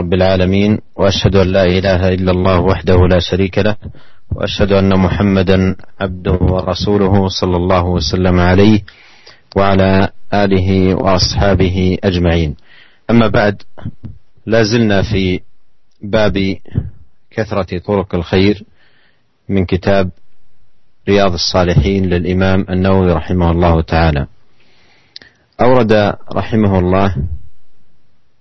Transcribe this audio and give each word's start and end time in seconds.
رب 0.00 0.14
العالمين 0.14 0.78
وأشهد 0.96 1.36
أن 1.36 1.46
لا 1.46 1.64
إله 1.64 2.08
إلا 2.08 2.30
الله 2.32 2.60
وحده 2.60 2.96
لا 3.06 3.18
شريك 3.18 3.58
له 3.58 3.76
وأشهد 4.32 4.72
أن 4.72 4.98
محمدا 4.98 5.76
عبده 6.00 6.38
ورسوله 6.40 7.28
صلى 7.28 7.56
الله 7.56 7.84
وسلم 7.84 8.40
عليه 8.40 8.80
وعلى 9.56 10.08
آله 10.34 10.94
وأصحابه 10.94 11.98
أجمعين. 12.04 12.56
أما 13.10 13.28
بعد 13.28 13.62
لا 14.46 14.62
زلنا 14.62 15.02
في 15.02 15.40
باب 16.02 16.56
كثرة 17.30 17.78
طرق 17.78 18.14
الخير 18.14 18.64
من 19.48 19.64
كتاب 19.64 20.10
رياض 21.08 21.32
الصالحين 21.32 22.04
للإمام 22.04 22.66
النووي 22.70 23.12
رحمه 23.12 23.50
الله 23.50 23.82
تعالى. 23.82 24.26
أورد 25.60 25.92
رحمه 26.32 26.78
الله 26.78 27.16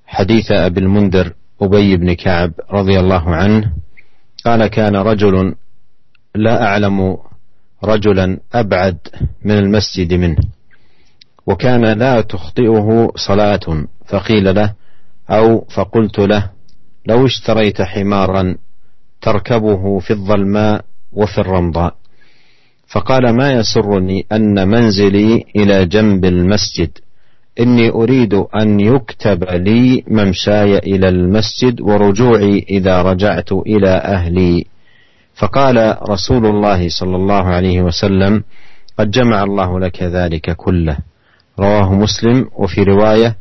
حديث 0.08 0.52
أبي 0.52 0.80
المنذر 0.80 1.34
أبي 1.62 1.98
بن 1.98 2.14
كعب 2.14 2.52
رضي 2.72 3.00
الله 3.00 3.36
عنه 3.36 3.74
قال 4.46 4.68
كان 4.68 4.96
رجل 4.96 5.56
لا 6.36 6.64
أعلم 6.64 7.18
رجلا 7.84 8.40
أبعد 8.54 8.98
من 9.46 9.58
المسجد 9.58 10.14
منه 10.14 10.38
وكان 11.48 11.86
لا 11.86 12.22
تخطئه 12.22 13.12
صلاة 13.16 13.86
فقيل 14.08 14.56
له 14.56 14.74
أو 15.30 15.66
فقلت 15.76 16.20
له 16.20 16.50
لو 17.06 17.26
اشتريت 17.26 17.82
حمارا 17.82 18.56
تركبه 19.22 20.00
في 20.00 20.12
الظلماء 20.12 20.86
وفي 21.12 21.38
الرمضاء. 21.38 21.96
فقال 22.88 23.30
ما 23.38 23.54
يسرني 23.54 24.26
أن 24.32 24.68
منزلي 24.68 25.46
إلى 25.56 25.86
جنب 25.86 26.26
المسجد؟ 26.26 26.98
إني 27.60 27.90
أريد 27.90 28.34
أن 28.34 28.80
يكتب 28.80 29.44
لي 29.44 30.04
ممشاي 30.08 30.78
إلى 30.78 31.10
المسجد 31.10 31.82
ورجوعي 31.82 32.66
إذا 32.70 33.02
رجعت 33.02 33.52
إلى 33.52 33.90
أهلي. 33.90 34.66
فقال 35.36 35.98
رسول 36.10 36.46
الله 36.46 36.90
صلى 36.90 37.16
الله 37.16 37.44
عليه 37.44 37.82
وسلم 37.82 38.44
قد 38.98 39.12
جمع 39.12 39.44
الله 39.44 39.80
لك 39.80 40.04
ذلك 40.04 40.56
كله. 40.56 40.98
رواه 41.60 41.94
مسلم. 41.94 42.50
وفي 42.56 42.84
رواية 42.84 43.36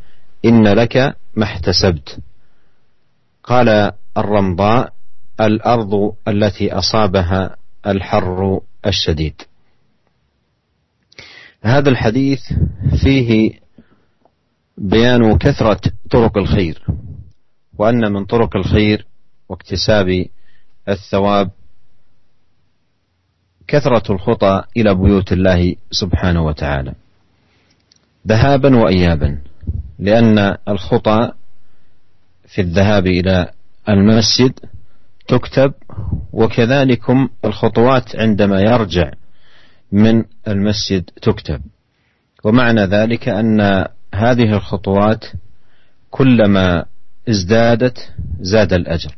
إن 0.45 0.69
لك 0.69 1.17
ما 1.37 1.45
احتسبت. 1.45 2.19
قال 3.45 3.93
الرمضاء 4.17 4.93
الأرض 5.41 6.13
التي 6.29 6.73
أصابها 6.73 7.57
الحر 7.87 8.61
الشديد. 8.87 9.43
هذا 11.63 11.91
الحديث 11.91 12.41
فيه 13.03 13.51
بيان 14.81 15.39
كثرة 15.39 15.81
طرق 16.11 16.39
الخير 16.39 16.87
وأن 17.79 18.13
من 18.13 18.25
طرق 18.25 18.57
الخير 18.57 19.07
واكتساب 19.49 20.27
الثواب 20.89 21.51
كثرة 23.69 24.13
الخطى 24.13 24.63
إلى 24.77 24.95
بيوت 24.95 25.33
الله 25.33 25.75
سبحانه 25.91 26.45
وتعالى. 26.45 26.95
ذهابا 28.27 28.77
وإيابا 28.77 29.39
لأن 29.99 30.57
الخطى 30.69 31.33
في 32.47 32.61
الذهاب 32.61 33.07
إلى 33.07 33.51
المسجد 33.89 34.61
تكتب 35.29 35.73
وكذلكم 36.33 37.29
الخطوات 37.45 38.17
عندما 38.17 38.61
يرجع 38.61 39.11
من 39.93 40.25
المسجد 40.49 41.11
تكتب. 41.23 41.61
ومعنى 42.45 42.81
ذلك 42.81 43.29
أن 43.29 43.89
هذه 44.15 44.57
الخطوات 44.57 45.25
كلما 46.11 46.85
ازدادت 47.29 48.13
زاد 48.41 48.73
الأجر. 48.73 49.17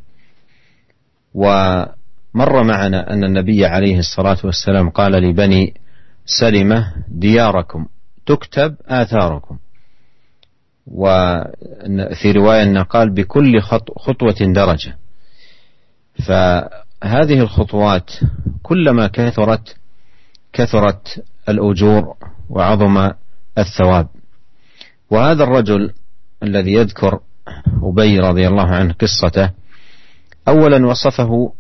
ومر 1.35 2.63
معنا 2.63 3.13
أن 3.13 3.25
النبي 3.25 3.67
عليه 3.67 3.99
الصلاة 3.99 4.39
والسلام 4.45 4.91
قال 4.91 5.13
لبني 5.13 5.75
سلمة 6.25 6.95
دياركم 7.09 7.87
تكتب 8.27 8.77
آثاركم. 8.87 9.59
وفي 10.87 12.33
رواية 12.33 12.63
أنه 12.63 12.83
قال 12.83 13.15
بكل 13.15 13.61
خطوة 13.97 14.53
درجة. 14.55 14.97
فهذه 16.27 17.41
الخطوات 17.41 18.11
كلما 18.63 19.07
كثرت 19.07 19.77
كثرت 20.53 21.25
الأجور 21.49 22.17
وعظم 22.51 23.11
الثواب. 23.59 24.09
وهذا 25.11 25.45
الرجل 25.45 25.93
الذي 26.43 26.73
يذكر 26.73 27.21
أبي 27.83 28.19
رضي 28.19 28.49
الله 28.49 28.67
عنه 28.67 28.93
قصته 28.93 29.51
أولا 30.49 30.87
وصفه 30.87 31.53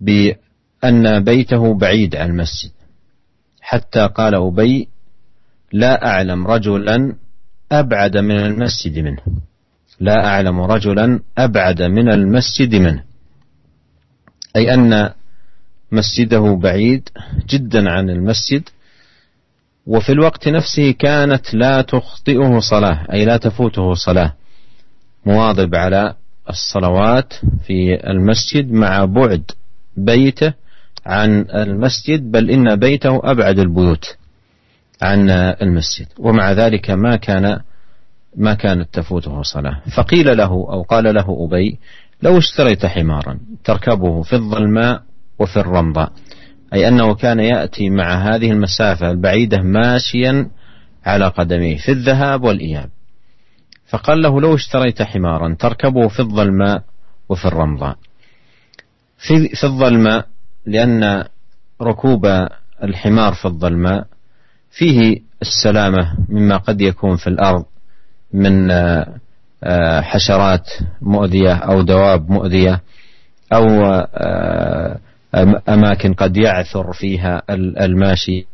بأن 0.00 1.24
بيته 1.24 1.74
بعيد 1.74 2.16
عن 2.16 2.30
المسجد. 2.30 2.70
حتى 3.60 4.06
قال 4.06 4.34
أبي 4.34 4.88
لا 5.72 6.06
أعلم 6.06 6.46
رجلا 6.46 7.16
أبعد 7.72 8.16
من 8.16 8.40
المسجد 8.40 8.98
منه. 8.98 9.22
لا 10.00 10.26
أعلم 10.26 10.60
رجلا 10.60 11.20
أبعد 11.38 11.82
من 11.82 12.12
المسجد 12.12 12.74
منه. 12.74 13.04
أي 14.56 14.74
أن 14.74 15.10
مسجده 15.92 16.58
بعيد 16.62 17.08
جدا 17.48 17.90
عن 17.90 18.10
المسجد 18.10 18.68
وفي 19.90 20.12
الوقت 20.12 20.48
نفسه 20.48 20.90
كانت 20.90 21.54
لا 21.54 21.82
تخطئه 21.82 22.58
صلاة 22.58 23.06
أي 23.12 23.24
لا 23.24 23.36
تفوته 23.36 23.94
صلاة. 23.94 24.32
مواظب 25.26 25.74
على 25.74 26.14
الصلوات 26.50 27.32
في 27.66 28.10
المسجد 28.10 28.72
مع 28.72 29.04
بعد 29.04 29.42
بيته 29.96 30.52
عن 31.06 31.46
المسجد 31.54 32.30
بل 32.30 32.50
إن 32.50 32.76
بيته 32.76 33.20
أبعد 33.24 33.58
البيوت 33.58 34.16
عن 35.02 35.30
المسجد. 35.30 36.06
ومع 36.18 36.52
ذلك 36.52 36.90
ما 36.90 37.16
كان 37.16 37.60
ما 38.36 38.54
كانت 38.54 38.88
تفوته 38.92 39.42
صلاة. 39.42 39.80
فقيل 39.96 40.36
له 40.36 40.50
أو 40.50 40.82
قال 40.82 41.14
له 41.14 41.46
أبي 41.46 41.78
لو 42.22 42.38
اشتريت 42.38 42.86
حمارا 42.86 43.38
تركبه 43.64 44.22
في 44.22 44.32
الظلماء 44.32 45.02
وفي 45.38 45.56
الرمضاء. 45.56 46.12
أي 46.74 46.88
أنه 46.88 47.14
كان 47.14 47.40
يأتي 47.40 47.90
مع 47.90 48.14
هذه 48.14 48.50
المسافة 48.50 49.10
البعيدة 49.10 49.62
ماشيا 49.62 50.50
على 51.06 51.28
قدميه 51.28 51.76
في 51.76 51.92
الذهاب 51.92 52.42
والإياب. 52.42 52.90
فقال 53.90 54.22
له 54.22 54.40
لو 54.40 54.54
اشتريت 54.54 55.02
حمارا 55.02 55.56
تركبه 55.58 56.08
في 56.08 56.20
الظلماء 56.20 56.82
وفي 57.28 57.44
الرمضاء 57.44 57.96
في, 59.18 59.48
في 59.48 59.64
الظلماء 59.64 60.26
لأن 60.66 61.24
ركوب 61.82 62.26
الحمار 62.82 63.32
في 63.34 63.44
الظلماء 63.44 64.06
فيه 64.70 65.20
السلامة 65.42 66.14
مما 66.28 66.56
قد 66.56 66.80
يكون 66.80 67.16
في 67.16 67.26
الأرض 67.26 67.64
من 68.32 68.70
آه، 68.70 70.00
حشرات 70.00 70.70
مؤذية 71.02 71.54
أو 71.54 71.82
دواب 71.82 72.30
مؤذية 72.30 72.80
أو 73.52 73.66
آه، 74.14 74.98
أماكن 75.68 76.14
قد 76.14 76.36
يعثر 76.36 76.92
فيها 76.92 77.42
الماشي. 77.50 78.46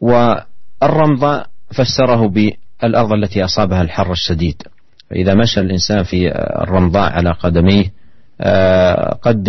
والرمض 0.00 1.44
فسره 1.72 2.28
بالأرض 2.28 3.12
التي 3.12 3.44
أصابها 3.44 3.82
الحر 3.82 4.12
الشديد. 4.12 4.62
فإذا 5.10 5.34
مشى 5.34 5.60
الإنسان 5.60 6.02
في 6.02 6.32
الرمضاء 6.62 7.12
على 7.12 7.30
قدميه 7.30 7.92
آه، 8.40 9.18
قد 9.22 9.48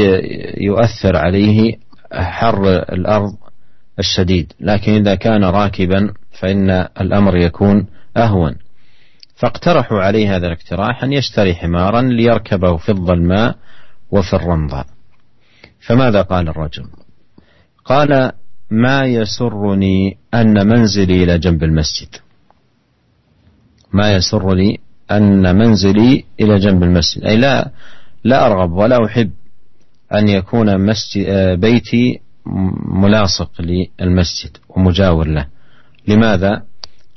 يؤثر 0.57 1.18
عليه 1.18 1.75
حر 2.13 2.68
الأرض 2.69 3.36
الشديد. 4.00 4.53
لكن 4.59 4.91
إذا 4.91 5.16
كان 5.16 5.44
راكبا 5.44 6.13
فإن 6.31 6.69
الأمر 7.01 7.38
يكون 7.38 7.88
أهون. 8.18 8.56
فاقترحوا 9.40 10.00
عليه 10.00 10.36
هذا 10.36 10.48
الاقتراح 10.48 11.04
أن 11.04 11.13
يشتري 11.13 11.56
حمارا 11.56 12.02
ليركبه 12.02 12.78
في 12.78 12.90
الظلماء 12.90 13.56
وفي 14.12 14.34
الرمضاء 14.34 14.86
فماذا 15.88 16.22
قال 16.22 16.50
الرجل؟ 16.50 16.86
قال 17.86 18.31
ما 18.72 19.06
يسرني 19.06 20.18
أن 20.34 20.68
منزلي 20.68 21.24
إلى 21.24 21.38
جنب 21.38 21.63
المسجد. 21.63 22.16
ما 23.94 24.13
يسرني 24.13 24.80
أن 25.12 25.56
منزلي 25.56 26.25
إلى 26.40 26.60
جنب 26.60 26.84
المسجد. 26.84 27.24
أي 27.24 27.38
لا 27.38 27.72
لا 28.24 28.46
أرغب 28.46 28.72
ولا 28.72 29.06
أحب 29.06 29.31
أن 30.13 30.28
يكون 30.28 30.86
مسجد 30.86 31.60
بيتي 31.60 32.19
ملاصق 32.86 33.52
للمسجد 33.62 34.58
ومجاور 34.69 35.28
له. 35.28 35.46
لماذا؟ 36.08 36.69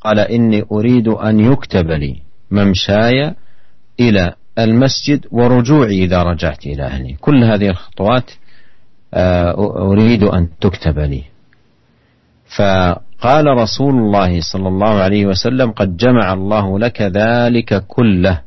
قال 0.05 0.19
إني 0.19 0.65
أريد 0.73 1.09
أن 1.09 1.41
يكتب 1.41 1.91
لي 1.91 2.23
ممشاي 2.51 3.35
إلى 4.01 4.35
المسجد 4.59 5.27
ورجوعي 5.31 6.05
إذا 6.05 6.23
رجعت 6.23 6.67
إلى 6.67 6.83
أهلي. 6.83 7.17
كل 7.21 7.45
هذه 7.45 7.69
الخطوات 7.69 8.31
آه، 9.15 9.55
أريد 9.93 10.23
أن 10.23 10.49
تكتب 10.61 10.99
لي. 10.99 11.23
قال 13.21 13.47
رسول 13.47 13.95
الله 13.95 14.41
صلى 14.41 14.69
الله 14.69 14.89
عليه 14.89 15.27
وسلم 15.27 15.71
قد 15.71 15.97
جمع 15.97 16.33
الله 16.33 16.79
لك 16.79 17.03
ذلك 17.03 17.85
كله. 17.87 18.41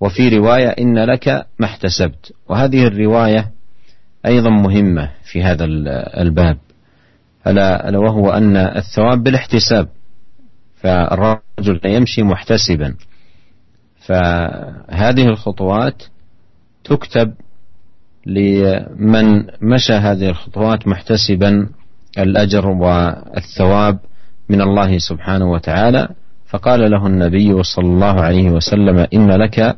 وفي 0.00 0.28
رواية 0.28 0.68
إن 0.68 0.98
لك 0.98 1.46
ما 1.58 1.66
احتسبت. 1.66 2.32
وهذه 2.48 2.86
الرواية 2.86 3.50
أيضا 4.26 4.50
مهمة 4.50 5.10
في 5.24 5.42
هذا 5.42 5.64
الباب. 6.22 6.58
ألا 7.46 7.98
وهو 7.98 8.30
أن 8.30 8.56
الثواب 8.56 9.22
بالاحتساب. 9.22 9.88
فالرجل 10.82 11.80
يمشي 11.84 12.22
محتسبا. 12.22 12.94
فهذه 14.06 15.26
الخطوات 15.28 16.02
تكتب 16.84 17.32
لمن 18.26 19.44
مشى 19.62 19.92
هذه 19.92 20.28
الخطوات 20.28 20.88
محتسبا 20.88 21.68
الأجر 22.18 22.68
والثواب 22.68 23.98
من 24.48 24.60
الله 24.60 24.98
سبحانه 24.98 25.50
وتعالى. 25.50 26.08
فقال 26.46 26.90
له 26.90 27.06
النبي 27.06 27.62
صلى 27.62 27.86
الله 27.86 28.20
عليه 28.20 28.50
وسلم 28.50 29.06
إن 29.14 29.30
لك 29.30 29.76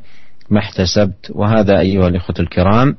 ما 0.50 0.58
احتسبت. 0.58 1.30
وهذا 1.30 1.80
أيها 1.80 2.08
الإخوة 2.08 2.36
الكرام 2.40 2.96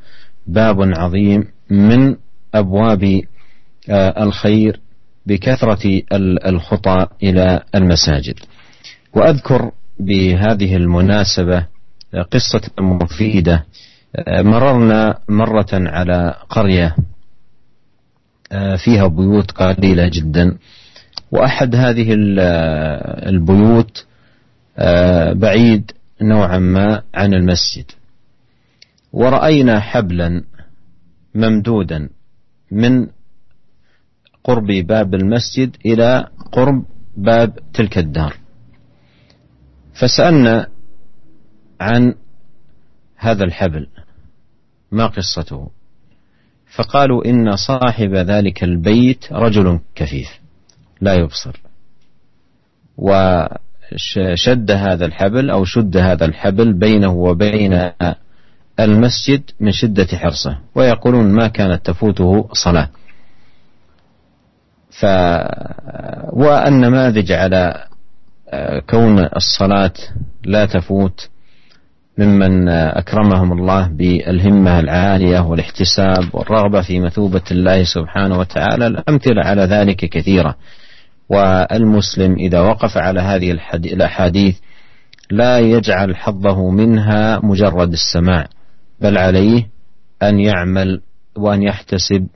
باب 0.47 0.81
عظيم 0.81 1.43
من 1.69 2.15
أبواب 2.53 3.21
آه، 3.89 4.23
الخير 4.23 4.79
بكثرة 5.25 6.01
الخطى 6.45 7.07
إلى 7.23 7.61
المساجد. 7.75 8.39
وأذكر 9.13 9.71
بهذه 9.99 10.75
المناسبة 10.75 11.65
قصة 12.31 12.61
مفيدة. 12.79 13.65
مررنا 14.29 15.19
مرة 15.29 15.67
على 15.73 16.35
قرية 16.49 16.95
فيها 18.77 19.07
بيوت 19.07 19.51
قليلة 19.51 20.07
جدا. 20.07 20.57
وأحد 21.31 21.75
هذه 21.75 22.07
البيوت 23.29 24.05
بعيد 25.31 25.91
نوعا 26.21 26.57
ما 26.59 27.01
عن 27.13 27.33
المسجد. 27.33 27.91
ورأينا 29.13 29.79
حبلا 29.79 30.43
ممدودا 31.35 32.09
من 32.71 33.07
قرب 34.45 34.67
باب 34.67 35.15
المسجد 35.15 35.75
إلى 35.85 36.27
قرب 36.51 36.85
باب 37.17 37.59
تلك 37.73 37.97
الدار. 37.97 38.37
فسألنا 39.93 40.67
عن 41.81 42.15
هذا 43.15 43.43
الحبل 43.43 43.87
ما 44.91 45.07
قصته؟ 45.07 45.69
فقالوا 46.75 47.25
إن 47.25 47.55
صاحب 47.55 48.13
ذلك 48.13 48.63
البيت 48.63 49.33
رجل 49.33 49.79
كفيف 49.95 50.39
لا 51.01 51.13
يبصر. 51.13 51.61
وشد 52.97 54.71
هذا 54.71 55.05
الحبل 55.05 55.49
أو 55.49 55.65
شد 55.65 55.97
هذا 55.97 56.25
الحبل 56.25 56.73
بينه 56.73 57.13
وبين 57.13 57.91
المسجد 58.79 59.51
من 59.59 59.71
شدة 59.71 60.07
حرصه 60.17 60.59
ويقولون 60.75 61.31
ما 61.31 61.47
كانت 61.47 61.85
تفوته 61.85 62.49
صلاة. 62.53 62.89
ف 64.99 65.05
والنماذج 66.33 67.31
على 67.31 67.83
آه، 68.49 68.79
كون 68.79 69.19
الصلاة 69.35 69.93
لا 70.45 70.65
تفوت 70.65 71.29
ممن 72.17 72.69
أكرمهم 72.69 73.51
الله 73.51 73.87
بالهمة 73.87 74.79
العالية 74.79 75.39
والاحتساب 75.39 76.23
والرغبة 76.33 76.81
في 76.81 76.99
مثوبة 76.99 77.41
الله 77.51 77.83
سبحانه 77.83 78.39
وتعالى 78.39 78.87
الأمثلة 78.87 79.41
على 79.43 79.61
ذلك 79.61 79.95
كثيرة. 79.95 80.55
والمسلم 81.29 82.35
إذا 82.35 82.59
وقف 82.59 82.97
على 82.97 83.21
هذه 83.21 83.59
الأحاديث 83.75 84.57
لا 85.31 85.59
يجعل 85.59 86.15
حظه 86.15 86.69
منها 86.69 87.39
مجرد 87.43 87.91
السماع 87.91 88.47
بل 89.01 89.17
عليه 89.17 89.67
أن 90.23 90.39
يعمل 90.39 91.01
وأن 91.37 91.63
يحتسب 91.63 92.27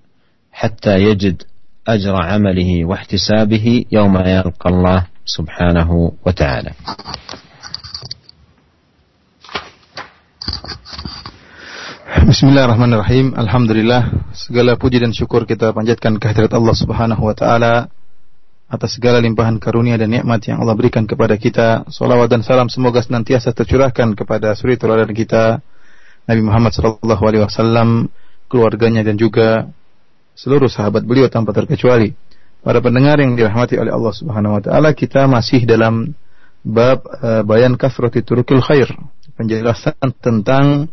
حتى 0.52 1.04
يجد 1.04 1.42
أجر 1.89 2.15
عمله 2.17 2.85
واحتسابه 2.85 3.85
يوم 3.93 4.15
يلقى 4.17 4.69
الله 4.71 5.01
سبحانه 5.25 5.91
وتعالى 6.27 6.73
Bismillahirrahmanirrahim. 12.25 13.37
Alhamdulillah, 13.37 14.33
segala 14.33 14.81
puji 14.81 14.97
dan 14.97 15.13
syukur 15.13 15.45
kita 15.45 15.77
panjatkan 15.77 16.17
kehadirat 16.17 16.57
Allah 16.57 16.73
Subhanahu 16.73 17.21
wa 17.21 17.37
taala 17.37 17.93
atas 18.65 18.97
segala 18.97 19.21
limpahan 19.21 19.61
karunia 19.61 20.01
dan 20.01 20.09
nikmat 20.09 20.41
yang 20.49 20.65
Allah 20.65 20.73
berikan 20.73 21.05
kepada 21.05 21.37
kita. 21.37 21.85
Salawat 21.93 22.33
dan 22.33 22.41
salam 22.41 22.73
semoga 22.73 23.05
senantiasa 23.05 23.53
tercurahkan 23.53 24.17
kepada 24.17 24.57
suri 24.57 24.81
teladan 24.81 25.13
kita 25.13 25.61
Nabi 26.25 26.41
Muhammad 26.41 26.73
sallallahu 26.73 27.23
alaihi 27.29 27.45
wasallam, 27.45 28.09
keluarganya 28.49 29.05
dan 29.05 29.21
juga 29.21 29.69
seluruh 30.40 30.72
sahabat 30.72 31.04
beliau 31.04 31.28
tanpa 31.28 31.52
terkecuali. 31.52 32.16
Para 32.64 32.80
pendengar 32.80 33.20
yang 33.20 33.36
dirahmati 33.36 33.76
oleh 33.76 33.92
Allah 33.92 34.14
Subhanahu 34.16 34.56
wa 34.60 34.62
taala, 34.64 34.96
kita 34.96 35.28
masih 35.28 35.68
dalam 35.68 36.16
bab 36.64 37.04
uh, 37.08 37.44
bayan 37.44 37.76
kasrati 37.76 38.24
turukil 38.24 38.64
khair, 38.64 38.88
penjelasan 39.36 39.96
tentang 40.20 40.92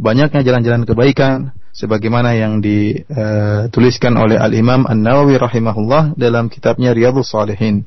banyaknya 0.00 0.40
jalan-jalan 0.44 0.84
kebaikan 0.84 1.52
sebagaimana 1.72 2.36
yang 2.36 2.60
dituliskan 2.60 4.16
oleh 4.20 4.36
Al-Imam 4.36 4.84
An-Nawawi 4.84 5.40
rahimahullah 5.40 6.16
dalam 6.16 6.48
kitabnya 6.52 6.92
Riyadhus 6.92 7.32
Shalihin. 7.32 7.84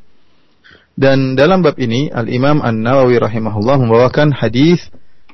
Dan 0.98 1.33
dalam 1.38 1.65
bab 1.65 1.77
ini 1.77 2.09
Al-Imam 2.09 2.62
An-Nawawi 2.62 3.21
rahimahullah 3.21 3.80
membawakan 3.80 4.33
hadis 4.33 4.81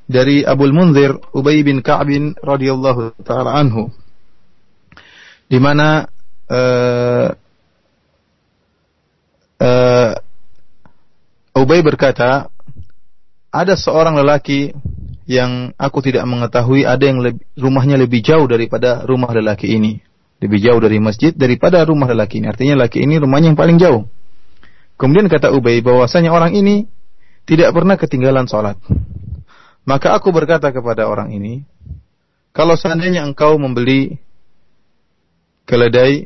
dari 0.07 0.43
Abu 0.47 0.67
Munzir 0.71 1.19
Ubay 1.35 1.59
bin 1.63 1.83
Ka'b 1.83 2.07
radhiyallahu 2.39 3.19
taala 3.23 3.59
anhu 3.59 3.91
di 5.47 5.57
mana 5.59 6.07
uh, 6.51 7.27
uh, 9.63 10.13
Ubay 11.57 11.81
berkata 11.81 12.51
ada 13.49 13.73
seorang 13.73 14.19
lelaki 14.21 14.75
yang 15.27 15.75
aku 15.75 15.99
tidak 16.05 16.23
mengetahui 16.23 16.87
ada 16.87 17.03
yang 17.03 17.19
lebih, 17.19 17.43
rumahnya 17.59 17.99
lebih 17.99 18.21
jauh 18.23 18.45
daripada 18.47 19.03
rumah 19.03 19.33
lelaki 19.33 19.75
ini. 19.75 19.99
Lebih 20.37 20.61
jauh 20.61 20.77
dari 20.77 21.01
masjid 21.01 21.33
daripada 21.33 21.81
rumah 21.81 22.07
lelaki 22.07 22.39
ini. 22.39 22.47
Artinya 22.47 22.73
lelaki 22.77 23.01
ini 23.01 23.17
rumahnya 23.17 23.51
yang 23.51 23.59
paling 23.59 23.81
jauh. 23.81 24.05
Kemudian 24.95 25.25
kata 25.25 25.49
Ubay 25.49 25.81
bahwasanya 25.81 26.29
orang 26.29 26.53
ini 26.53 26.85
tidak 27.49 27.73
pernah 27.73 27.97
ketinggalan 27.97 28.45
sholat. 28.45 28.77
Maka 29.87 30.13
aku 30.13 30.29
berkata 30.35 30.69
kepada 30.69 31.07
orang 31.07 31.31
ini, 31.31 31.63
kalau 32.51 32.75
seandainya 32.75 33.23
engkau 33.23 33.55
membeli 33.55 34.19
keledai, 35.67 36.25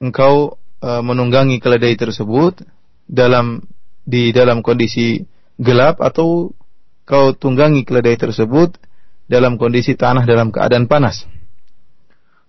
engkau 0.00 0.56
e, 0.80 0.90
menunggangi 1.04 1.60
keledai 1.60 1.94
tersebut 2.00 2.64
dalam 3.04 3.62
di 4.08 4.32
dalam 4.32 4.64
kondisi 4.64 5.22
gelap 5.60 6.00
atau 6.00 6.56
kau 7.04 7.36
tunggangi 7.36 7.84
keledai 7.84 8.16
tersebut 8.16 8.80
dalam 9.28 9.60
kondisi 9.60 9.92
tanah 9.94 10.24
dalam 10.24 10.48
keadaan 10.48 10.88
panas. 10.88 11.28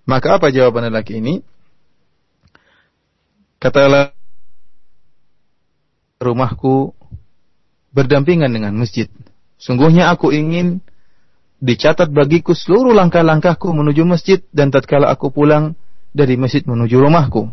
Maka 0.08 0.40
apa 0.40 0.50
jawaban 0.56 0.88
lelaki 0.88 1.20
ini? 1.20 1.44
Katalah 3.60 4.14
rumahku 6.22 6.94
berdampingan 7.92 8.52
dengan 8.52 8.76
masjid. 8.76 9.08
Sungguhnya 9.56 10.12
aku 10.12 10.36
ingin 10.36 10.84
dicatat 11.66 12.14
bagiku 12.14 12.54
seluruh 12.54 12.94
langkah-langkahku 12.94 13.74
menuju 13.74 14.06
masjid 14.06 14.40
dan 14.54 14.70
tatkala 14.70 15.10
aku 15.10 15.34
pulang 15.34 15.74
dari 16.14 16.38
masjid 16.38 16.62
menuju 16.62 17.02
rumahku. 17.02 17.50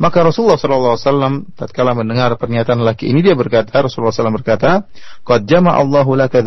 Maka 0.00 0.24
Rasulullah 0.24 0.56
SAW 0.56 1.54
tatkala 1.54 1.92
mendengar 1.92 2.32
pernyataan 2.40 2.80
laki 2.80 3.12
ini 3.12 3.20
dia 3.20 3.36
berkata 3.36 3.84
Rasulullah 3.84 4.16
SAW 4.16 4.32
berkata, 4.32 4.88
"Qad 5.22 5.44
jama 5.44 5.76
Allahu 5.76 6.16
laka 6.16 6.40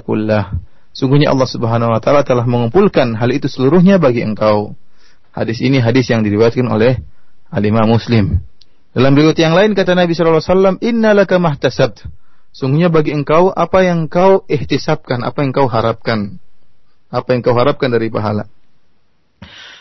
kullah." 0.00 0.54
Sungguhnya 0.90 1.30
Allah 1.30 1.46
Subhanahu 1.46 1.90
wa 1.90 2.00
taala 2.02 2.22
telah 2.26 2.46
mengumpulkan 2.46 3.14
hal 3.18 3.30
itu 3.30 3.46
seluruhnya 3.46 3.98
bagi 3.98 4.22
engkau. 4.22 4.74
Hadis 5.30 5.62
ini 5.62 5.78
hadis 5.78 6.10
yang 6.10 6.26
diriwayatkan 6.26 6.66
oleh 6.66 7.02
Al-Imam 7.50 7.86
Muslim. 7.86 8.42
Dalam 8.90 9.14
riwayat 9.14 9.38
yang 9.38 9.54
lain 9.54 9.74
kata 9.78 9.94
Nabi 9.94 10.14
sallallahu 10.14 10.42
alaihi 10.42 10.50
wasallam, 10.50 10.76
"Innalaka 10.82 11.38
mahtasabt." 11.38 12.06
Sungguhnya 12.50 12.90
bagi 12.90 13.14
engkau 13.14 13.54
apa 13.54 13.86
yang 13.86 14.10
kau 14.10 14.42
ihtisabkan, 14.50 15.22
apa 15.22 15.46
yang 15.46 15.54
kau 15.54 15.70
harapkan. 15.70 16.42
Apa 17.10 17.34
yang 17.34 17.42
kau 17.46 17.54
harapkan 17.54 17.90
dari 17.90 18.10
pahala. 18.10 18.46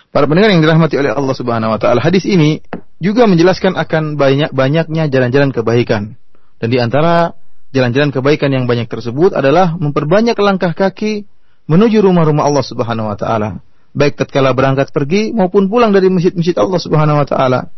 Para 0.09 0.25
pendengar 0.25 0.49
yang 0.49 0.65
dirahmati 0.65 0.97
oleh 0.97 1.13
Allah 1.13 1.35
Subhanahu 1.38 1.69
wa 1.69 1.79
taala, 1.81 2.01
hadis 2.01 2.25
ini 2.25 2.65
juga 2.97 3.29
menjelaskan 3.29 3.77
akan 3.77 4.17
banyak-banyaknya 4.17 5.05
jalan-jalan 5.09 5.53
kebaikan. 5.53 6.17
Dan 6.57 6.67
di 6.73 6.81
antara 6.81 7.38
jalan-jalan 7.69 8.09
kebaikan 8.09 8.49
yang 8.49 8.65
banyak 8.65 8.89
tersebut 8.89 9.38
adalah 9.38 9.77
memperbanyak 9.77 10.33
langkah 10.41 10.73
kaki 10.73 11.29
menuju 11.69 12.01
rumah-rumah 12.01 12.49
Allah 12.49 12.65
Subhanahu 12.65 13.13
wa 13.13 13.17
taala. 13.17 13.61
baik 13.89 14.21
tatkala 14.21 14.53
berangkat 14.53 14.93
pergi 14.93 15.33
maupun 15.33 15.65
pulang 15.65 15.89
dari 15.89 16.13
masjid-masjid 16.13 16.53
Allah 16.61 16.77
Subhanahu 16.77 17.21
wa 17.21 17.25
taala. 17.25 17.73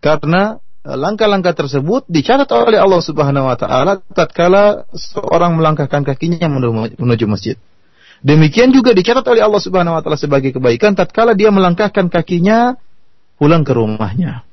Karena 0.00 0.60
langkah-langkah 0.84 1.56
tersebut 1.56 2.04
dicatat 2.12 2.44
oleh 2.52 2.76
Allah 2.76 3.00
Subhanahu 3.00 3.48
wa 3.48 3.56
taala 3.56 4.04
tatkala 4.12 4.84
seorang 4.92 5.56
melangkahkan 5.56 6.04
kakinya 6.04 6.44
menuju 7.00 7.24
masjid. 7.24 7.56
Demikian 8.20 8.72
juga 8.72 8.92
dicatat 8.92 9.24
oleh 9.24 9.40
Allah 9.40 9.60
Subhanahu 9.64 9.96
wa 9.96 10.02
taala 10.04 10.20
sebagai 10.20 10.52
kebaikan 10.52 10.92
tatkala 10.92 11.32
dia 11.32 11.48
melangkahkan 11.48 12.12
kakinya 12.12 12.76
pulang 13.40 13.64
ke 13.64 13.72
rumahnya. 13.72 14.44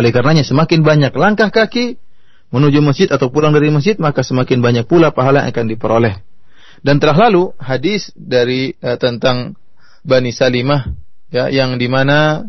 Oleh 0.00 0.10
karenanya 0.16 0.48
semakin 0.48 0.80
banyak 0.80 1.12
langkah 1.12 1.52
kaki 1.52 2.00
menuju 2.48 2.80
masjid 2.80 3.08
atau 3.12 3.28
pulang 3.28 3.52
dari 3.52 3.68
masjid 3.68 4.00
maka 4.00 4.24
semakin 4.24 4.64
banyak 4.64 4.84
pula 4.88 5.12
pahala 5.12 5.44
yang 5.44 5.52
akan 5.52 5.66
diperoleh. 5.68 6.24
Dan 6.80 7.02
telah 7.02 7.28
lalu 7.28 7.52
hadis 7.60 8.14
dari 8.16 8.72
uh, 8.80 8.96
tentang 8.96 9.58
Bani 10.06 10.30
Salimah 10.32 10.88
ya 11.28 11.50
yang 11.52 11.76
di 11.76 11.90
mana 11.90 12.48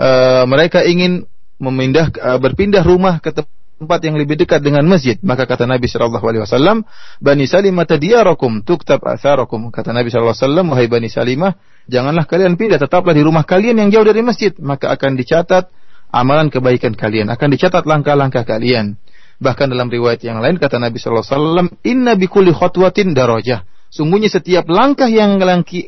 uh, 0.00 0.44
mereka 0.48 0.84
ingin 0.84 1.24
memindah 1.56 2.12
uh, 2.16 2.38
berpindah 2.40 2.84
rumah 2.84 3.20
ke 3.20 3.32
tempat 3.32 4.00
yang 4.04 4.16
lebih 4.16 4.40
dekat 4.40 4.64
dengan 4.64 4.84
masjid 4.88 5.16
maka 5.20 5.44
kata 5.44 5.68
Nabi 5.68 5.88
sallallahu 5.88 6.24
alaihi 6.24 6.42
wasallam 6.44 6.84
Bani 7.20 7.44
Salimah 7.44 7.84
diyarakum 7.84 8.64
tuktab 8.64 9.04
atharakum 9.04 9.68
kata 9.68 9.92
Nabi 9.92 10.08
sallallahu 10.08 10.36
alaihi 10.36 10.44
wasallam 10.48 10.66
wahai 10.72 10.88
Bani 10.88 11.08
Salimah 11.08 11.56
janganlah 11.88 12.24
kalian 12.24 12.56
pindah 12.56 12.80
tetaplah 12.80 13.12
di 13.12 13.20
rumah 13.24 13.44
kalian 13.44 13.76
yang 13.80 13.88
jauh 13.92 14.04
dari 14.04 14.24
masjid 14.24 14.52
maka 14.60 14.92
akan 14.92 15.16
dicatat 15.16 15.68
amalan 16.16 16.52
kebaikan 16.52 16.94
kalian, 16.94 17.30
akan 17.32 17.48
dicatat 17.52 17.84
langkah-langkah 17.84 18.46
kalian. 18.46 18.98
Bahkan 19.36 19.68
dalam 19.68 19.92
riwayat 19.92 20.24
yang 20.24 20.40
lain 20.40 20.56
kata 20.56 20.80
Nabi 20.80 20.96
sallallahu 20.96 21.24
alaihi 21.28 21.36
wasallam, 21.36 21.66
"Inna 21.84 22.12
bikulli 22.16 22.56
khutwatin 22.56 23.12
darajah." 23.12 23.68
Sungguhnya 23.92 24.32
setiap 24.32 24.66
langkah 24.72 25.08
yang 25.12 25.36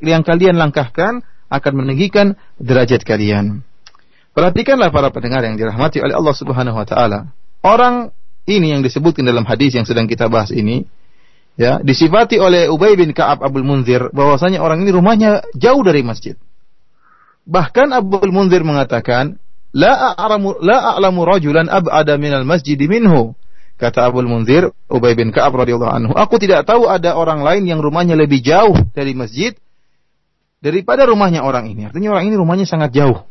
yang 0.04 0.22
kalian 0.22 0.60
langkahkan 0.60 1.24
akan 1.48 1.72
meninggikan 1.72 2.36
derajat 2.60 3.08
kalian. 3.08 3.64
Perhatikanlah 4.38 4.94
para 4.94 5.10
pendengar 5.10 5.42
yang 5.42 5.58
dirahmati 5.58 5.98
oleh 5.98 6.14
Allah 6.14 6.30
Subhanahu 6.30 6.78
wa 6.78 6.86
taala. 6.86 7.34
Orang 7.58 8.14
ini 8.46 8.70
yang 8.70 8.86
disebutkan 8.86 9.26
dalam 9.26 9.42
hadis 9.42 9.74
yang 9.74 9.82
sedang 9.82 10.06
kita 10.06 10.30
bahas 10.30 10.54
ini, 10.54 10.86
ya, 11.58 11.82
disifati 11.82 12.38
oleh 12.38 12.70
Ubay 12.70 12.94
bin 12.94 13.10
Ka'ab 13.10 13.42
Abdul 13.42 13.66
Munzir 13.66 14.14
bahwasanya 14.14 14.62
orang 14.62 14.86
ini 14.86 14.94
rumahnya 14.94 15.42
jauh 15.58 15.82
dari 15.82 16.06
masjid. 16.06 16.38
Bahkan 17.50 17.90
Abdul 17.90 18.30
Munzir 18.30 18.62
mengatakan, 18.62 19.42
La 19.74 20.14
a'lamu 20.14 20.54
la 20.62 20.94
a'lamu 20.94 21.26
rajulan 21.26 21.66
ab'ada 21.66 22.14
minal 22.14 22.46
masjid 22.46 22.78
minhu. 22.78 23.34
Kata 23.74 24.06
Abu 24.06 24.22
Munzir, 24.22 24.70
Ubay 24.86 25.18
bin 25.18 25.34
Ka'ab 25.34 25.58
radhiyallahu 25.58 25.90
anhu, 25.98 26.12
aku 26.14 26.38
tidak 26.38 26.62
tahu 26.62 26.86
ada 26.86 27.18
orang 27.18 27.42
lain 27.42 27.66
yang 27.66 27.82
rumahnya 27.82 28.14
lebih 28.14 28.38
jauh 28.38 28.78
dari 28.94 29.18
masjid 29.18 29.58
daripada 30.62 31.10
rumahnya 31.10 31.42
orang 31.42 31.74
ini. 31.74 31.90
Artinya 31.90 32.14
orang 32.14 32.30
ini 32.30 32.38
rumahnya 32.38 32.70
sangat 32.70 32.94
jauh, 32.94 33.26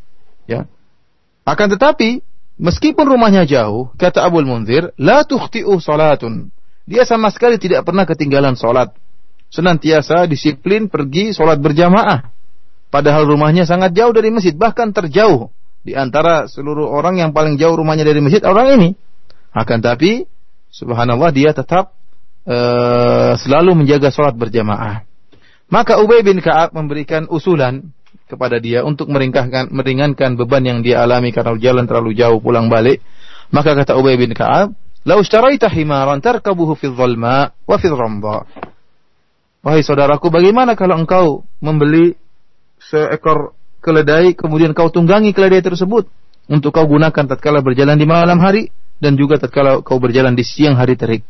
ya. 0.52 0.68
Akan 1.48 1.72
tetapi, 1.72 2.20
meskipun 2.60 3.08
rumahnya 3.08 3.48
jauh, 3.48 3.88
kata 3.96 4.28
Abu 4.28 4.44
Munzir, 4.44 4.92
la 5.00 5.24
tukhti'u 5.24 5.80
salatun. 5.80 6.52
Dia 6.84 7.08
sama 7.08 7.32
sekali 7.32 7.56
tidak 7.56 7.88
pernah 7.88 8.04
ketinggalan 8.04 8.60
salat. 8.60 8.92
Senantiasa 9.48 10.28
disiplin 10.28 10.92
pergi 10.92 11.32
salat 11.32 11.64
berjamaah. 11.64 12.36
Padahal 12.92 13.24
rumahnya 13.24 13.64
sangat 13.64 13.96
jauh 13.96 14.12
dari 14.12 14.28
masjid, 14.28 14.52
bahkan 14.52 14.92
terjauh 14.92 15.48
di 15.88 15.96
antara 15.96 16.52
seluruh 16.52 16.92
orang 16.92 17.24
yang 17.24 17.32
paling 17.32 17.56
jauh 17.56 17.80
rumahnya 17.80 18.04
dari 18.04 18.20
masjid 18.20 18.44
orang 18.44 18.76
ini. 18.76 18.90
Akan 19.56 19.80
tapi 19.80 20.28
subhanallah 20.68 21.32
dia 21.32 21.56
tetap 21.56 21.96
uh, 22.44 23.40
selalu 23.40 23.84
menjaga 23.84 24.12
sholat 24.12 24.36
berjamaah. 24.36 25.08
Maka 25.68 26.00
Ubay 26.00 26.24
bin 26.24 26.40
Ka'ab 26.44 26.76
memberikan 26.76 27.28
usulan 27.28 27.96
kepada 28.28 28.60
dia 28.60 28.84
untuk 28.84 29.08
meringkahkan 29.08 29.72
meringankan 29.72 30.36
beban 30.36 30.64
yang 30.68 30.80
dia 30.84 31.02
alami 31.08 31.32
karena 31.32 31.56
jalan 31.58 31.88
terlalu 31.88 32.12
jauh 32.14 32.44
pulang 32.44 32.68
balik. 32.68 33.00
Maka 33.48 33.74
kata 33.74 33.96
Ubay 33.96 34.20
bin 34.20 34.36
Ka'ab, 34.36 34.76
"Lau 35.08 35.24
ishtaraita 35.24 35.72
himaran 35.72 36.20
tarkabuhu 36.20 36.76
fi 36.76 36.92
dhalma 36.92 37.56
wa 37.64 37.76
fi 37.80 37.88
dhamma." 37.88 38.38
Wahai 39.64 39.82
saudaraku, 39.82 40.28
bagaimana 40.28 40.76
kalau 40.76 40.96
engkau 41.00 41.26
membeli 41.64 42.14
seekor 42.78 43.58
keledai 43.82 44.36
kemudian 44.36 44.76
kau 44.76 44.92
tunggangi 44.92 45.32
keledai 45.32 45.64
tersebut 45.64 46.12
untuk 46.52 46.76
kau 46.76 46.86
gunakan 46.86 47.26
tatkala 47.26 47.64
berjalan 47.64 47.96
di 47.96 48.04
malam 48.04 48.38
hari 48.44 48.70
dan 49.00 49.16
juga 49.16 49.40
tatkala 49.40 49.80
kau 49.80 49.98
berjalan 50.02 50.34
di 50.34 50.44
siang 50.44 50.76
hari 50.76 51.00
terik 51.00 51.24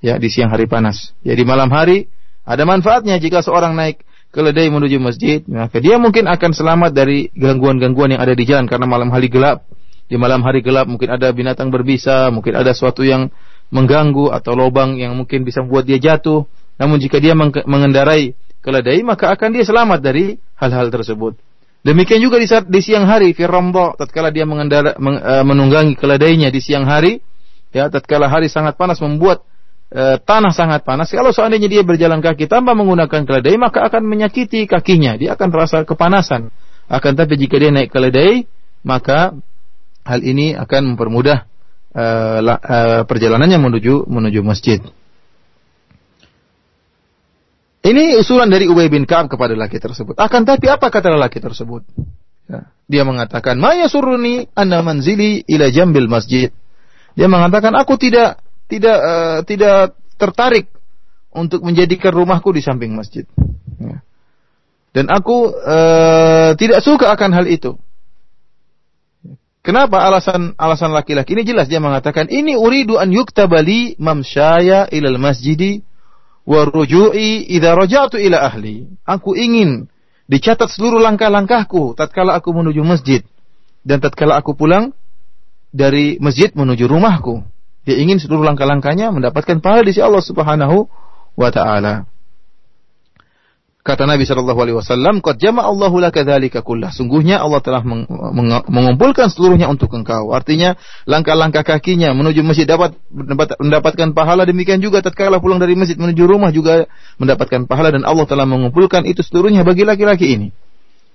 ya 0.00 0.16
di 0.16 0.28
siang 0.32 0.48
hari 0.48 0.64
panas 0.64 1.12
ya 1.20 1.36
malam 1.44 1.68
hari 1.68 2.08
ada 2.46 2.64
manfaatnya 2.64 3.20
jika 3.20 3.44
seorang 3.44 3.76
naik 3.76 4.02
keledai 4.30 4.70
menuju 4.70 5.02
masjid 5.02 5.42
maka 5.46 5.82
dia 5.82 5.98
mungkin 5.98 6.30
akan 6.30 6.50
selamat 6.54 6.90
dari 6.94 7.30
gangguan-gangguan 7.34 8.14
yang 8.14 8.22
ada 8.22 8.34
di 8.34 8.44
jalan 8.46 8.70
karena 8.70 8.86
malam 8.86 9.10
hari 9.10 9.26
gelap. 9.26 9.66
Di 10.10 10.18
malam 10.18 10.42
hari 10.42 10.62
gelap 10.62 10.90
mungkin 10.90 11.06
ada 11.10 11.30
binatang 11.30 11.70
berbisa 11.70 12.30
mungkin 12.34 12.58
ada 12.58 12.74
sesuatu 12.74 13.06
yang 13.06 13.30
mengganggu 13.70 14.34
atau 14.34 14.58
lubang 14.58 14.98
yang 14.98 15.14
mungkin 15.14 15.46
bisa 15.46 15.62
membuat 15.62 15.86
dia 15.86 15.98
jatuh. 16.02 16.46
Namun 16.78 16.98
jika 16.98 17.22
dia 17.22 17.36
mengendarai 17.66 18.34
keledai 18.62 19.02
maka 19.06 19.30
akan 19.30 19.54
dia 19.54 19.62
selamat 19.66 19.98
dari 20.02 20.38
hal-hal 20.58 20.90
tersebut. 20.90 21.38
Demikian 21.80 22.20
juga 22.20 22.36
di 22.36 22.44
saat 22.44 22.68
di 22.68 22.80
siang 22.84 23.08
hari 23.08 23.32
Firrambo 23.32 23.96
tatkala 23.96 24.28
dia 24.28 24.44
mengendara 24.44 25.00
men, 25.00 25.16
uh, 25.16 25.44
menunggangi 25.46 25.96
keledainya 25.96 26.52
di 26.52 26.60
siang 26.60 26.84
hari 26.84 27.24
ya 27.72 27.88
tatkala 27.88 28.28
hari 28.28 28.52
sangat 28.52 28.76
panas 28.76 29.00
membuat 29.00 29.46
uh, 29.94 30.16
tanah 30.22 30.54
sangat 30.54 30.86
panas 30.86 31.10
kalau 31.10 31.34
seandainya 31.34 31.68
dia 31.70 31.82
berjalan 31.82 32.22
kaki 32.22 32.46
tanpa 32.46 32.72
menggunakan 32.74 33.26
keledai 33.26 33.56
maka 33.58 33.86
akan 33.86 34.06
menyakiti 34.06 34.64
kakinya 34.70 35.18
dia 35.18 35.34
akan 35.34 35.48
terasa 35.50 35.82
kepanasan 35.82 36.50
akan 36.90 37.12
tapi 37.14 37.38
jika 37.38 37.58
dia 37.58 37.70
naik 37.70 37.90
keledai 37.90 38.46
maka 38.82 39.36
hal 40.06 40.20
ini 40.24 40.56
akan 40.56 40.94
mempermudah 40.94 41.46
uh, 41.94 42.40
uh, 42.42 43.02
perjalanannya 43.04 43.58
menuju 43.60 44.08
menuju 44.08 44.40
masjid 44.42 44.80
ini 47.80 48.12
usulan 48.20 48.52
dari 48.52 48.68
Ubay 48.68 48.92
bin 48.92 49.08
Ka'ab 49.08 49.32
kepada 49.32 49.56
laki 49.56 49.80
tersebut. 49.80 50.12
Akan 50.20 50.44
tapi 50.44 50.68
apa 50.68 50.92
kata 50.92 51.16
laki 51.16 51.40
tersebut? 51.40 51.80
Ya. 52.44 52.68
Dia 52.84 53.02
mengatakan, 53.08 53.56
"Maya 53.56 53.88
suruni 53.88 54.44
anna 54.52 54.84
manzili 54.84 55.40
ila 55.48 55.72
jambil 55.72 56.04
masjid." 56.04 56.52
Dia 57.16 57.24
mengatakan, 57.24 57.72
"Aku 57.80 57.96
tidak 57.96 58.36
tidak 58.70 58.98
uh, 59.02 59.38
tidak 59.42 59.98
tertarik 60.14 60.70
untuk 61.34 61.66
menjadikan 61.66 62.14
rumahku 62.14 62.54
di 62.54 62.62
samping 62.62 62.94
masjid." 62.94 63.26
Ya. 63.82 64.06
Dan 64.94 65.10
aku 65.10 65.50
uh, 65.50 66.54
tidak 66.54 66.82
suka 66.86 67.10
akan 67.10 67.30
hal 67.34 67.46
itu. 67.50 67.74
Kenapa 69.60 70.00
alasan 70.08 70.56
alasan 70.56 70.96
laki-laki 70.96 71.36
ini 71.36 71.44
jelas 71.44 71.68
dia 71.68 71.84
mengatakan 71.84 72.32
ini 72.32 72.56
uridu 72.56 72.96
an 72.96 73.12
yuktabali 73.12 73.92
mamsyaya 74.00 74.88
ilal 74.88 75.20
masjidi 75.20 75.84
wa 76.48 76.64
ruju'i 76.64 77.44
idza 77.44 77.76
ila 78.16 78.38
ahli. 78.40 78.88
Aku 79.04 79.36
ingin 79.36 79.92
dicatat 80.32 80.72
seluruh 80.72 80.98
langkah-langkahku 81.04 81.92
tatkala 81.92 82.40
aku 82.40 82.56
menuju 82.56 82.80
masjid 82.80 83.20
dan 83.84 84.00
tatkala 84.00 84.40
aku 84.40 84.56
pulang 84.56 84.96
dari 85.70 86.16
masjid 86.18 86.48
menuju 86.56 86.88
rumahku. 86.88 87.44
Dia 87.88 87.96
ingin 87.96 88.20
seluruh 88.20 88.44
langkah-langkahnya 88.44 89.08
mendapatkan 89.12 89.58
pahala 89.64 89.86
di 89.86 89.96
sisi 89.96 90.04
Allah 90.04 90.20
Subhanahu 90.20 90.88
wa 91.36 91.48
taala. 91.48 92.04
Kata 93.80 94.04
Nabi 94.04 94.28
Shallallahu 94.28 94.60
Alaihi 94.60 94.76
Wasallam, 94.76 95.24
"Qad 95.24 95.40
jama 95.40 95.64
Allahu 95.64 96.04
laka 96.04 96.20
kullah." 96.60 96.92
Sungguhnya 96.92 97.40
Allah 97.40 97.64
telah 97.64 97.80
meng 97.80 98.04
mengumpulkan 98.68 99.32
seluruhnya 99.32 99.72
untuk 99.72 99.88
engkau. 99.96 100.36
Artinya 100.36 100.76
langkah-langkah 101.08 101.64
kakinya 101.64 102.12
menuju 102.12 102.44
masjid 102.44 102.68
dapat 102.68 103.00
mendapatkan 103.56 104.12
pahala 104.12 104.44
demikian 104.44 104.84
juga 104.84 105.00
tatkala 105.00 105.40
pulang 105.40 105.56
dari 105.56 105.72
masjid 105.80 105.96
menuju 105.96 106.28
rumah 106.28 106.52
juga 106.52 106.92
mendapatkan 107.16 107.64
pahala 107.64 107.88
dan 107.88 108.04
Allah 108.04 108.28
telah 108.28 108.44
mengumpulkan 108.44 109.08
itu 109.08 109.24
seluruhnya 109.24 109.64
bagi 109.64 109.88
laki-laki 109.88 110.28
ini. 110.28 110.48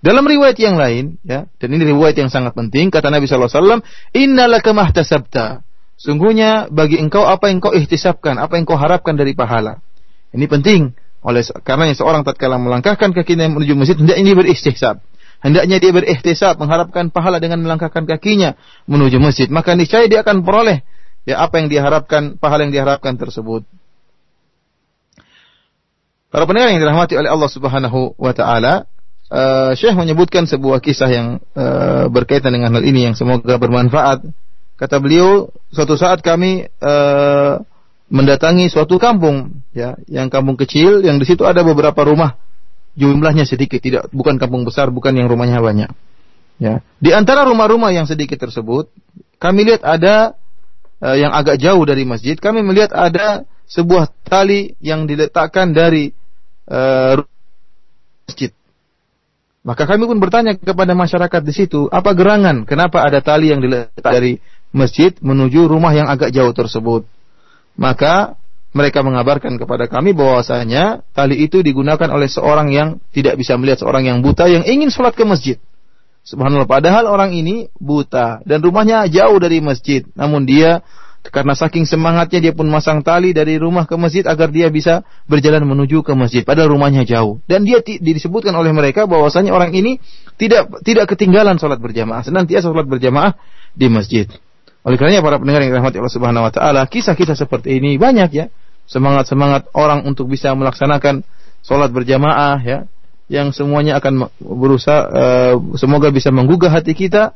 Dalam 0.02 0.26
riwayat 0.26 0.58
yang 0.58 0.78
lain, 0.78 1.22
ya, 1.22 1.46
dan 1.62 1.70
ini 1.70 1.86
riwayat 1.86 2.18
yang 2.18 2.34
sangat 2.34 2.58
penting, 2.58 2.90
kata 2.90 3.14
Nabi 3.14 3.30
Shallallahu 3.30 3.50
Alaihi 3.50 3.62
Wasallam, 3.62 3.82
"Innalaka 4.10 4.70
mahtasabta." 4.74 5.66
Sungguhnya 5.96 6.68
bagi 6.68 7.00
engkau 7.00 7.24
apa 7.24 7.48
yang 7.48 7.64
kau 7.64 7.72
ihtisabkan, 7.72 8.36
apa 8.36 8.60
yang 8.60 8.68
kau 8.68 8.76
harapkan 8.76 9.16
dari 9.16 9.32
pahala. 9.32 9.80
Ini 10.36 10.46
penting 10.52 10.92
oleh 11.26 11.42
karena 11.64 11.90
seorang 11.96 12.22
tatkala 12.22 12.60
melangkahkan 12.60 13.16
kakinya 13.16 13.50
menuju 13.50 13.74
masjid 13.74 13.98
hendaknya 13.98 14.36
dia 14.36 14.38
beristihsab. 14.38 14.96
Hendaknya 15.40 15.78
dia 15.80 15.92
berihtisab 15.96 16.58
mengharapkan 16.60 17.14
pahala 17.14 17.40
dengan 17.40 17.64
melangkahkan 17.64 18.04
kakinya 18.08 18.60
menuju 18.90 19.22
masjid, 19.22 19.48
maka 19.48 19.78
niscaya 19.78 20.08
dia 20.10 20.26
akan 20.26 20.42
peroleh 20.44 20.82
ya 21.26 21.42
apa 21.42 21.60
yang 21.60 21.68
diharapkan, 21.68 22.38
pahala 22.38 22.70
yang 22.70 22.74
diharapkan 22.74 23.18
tersebut. 23.18 23.66
Para 26.30 26.44
pendengar 26.44 26.76
yang 26.76 26.84
dirahmati 26.84 27.16
oleh 27.16 27.32
Allah 27.32 27.50
Subhanahu 27.50 28.20
wa 28.20 28.34
taala, 28.36 28.86
uh, 29.32 29.72
Syekh 29.72 29.96
menyebutkan 29.96 30.46
sebuah 30.46 30.84
kisah 30.84 31.10
yang 31.10 31.28
uh, 31.56 32.12
berkaitan 32.12 32.52
dengan 32.52 32.76
hal 32.76 32.84
ini 32.84 33.08
yang 33.12 33.16
semoga 33.16 33.56
bermanfaat. 33.56 34.26
Kata 34.76 35.00
beliau, 35.00 35.48
suatu 35.72 35.96
saat 35.96 36.20
kami 36.20 36.68
uh, 36.84 37.64
mendatangi 38.12 38.68
suatu 38.68 39.00
kampung, 39.00 39.64
ya, 39.72 39.96
yang 40.12 40.28
kampung 40.28 40.60
kecil, 40.60 41.00
yang 41.00 41.16
di 41.16 41.26
situ 41.26 41.48
ada 41.48 41.64
beberapa 41.64 42.04
rumah, 42.04 42.36
jumlahnya 43.00 43.48
sedikit, 43.48 43.80
tidak 43.80 44.12
bukan 44.12 44.36
kampung 44.36 44.68
besar, 44.68 44.92
bukan 44.92 45.16
yang 45.16 45.32
rumahnya 45.32 45.64
banyak. 45.64 45.92
Ya, 46.60 46.84
di 47.00 47.12
antara 47.12 47.48
rumah-rumah 47.48 47.92
yang 47.92 48.08
sedikit 48.08 48.40
tersebut, 48.40 48.92
kami 49.40 49.68
lihat 49.68 49.84
ada 49.84 50.36
uh, 51.00 51.16
yang 51.16 51.32
agak 51.32 51.56
jauh 51.60 51.84
dari 51.88 52.04
masjid, 52.04 52.36
kami 52.36 52.60
melihat 52.64 52.92
ada 52.92 53.48
sebuah 53.72 54.12
tali 54.28 54.76
yang 54.84 55.08
diletakkan 55.08 55.72
dari 55.72 56.12
uh, 56.68 57.20
masjid. 58.28 58.52
Maka 59.66 59.90
kami 59.90 60.06
pun 60.06 60.22
bertanya 60.22 60.54
kepada 60.54 60.94
masyarakat 60.94 61.42
di 61.42 61.54
situ, 61.56 61.90
apa 61.90 62.14
gerangan? 62.14 62.70
Kenapa 62.70 63.02
ada 63.02 63.18
tali 63.18 63.50
yang 63.50 63.66
diletak 63.66 64.06
dari 64.06 64.38
masjid 64.76 65.16
menuju 65.24 65.72
rumah 65.72 65.96
yang 65.96 66.12
agak 66.12 66.36
jauh 66.36 66.52
tersebut? 66.52 67.08
Maka 67.80 68.36
mereka 68.76 69.00
mengabarkan 69.08 69.56
kepada 69.56 69.88
kami 69.88 70.12
bahwasanya 70.12 71.08
tali 71.16 71.40
itu 71.48 71.64
digunakan 71.64 72.12
oleh 72.12 72.28
seorang 72.28 72.76
yang 72.76 73.00
tidak 73.16 73.40
bisa 73.40 73.56
melihat 73.56 73.80
seorang 73.88 74.04
yang 74.04 74.20
buta 74.20 74.52
yang 74.52 74.68
ingin 74.68 74.92
sholat 74.92 75.16
ke 75.16 75.24
masjid. 75.24 75.56
Subhanallah. 76.28 76.68
Padahal 76.68 77.08
orang 77.08 77.32
ini 77.32 77.72
buta 77.80 78.44
dan 78.44 78.60
rumahnya 78.60 79.08
jauh 79.08 79.40
dari 79.40 79.64
masjid. 79.64 80.04
Namun 80.12 80.44
dia 80.44 80.84
karena 81.32 81.56
saking 81.58 81.88
semangatnya 81.88 82.50
dia 82.50 82.54
pun 82.54 82.68
masang 82.68 83.02
tali 83.02 83.32
dari 83.32 83.56
rumah 83.58 83.88
ke 83.88 83.96
masjid 83.96 84.28
agar 84.28 84.52
dia 84.52 84.68
bisa 84.68 85.08
berjalan 85.26 85.64
menuju 85.64 86.04
ke 86.04 86.12
masjid. 86.18 86.44
Padahal 86.44 86.76
rumahnya 86.76 87.08
jauh. 87.08 87.40
Dan 87.48 87.64
dia 87.64 87.80
disebutkan 87.82 88.52
oleh 88.58 88.76
mereka 88.76 89.08
bahwasanya 89.08 89.56
orang 89.56 89.72
ini 89.72 90.04
tidak 90.36 90.84
tidak 90.84 91.16
ketinggalan 91.16 91.56
sholat 91.56 91.80
berjamaah. 91.80 92.28
Senantiasa 92.28 92.68
sholat 92.68 92.90
berjamaah 92.90 93.40
di 93.72 93.88
masjid. 93.88 94.28
Oleh 94.86 95.02
karenanya 95.02 95.26
para 95.26 95.42
pendengar 95.42 95.66
yang 95.66 95.74
dirahmati 95.74 95.98
Allah 95.98 96.14
Subhanahu 96.14 96.46
Wa 96.46 96.54
Taala, 96.54 96.82
kisah-kisah 96.86 97.34
seperti 97.34 97.82
ini 97.82 97.98
banyak 97.98 98.30
ya. 98.30 98.46
Semangat-semangat 98.86 99.74
orang 99.74 100.06
untuk 100.06 100.30
bisa 100.30 100.54
melaksanakan 100.54 101.26
sholat 101.66 101.90
berjamaah 101.90 102.62
ya 102.62 102.86
yang 103.26 103.50
semuanya 103.50 103.98
akan 103.98 104.30
berusaha 104.38 105.02
uh, 105.10 105.56
semoga 105.82 106.14
bisa 106.14 106.30
menggugah 106.30 106.70
hati 106.70 106.94
kita 106.94 107.34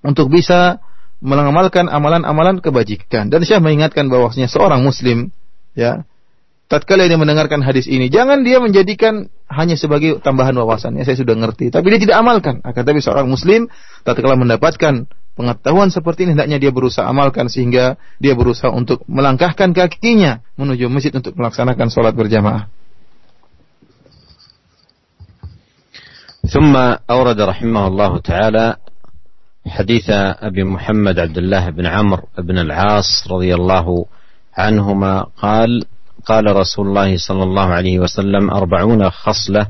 untuk 0.00 0.32
bisa 0.32 0.80
mengamalkan 1.20 1.92
amalan-amalan 1.92 2.64
kebajikan. 2.64 3.28
Dan 3.28 3.44
saya 3.44 3.60
mengingatkan 3.60 4.08
bahwasanya 4.08 4.48
seorang 4.48 4.80
muslim 4.80 5.28
ya 5.76 6.08
tatkala 6.72 7.04
dia 7.04 7.20
mendengarkan 7.20 7.60
hadis 7.60 7.84
ini 7.84 8.08
jangan 8.08 8.42
dia 8.42 8.58
menjadikan 8.58 9.28
hanya 9.52 9.76
sebagai 9.76 10.24
tambahan 10.24 10.56
wawasan. 10.56 10.96
Ya 10.96 11.04
saya 11.04 11.20
sudah 11.20 11.36
ngerti. 11.36 11.68
Tapi 11.68 11.84
dia 11.92 12.00
tidak 12.00 12.16
amalkan. 12.24 12.64
Akan 12.64 12.88
tapi 12.88 13.04
seorang 13.04 13.28
muslim 13.28 13.68
tatkala 14.08 14.40
mendapatkan 14.40 15.04
pengetahuan 15.35 15.89
seperti 15.89 16.27
ini 16.27 16.37
hendaknya 16.37 16.57
dia 16.61 16.71
berusaha 16.73 17.07
amalkan 17.07 17.47
sehingga 17.47 17.95
dia 18.21 18.35
berusaha 18.35 18.69
untuk 18.69 19.01
melangkahkan 19.07 19.71
kakinya 19.71 20.43
menuju 20.59 20.91
masjid 20.91 21.13
untuk 21.15 21.33
melaksanakan 21.37 21.87
sholat 21.89 22.13
berjamaah. 22.13 22.67
ثم 26.41 26.73
أورد 27.09 27.37
رحمه 27.41 27.87
الله 27.87 28.17
تعالى 28.17 28.75
حديث 29.67 30.07
أبي 30.41 30.63
محمد 30.63 31.19
عبد 31.19 31.37
الله 31.37 31.69
بن 31.69 31.85
عمرو 31.85 32.27
بن 32.37 32.57
العاص 32.57 33.29
رضي 33.29 33.55
الله 33.55 34.05
عنهما 34.57 35.13
قال 35.37 35.85
قال 36.25 36.55
رسول 36.55 36.87
الله 36.87 37.17
صلى 37.17 37.43
الله 37.43 37.67
عليه 37.67 37.99
وسلم 37.99 38.49
أربعون 38.49 39.09
خصلة 39.09 39.67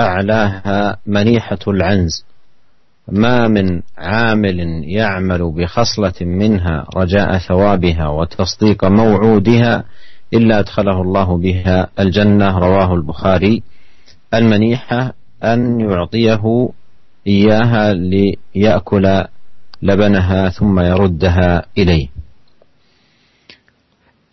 أعلاها 0.00 0.96
منيحة 1.06 1.58
العنز 1.68 2.24
ما 3.11 3.47
من 3.47 3.81
عامل 3.97 4.83
يعمل 4.83 5.51
بخصلة 5.51 6.13
منها 6.21 6.85
رجاء 6.95 7.37
ثوابها 7.37 8.07
وتصديق 8.07 8.85
موعودها 8.85 9.83
إلا 10.33 10.59
أدخله 10.59 11.01
الله 11.01 11.37
بها 11.37 11.87
الجنة 11.99 12.59
رواه 12.59 12.93
البخاري. 12.93 13.63
المنيحة 14.33 15.13
أن 15.43 15.79
يعطيه 15.79 16.69
إياها 17.27 17.93
ليأكل 17.93 19.23
لبنها 19.81 20.49
ثم 20.49 20.79
يردها 20.79 21.65
إليه. 21.77 22.07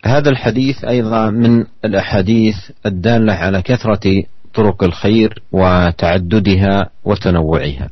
هذا 0.05 0.29
الحديث 0.29 0.85
أيضا 0.85 1.29
من 1.29 1.65
الأحاديث 1.85 2.55
الدالة 2.85 3.33
على 3.33 3.61
كثرة 3.61 4.23
طرق 4.53 4.83
الخير 4.83 5.41
وتعددها 5.51 6.89
وتنوعها. 7.03 7.89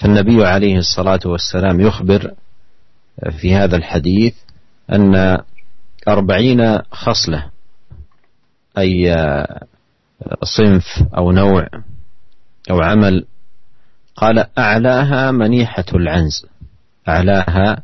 فالنبي 0.00 0.44
عليه 0.44 0.78
الصلاة 0.78 1.20
والسلام 1.24 1.80
يخبر 1.80 2.34
في 3.40 3.54
هذا 3.54 3.76
الحديث 3.76 4.34
أن 4.92 5.38
أربعين 6.08 6.78
خصلة 6.90 7.44
أي 8.78 9.16
صنف 10.42 11.04
أو 11.16 11.32
نوع 11.32 11.68
أو 12.70 12.80
عمل 12.80 13.26
قال 14.16 14.46
أعلاها 14.58 15.30
منيحة 15.30 15.84
العنز 15.94 16.46
أعلاها 17.08 17.82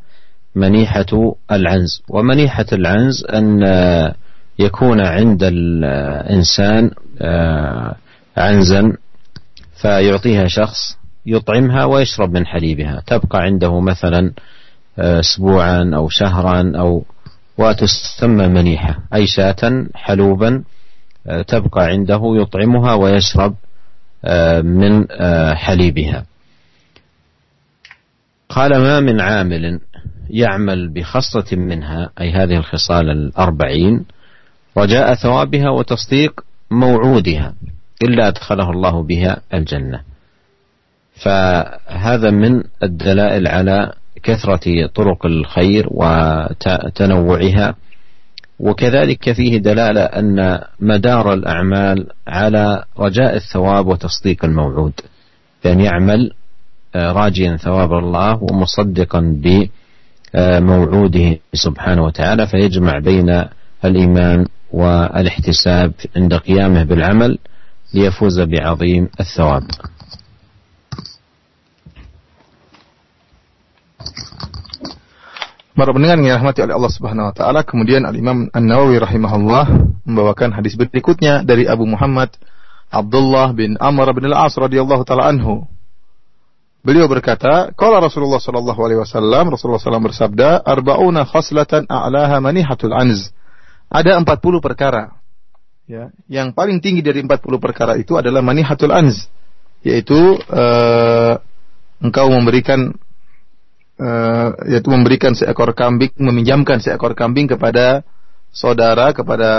منيحة 0.55 1.37
العنز. 1.51 2.03
ومنيحة 2.09 2.67
العنز 2.73 3.25
أن 3.25 3.63
يكون 4.59 5.01
عند 5.01 5.43
الإنسان 5.43 6.91
عنزا 8.37 8.97
فيعطيها 9.83 10.47
شخص 10.47 10.99
يطعمها 11.27 11.85
ويشرب 11.85 12.33
من 12.33 12.47
حليبها. 12.47 13.03
تبقى 13.07 13.43
عنده 13.43 13.81
مثلا 13.81 14.33
آه، 14.99 15.21
اسبوعا 15.21 15.91
أو 15.95 16.09
شهرا 16.09 16.73
أو 16.77 17.05
وتسمى 17.59 18.49
منيحة. 18.49 18.99
اي 19.15 19.27
شاة 19.27 19.87
حلوبا 19.95 20.63
آه، 21.27 21.43
تبقى 21.43 21.85
عنده 21.85 22.21
يطعمها 22.25 22.95
ويشرب 22.95 23.55
آه، 24.25 24.61
من 24.61 25.07
حليبها. 25.55 26.25
قال 28.49 28.79
ما 28.79 29.01
من 29.01 29.21
عامل 29.21 29.81
يعمل 30.31 30.89
بخصلة 30.89 31.45
منها 31.53 32.11
أي 32.21 32.33
هذه 32.33 32.57
الخصال 32.57 33.11
الأربعين 33.11 34.05
رجاء 34.79 35.15
ثوابها 35.15 35.71
وتصديق 35.71 36.41
موعودها 36.71 37.55
إلا 38.03 38.29
أدخله 38.29 38.71
الله 38.71 39.03
بها 39.03 39.41
الجنة. 39.55 40.01
فهذا 41.23 42.31
من 42.31 42.63
الدلائل 42.83 43.49
على 43.49 43.93
كثرة 44.23 44.87
طرق 44.87 45.27
الخير 45.27 45.89
وتنوعها. 45.91 47.75
وكذلك 48.61 49.33
فيه 49.33 49.59
دلالة 49.59 50.03
أن 50.05 50.61
مدار 50.81 51.33
الأعمال 51.33 52.07
على 52.29 52.85
رجاء 52.99 53.37
الثواب 53.37 53.87
وتصديق 53.87 54.45
الموعود. 54.45 54.93
بأن 55.65 55.81
يعمل 55.81 56.33
آه، 56.95 57.13
راجيا 57.13 57.57
ثواب 57.57 57.93
الله 57.93 58.43
ومصدقا 58.43 59.41
بموعوده 60.35 61.39
سبحانه 61.55 62.05
وتعالى 62.05 62.47
فيجمع 62.47 62.99
بين 62.99 63.45
الإيمان 63.85 64.47
والاحتساب 64.73 65.93
عند 66.17 66.35
قيامه 66.35 66.85
بالعمل 66.85 67.39
ليفوز 67.95 68.41
بعظيم 68.41 69.09
الثواب. 69.21 69.63
Para 75.77 75.93
pendengar 75.93 76.17
yang 76.17 76.33
dirahmati 76.33 76.65
oleh 76.65 76.73
Allah 76.73 76.93
Subhanahu 76.93 77.27
wa 77.29 77.35
taala, 77.37 77.61
kemudian 77.61 78.09
Al-Imam 78.09 78.49
An-Nawawi 78.49 78.97
rahimahullah 78.97 79.65
membawakan 80.09 80.57
hadis 80.57 80.73
berikutnya 80.73 81.45
dari 81.45 81.69
Abu 81.69 81.85
Muhammad 81.85 82.33
Abdullah 82.89 83.53
bin 83.53 83.77
Amr 83.77 84.09
bin 84.17 84.25
Al-As 84.33 84.57
radhiyallahu 84.57 85.05
taala 85.05 85.29
anhu. 85.29 85.69
Beliau 86.81 87.11
berkata, 87.13 87.77
"Qala 87.77 88.01
Rasulullah 88.01 88.41
sallallahu 88.41 88.81
alaihi 88.81 89.05
wasallam, 89.05 89.53
Rasulullah 89.53 89.83
sallallahu 89.83 90.09
bersabda, 90.09 90.65
"Arba'una 90.65 91.29
khaslatan 91.29 91.85
a'laha 91.93 92.41
manihatul 92.41 92.97
anz." 92.97 93.35
Ada 93.93 94.17
40 94.17 94.63
perkara. 94.65 95.19
Ya, 95.85 96.09
yang 96.27 96.57
paling 96.57 96.81
tinggi 96.81 97.05
dari 97.05 97.21
40 97.21 97.61
perkara 97.61 98.01
itu 98.01 98.17
adalah 98.17 98.41
manihatul 98.41 98.97
anz, 98.97 99.29
yaitu 99.85 100.41
uh, 100.51 101.37
engkau 102.01 102.27
memberikan 102.33 102.97
uh, 104.01 104.49
yaitu 104.69 104.89
memberikan 104.89 105.33
seekor 105.33 105.73
kambing, 105.73 106.13
meminjamkan 106.17 106.81
seekor 106.81 107.17
kambing 107.17 107.49
kepada 107.49 108.05
saudara, 108.53 109.13
kepada 109.13 109.51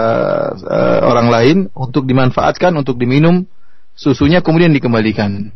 uh, 0.57 0.99
orang 1.05 1.27
lain 1.29 1.57
untuk 1.77 2.09
dimanfaatkan 2.09 2.73
untuk 2.73 2.97
diminum 2.97 3.45
susunya 3.93 4.41
kemudian 4.41 4.73
dikembalikan. 4.73 5.53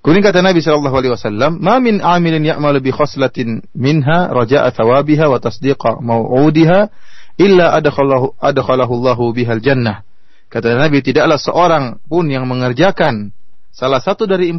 Kemudian 0.00 0.24
kata 0.24 0.40
Nabi 0.40 0.64
sallallahu 0.64 0.96
alaihi 0.96 1.12
wasallam, 1.12 1.60
"Ma 1.60 1.76
min 1.76 2.00
'amilin 2.00 2.40
ya'malu 2.40 2.80
bi 2.80 2.88
khaslatin 2.88 3.60
minha 3.76 4.32
raja'a 4.32 4.72
thawabiha 4.72 5.28
wa 5.28 5.36
tasdiqa 5.36 6.00
maw'udiha 6.00 6.88
illa 7.36 7.76
adkhalahu 7.76 8.32
adkhalahu 8.40 8.92
Allahu 8.96 9.36
bihal 9.36 9.60
jannah." 9.60 10.00
Kata 10.48 10.72
Nabi, 10.72 11.04
tidaklah 11.04 11.36
seorang 11.36 12.00
pun 12.08 12.32
yang 12.32 12.48
mengerjakan 12.48 13.30
salah 13.70 14.00
satu 14.00 14.24
dari 14.24 14.48
40 14.48 14.58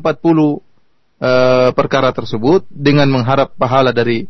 uh, 1.21 1.69
perkara 1.77 2.09
tersebut 2.11 2.65
dengan 2.67 3.07
mengharap 3.07 3.53
pahala 3.55 3.93
dari 3.93 4.27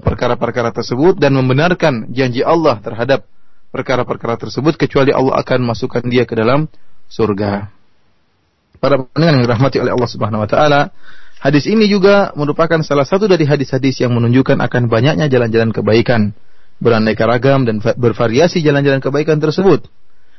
perkara-perkara 0.00 0.70
tersebut 0.72 1.18
dan 1.18 1.34
membenarkan 1.34 2.08
janji 2.14 2.40
Allah 2.40 2.78
terhadap 2.80 3.26
perkara-perkara 3.68 4.40
tersebut 4.40 4.80
kecuali 4.80 5.12
Allah 5.12 5.36
akan 5.44 5.60
masukkan 5.66 6.00
dia 6.06 6.24
ke 6.24 6.38
dalam 6.38 6.70
surga. 7.08 7.68
Para 8.78 9.02
pendengar 9.10 9.32
yang 9.34 9.44
dirahmati 9.44 9.76
oleh 9.82 9.92
Allah 9.92 10.10
Subhanahu 10.10 10.44
wa 10.46 10.48
taala, 10.48 10.80
hadis 11.42 11.66
ini 11.66 11.90
juga 11.90 12.30
merupakan 12.38 12.78
salah 12.86 13.04
satu 13.04 13.26
dari 13.26 13.42
hadis-hadis 13.44 13.98
yang 13.98 14.14
menunjukkan 14.14 14.56
akan 14.62 14.86
banyaknya 14.86 15.26
jalan-jalan 15.26 15.74
kebaikan, 15.74 16.30
beraneka 16.78 17.26
ragam 17.26 17.66
dan 17.66 17.82
bervariasi 17.82 18.62
jalan-jalan 18.62 19.02
kebaikan 19.02 19.42
tersebut. 19.42 19.90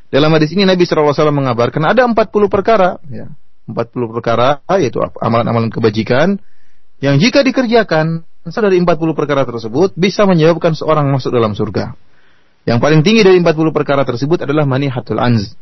Dalam 0.09 0.33
hadis 0.33 0.55
ini 0.55 0.65
Nabi 0.65 0.89
SAW 0.89 1.13
mengabarkan 1.29 1.85
ada 1.85 2.07
40 2.07 2.15
perkara, 2.49 2.97
ya, 3.11 3.29
40 3.69 4.15
perkara 4.17 4.65
yaitu 4.77 4.99
amalan-amalan 5.21 5.69
kebajikan 5.69 6.41
yang 6.99 7.21
jika 7.21 7.45
dikerjakan 7.45 8.27
dari 8.49 8.81
40 8.81 9.13
perkara 9.13 9.45
tersebut 9.45 9.93
bisa 9.93 10.25
menyebabkan 10.25 10.73
seorang 10.73 11.05
masuk 11.13 11.29
dalam 11.29 11.53
surga. 11.53 11.93
Yang 12.67 12.79
paling 12.81 13.01
tinggi 13.05 13.21
dari 13.23 13.37
40 13.39 13.75
perkara 13.75 14.03
tersebut 14.03 14.43
adalah 14.43 14.65
manihatul 14.67 15.21
anz, 15.21 15.55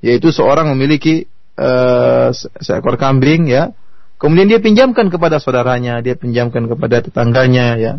yaitu 0.00 0.32
seorang 0.32 0.70
memiliki 0.72 1.28
uh, 1.58 2.32
seekor 2.62 2.96
kambing 2.96 3.50
ya, 3.50 3.74
kemudian 4.16 4.48
dia 4.48 4.62
pinjamkan 4.62 5.12
kepada 5.12 5.42
saudaranya, 5.42 6.00
dia 6.00 6.16
pinjamkan 6.16 6.66
kepada 6.70 7.04
tetangganya 7.04 7.76
ya. 7.76 7.94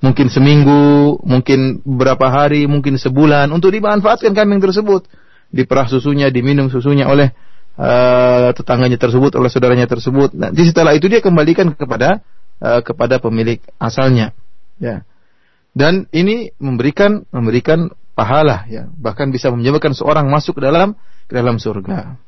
Mungkin 0.00 0.32
seminggu, 0.32 1.20
mungkin 1.28 1.84
beberapa 1.84 2.32
hari, 2.32 2.64
mungkin 2.64 2.96
sebulan 2.96 3.52
untuk 3.52 3.68
dimanfaatkan 3.68 4.32
kambing 4.32 4.64
tersebut. 4.64 5.04
Diperah 5.52 5.92
susunya, 5.92 6.32
diminum 6.32 6.72
susunya 6.72 7.04
oleh 7.04 7.36
uh, 7.80 8.52
tetangganya 8.52 9.00
tersebut, 9.00 9.32
oleh 9.40 9.48
saudaranya 9.48 9.88
tersebut. 9.88 10.36
Nanti 10.36 10.68
setelah 10.68 10.92
itu 10.92 11.08
dia 11.08 11.24
kembalikan 11.24 11.72
kepada 11.72 12.20
uh, 12.60 12.84
kepada 12.84 13.16
pemilik 13.16 13.64
asalnya. 13.80 14.36
Ya. 14.76 15.08
Dan 15.72 16.10
ini 16.12 16.52
memberikan 16.60 17.24
memberikan 17.32 17.88
pahala 18.12 18.68
ya, 18.68 18.90
bahkan 19.00 19.32
bisa 19.32 19.48
menyebabkan 19.48 19.96
seorang 19.96 20.28
masuk 20.28 20.60
ke 20.60 20.62
dalam 20.68 20.98
ke 21.24 21.32
dalam 21.32 21.56
surga. 21.56 22.20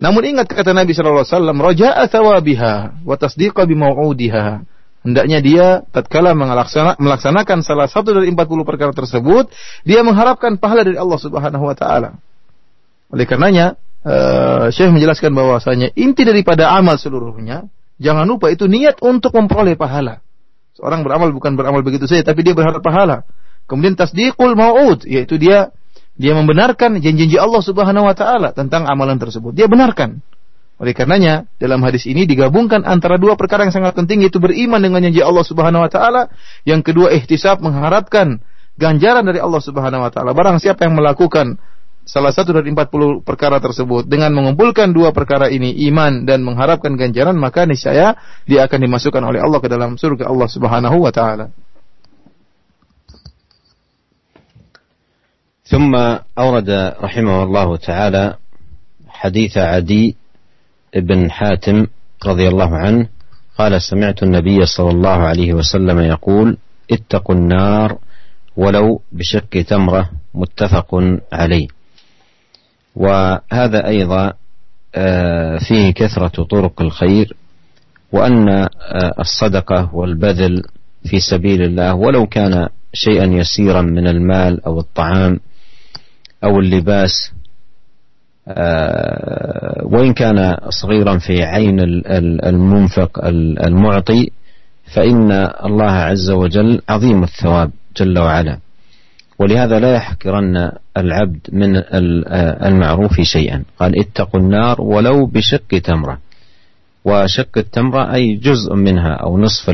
Namun 0.00 0.22
ingat 0.34 0.48
kata 0.48 0.72
Nabi 0.72 0.96
sallallahu 0.96 1.24
alaihi 1.24 1.36
wasallam, 1.36 1.58
raja'a 1.60 2.04
thawabiha 2.08 2.74
wa 3.04 3.16
tasdiqa. 3.20 3.68
Hendaknya 5.00 5.38
dia 5.40 5.66
tatkala 5.96 6.36
melaksanakan 7.00 7.64
salah 7.64 7.88
satu 7.88 8.12
dari 8.12 8.28
40 8.28 8.68
perkara 8.68 8.92
tersebut, 8.92 9.48
dia 9.84 10.04
mengharapkan 10.04 10.60
pahala 10.60 10.84
dari 10.84 11.00
Allah 11.00 11.16
Subhanahu 11.16 11.64
wa 11.64 11.76
taala. 11.76 12.20
Oleh 13.08 13.24
karenanya, 13.24 13.80
uh, 14.06 14.68
Syekh 14.72 14.92
menjelaskan 14.92 15.32
bahwasanya 15.34 15.92
inti 15.96 16.22
daripada 16.24 16.72
amal 16.72 16.96
seluruhnya 16.96 17.68
Jangan 18.00 18.24
lupa 18.24 18.48
itu 18.48 18.64
niat 18.64 18.96
untuk 19.04 19.36
memperoleh 19.36 19.76
pahala. 19.76 20.24
Seorang 20.72 21.04
beramal 21.04 21.28
bukan 21.36 21.52
beramal 21.52 21.84
begitu 21.84 22.08
saja, 22.08 22.32
tapi 22.32 22.40
dia 22.40 22.56
berharap 22.56 22.80
pahala. 22.80 23.28
Kemudian 23.68 23.92
tasdiqul 23.92 24.56
mau'ud, 24.56 25.04
yaitu 25.04 25.36
dia 25.36 25.68
dia 26.16 26.32
membenarkan 26.32 26.96
janji-janji 26.96 27.36
Allah 27.36 27.60
Subhanahu 27.60 28.08
wa 28.08 28.16
taala 28.16 28.56
tentang 28.56 28.88
amalan 28.88 29.20
tersebut. 29.20 29.52
Dia 29.52 29.68
benarkan. 29.68 30.24
Oleh 30.80 30.96
karenanya, 30.96 31.44
dalam 31.60 31.84
hadis 31.84 32.08
ini 32.08 32.24
digabungkan 32.24 32.88
antara 32.88 33.20
dua 33.20 33.36
perkara 33.36 33.68
yang 33.68 33.74
sangat 33.76 33.92
penting 33.92 34.24
yaitu 34.24 34.40
beriman 34.40 34.80
dengan 34.80 35.04
janji 35.04 35.20
Allah 35.20 35.44
Subhanahu 35.44 35.84
wa 35.84 35.90
taala, 35.92 36.32
yang 36.64 36.80
kedua 36.80 37.12
ihtisab 37.12 37.60
mengharapkan 37.60 38.40
ganjaran 38.80 39.28
dari 39.28 39.44
Allah 39.44 39.60
Subhanahu 39.60 40.08
wa 40.08 40.10
taala. 40.10 40.32
Barang 40.32 40.56
siapa 40.56 40.88
yang 40.88 40.96
melakukan 40.96 41.60
salah 42.09 42.29
satu 42.29 42.53
dari 42.53 42.69
40 42.69 43.25
perkara 43.25 43.57
tersebut 43.57 44.05
dengan 44.05 44.29
mengumpulkan 44.31 44.93
dua 44.93 45.09
perkara 45.09 45.49
ini 45.49 45.73
iman 45.89 46.23
dan 46.23 46.45
mengharapkan 46.45 46.93
ganjaran 46.93 47.33
maka 47.33 47.65
niscaya 47.65 48.13
dia 48.45 48.69
akan 48.69 48.79
dimasukkan 48.85 49.23
oleh 49.25 49.41
Allah 49.41 49.59
ke 49.59 49.67
dalam 49.67 49.97
surga 49.97 50.29
Allah 50.29 50.47
Subhanahu 50.47 50.97
wa 51.01 51.11
taala. 51.11 51.49
ثم 55.65 55.97
أورد 56.37 56.69
رحمه 57.01 57.43
الله 57.43 57.67
تعالى 57.77 58.25
حديث 59.09 59.57
عدي 59.57 60.15
بن 60.93 61.31
حاتم 61.31 61.87
رضي 62.25 62.47
الله 62.47 62.71
عنه 62.77 63.09
قال 63.57 63.81
سمعت 63.81 64.23
النبي 64.23 64.65
صلى 64.65 64.91
الله 64.91 65.17
عليه 65.17 65.53
وسلم 65.53 65.99
يقول 65.99 66.57
اتقوا 66.91 67.35
النار 67.35 67.97
ولو 68.57 69.01
بشق 69.11 69.49
تمرة 69.65 70.09
متفق 70.33 70.89
عليه 71.33 71.67
وهذا 72.96 73.86
أيضا 73.86 74.32
آه، 74.94 75.58
فيه 75.58 75.90
كثرة 75.90 76.44
طرق 76.44 76.82
الخير 76.82 77.36
وأن 78.12 78.48
آه، 78.48 78.68
الصدقة 79.18 79.94
والبذل 79.94 80.62
في 81.04 81.20
سبيل 81.20 81.62
الله 81.62 81.94
ولو 81.94 82.26
كان 82.26 82.68
شيئا 82.92 83.24
يسيرا 83.24 83.82
من 83.82 84.06
المال 84.06 84.64
أو 84.64 84.80
الطعام 84.80 85.40
أو 86.44 86.58
اللباس 86.60 87.32
آه، 88.48 89.82
وإن 89.84 90.12
كان 90.12 90.56
صغيرا 90.68 91.18
في 91.18 91.42
عين 91.42 91.80
المنفق 92.44 93.24
المعطي 93.64 94.30
فإن 94.94 95.32
الله 95.64 95.90
عز 95.90 96.30
وجل 96.30 96.82
عظيم 96.88 97.22
الثواب 97.22 97.70
جل 97.96 98.18
وعلا. 98.18 98.58
ولهذا 99.40 99.78
لا 99.78 99.94
يحقرن 99.94 100.72
العبد 100.96 101.40
من 101.52 101.82
المعروف 102.66 103.20
شيئا. 103.20 103.64
قال 103.78 104.00
اتقوا 104.00 104.40
النار 104.40 104.80
ولو 104.80 105.26
بشق 105.26 105.78
تمرة. 105.84 106.18
وشق 107.04 107.58
التمرة 107.58 108.14
أي 108.14 108.34
جزء 108.34 108.74
منها 108.74 109.12
أو 109.14 109.38
نصف 109.38 109.70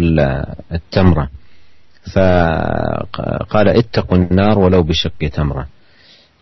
التمرة. 0.72 1.28
فقال 2.14 3.68
اتقوا 3.68 4.18
النار 4.18 4.58
ولو 4.58 4.82
بشق 4.82 5.28
تمرة. 5.32 5.66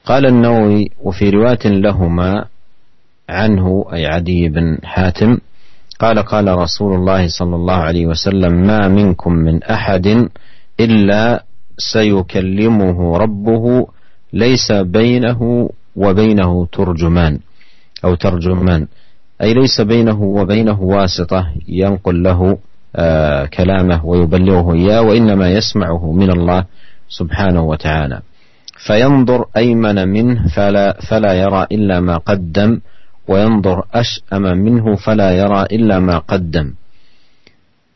قال 0.04 0.26
النووي 0.26 0.90
وفي 1.00 1.30
رواية 1.30 1.64
لهما 1.64 2.44
عنه 3.28 3.84
أي 3.92 4.06
عدي 4.06 4.48
بن 4.48 4.78
حاتم 4.84 5.38
قال 5.98 6.18
قال 6.18 6.58
رسول 6.58 6.94
الله 6.94 7.28
صلى 7.28 7.56
الله 7.56 7.76
عليه 7.76 8.06
وسلم 8.06 8.66
ما 8.66 8.88
منكم 8.88 9.32
من 9.32 9.62
أحد 9.62 10.28
إلا 10.80 11.44
سيكلمه 11.78 13.16
ربه 13.16 13.86
ليس 14.32 14.72
بينه 14.72 15.70
وبينه 15.96 16.66
ترجمان 16.72 17.38
أو 18.04 18.14
ترجمان. 18.14 18.86
أي 19.42 19.54
ليس 19.54 19.80
بينه 19.80 20.22
وبينه 20.22 20.82
واسطة 20.82 21.52
ينقل 21.68 22.22
له 22.22 22.58
آه 22.96 23.46
كلامه 23.46 24.06
ويبلغه 24.06 24.74
إياه 24.74 25.02
وإنما 25.02 25.50
يسمعه 25.50 26.12
من 26.12 26.30
الله 26.30 26.64
سبحانه 27.08 27.62
وتعالى. 27.62 28.20
فينظر 28.86 29.44
أيمن 29.56 30.08
منه 30.08 30.48
فلا, 30.48 31.00
فلا 31.10 31.32
يرى 31.34 31.66
إلا 31.72 32.00
ما 32.00 32.16
قدم 32.16 32.80
وينظر 33.28 33.84
أشأم 33.94 34.42
منه 34.42 34.96
فلا 34.96 35.30
يرى 35.30 35.62
إلا 35.62 35.98
ما 35.98 36.18
قدم. 36.18 36.72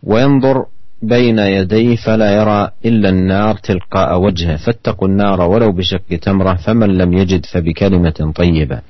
وينظر 0.02 0.66
بين 1.02 1.38
يديه 1.38 1.96
فلا 1.96 2.30
يرى 2.36 2.70
إلا 2.84 3.08
النار 3.08 3.54
تلقاء 3.54 4.20
وجهه. 4.20 4.56
فاتقوا 4.56 5.08
النار 5.08 5.40
ولو 5.40 5.72
بشق 5.72 6.18
تمرة 6.22 6.54
فمن 6.54 6.98
لم 6.98 7.12
يجد 7.12 7.46
فبكلمة 7.46 8.32
طيبة. 8.34 8.80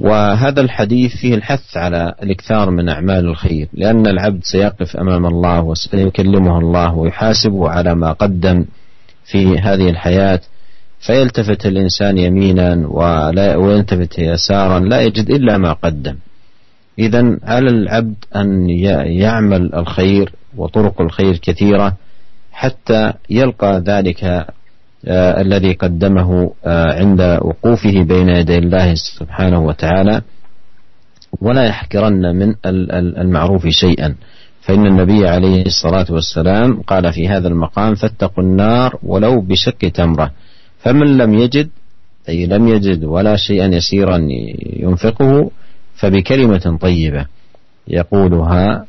وهذا 0.00 0.60
الحديث 0.60 1.16
فيه 1.16 1.34
الحث 1.34 1.76
على 1.76 2.14
الإكثار 2.22 2.70
من 2.70 2.88
أعمال 2.88 3.26
الخير 3.26 3.68
لأن 3.72 4.06
العبد 4.06 4.40
سيقف 4.42 4.96
أمام 4.96 5.26
الله 5.26 5.62
وسيكلمه 5.62 6.58
الله 6.58 6.94
ويحاسبه 6.94 7.70
على 7.70 7.94
ما 7.94 8.12
قدم 8.12 8.64
في 9.24 9.58
هذه 9.58 9.90
الحياة. 9.90 10.40
فيلتفت 11.00 11.66
الإنسان 11.66 12.18
يمينا 12.18 12.86
ولا 12.88 13.56
ويلتفت 13.56 14.18
يسارا 14.18 14.78
لا 14.78 15.00
يجد 15.00 15.30
إلا 15.30 15.58
ما 15.58 15.72
قدم. 15.72 16.16
إذا 16.98 17.38
على 17.42 17.70
العبد 17.70 18.14
أن 18.36 18.70
يعمل 19.06 19.74
الخير 19.74 20.32
وطرق 20.56 21.00
الخير 21.00 21.36
كثيرة 21.36 21.96
حتى 22.52 23.12
يلقى 23.30 23.82
ذلك 23.86 24.24
آه 25.04 25.40
الذي 25.40 25.72
قدمه 25.72 26.52
آه 26.64 26.92
عند 26.92 27.20
وقوفه 27.20 28.02
بين 28.02 28.28
يدي 28.28 28.58
الله 28.58 28.94
سبحانه 28.94 29.60
وتعالى؟ 29.60 30.22
ولا 31.40 31.64
يحكرن 31.64 32.36
من 32.36 32.54
المعروف 33.20 33.68
شيئا. 33.68 34.14
فإن 34.60 34.86
النبي 34.86 35.28
عليه 35.28 35.62
الصلاة 35.66 36.06
والسلام 36.10 36.82
قال 36.82 37.12
في 37.12 37.28
هذا 37.28 37.48
المقام 37.48 37.94
فاتقوا 37.94 38.44
النار 38.44 38.98
ولو 39.02 39.40
بشك 39.40 39.80
تمرة. 39.94 40.30
فمن 40.78 41.16
لم 41.16 41.34
يجد 41.34 41.68
أي 42.28 42.46
لم 42.46 42.68
يجد 42.68 43.04
ولا 43.04 43.36
شيئا 43.36 43.66
يسيرا 43.66 44.28
ينفقه 44.76 45.50
فبكلمة 45.96 46.78
طيبة 46.80 47.26
يقولها 47.88 48.84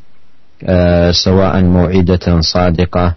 آه، 0.63 1.11
سواء 1.11 1.63
موعدة 1.63 2.41
صادقة 2.41 3.15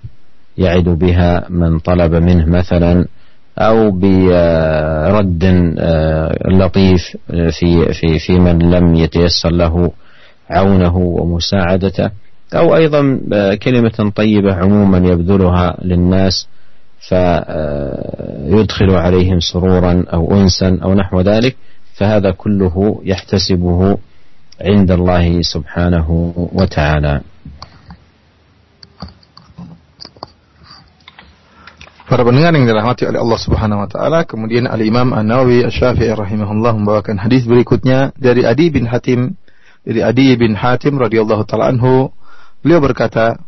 يعد 0.59 0.85
بها 0.85 1.47
من 1.49 1.79
طلب 1.79 2.15
منه 2.15 2.47
مثلا 2.47 3.07
أو 3.59 3.91
برد 3.91 5.45
آه، 5.79 6.39
لطيف 6.49 7.17
في 7.29 7.93
في 7.93 8.19
في 8.19 8.39
من 8.39 8.59
لم 8.59 8.95
يتيسر 8.95 9.51
له 9.51 9.91
عونه 10.51 10.97
ومساعدته 10.97 12.11
أو 12.55 12.77
أيضا 12.77 13.21
كلمة 13.63 14.13
طيبة 14.17 14.55
عموما 14.55 14.99
يبذلها 14.99 15.77
للناس 15.83 16.49
فيدخل 17.09 18.91
عليهم 18.91 19.41
سرورا 19.41 20.05
أو 20.13 20.41
أنسا 20.41 20.79
أو 20.83 20.95
نحو 20.95 21.21
ذلك. 21.21 21.57
فهذا 22.00 22.32
كله 22.32 23.02
يحتسبه 23.04 23.98
عند 24.62 24.90
الله 24.92 25.42
سبحانه 25.42 26.08
وتعالى 26.36 27.16
Para 32.06 32.22
pendengar 32.22 32.54
yang 32.54 32.70
dirahmati 32.70 33.10
oleh 33.10 33.18
Allah 33.18 33.40
Subhanahu 33.42 33.82
wa 33.82 33.90
taala, 33.90 34.30
kemudian 34.30 34.70
Al 34.70 34.78
Imam 34.86 35.10
An-Nawawi 35.10 35.66
Asy-Syafi'i 35.66 36.14
rahimahullah 36.14 36.78
membawakan 36.78 37.18
hadis 37.18 37.50
berikutnya 37.50 38.14
dari 38.14 38.46
Adi 38.46 38.70
bin 38.70 38.86
Hatim 38.86 39.34
dari 39.82 40.06
Adi 40.06 40.38
bin 40.38 40.54
Hatim 40.54 41.02
radhiyallahu 41.02 41.50
taala 41.50 41.74
anhu, 41.74 42.14
beliau 42.62 42.78
berkata, 42.78 43.42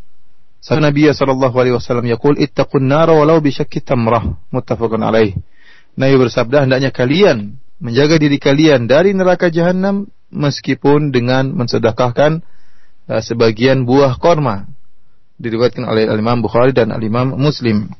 "Sa 0.57 0.73
Nabi 0.81 1.05
sallallahu 1.05 1.53
alaihi 1.53 1.77
wasallam 1.77 2.09
yaqul 2.09 2.33
ittaqun 2.41 2.81
nar 2.81 3.13
walau 3.13 3.37
bi 3.37 3.53
syakki 3.53 3.77
tamrah." 3.77 4.37
Muttafaqun 4.49 5.05
alaih. 5.05 5.37
Nabi 5.93 6.13
bersabda, 6.17 6.65
hendaknya 6.65 6.89
kalian 6.89 7.60
menjaga 7.82 8.14
diri 8.22 8.38
kalian 8.38 8.86
dari 8.86 9.10
neraka 9.10 9.50
jahanam 9.50 10.06
meskipun 10.30 11.10
dengan 11.10 11.50
mensedekahkan 11.50 12.46
uh, 13.10 13.18
sebagian 13.20 13.82
buah 13.82 14.16
korma. 14.22 14.70
Diriwayatkan 15.42 15.82
oleh 15.82 16.06
Al-Imam 16.06 16.38
Bukhari 16.38 16.70
dan 16.70 16.94
Al-Imam 16.94 17.34
Muslim. 17.34 17.90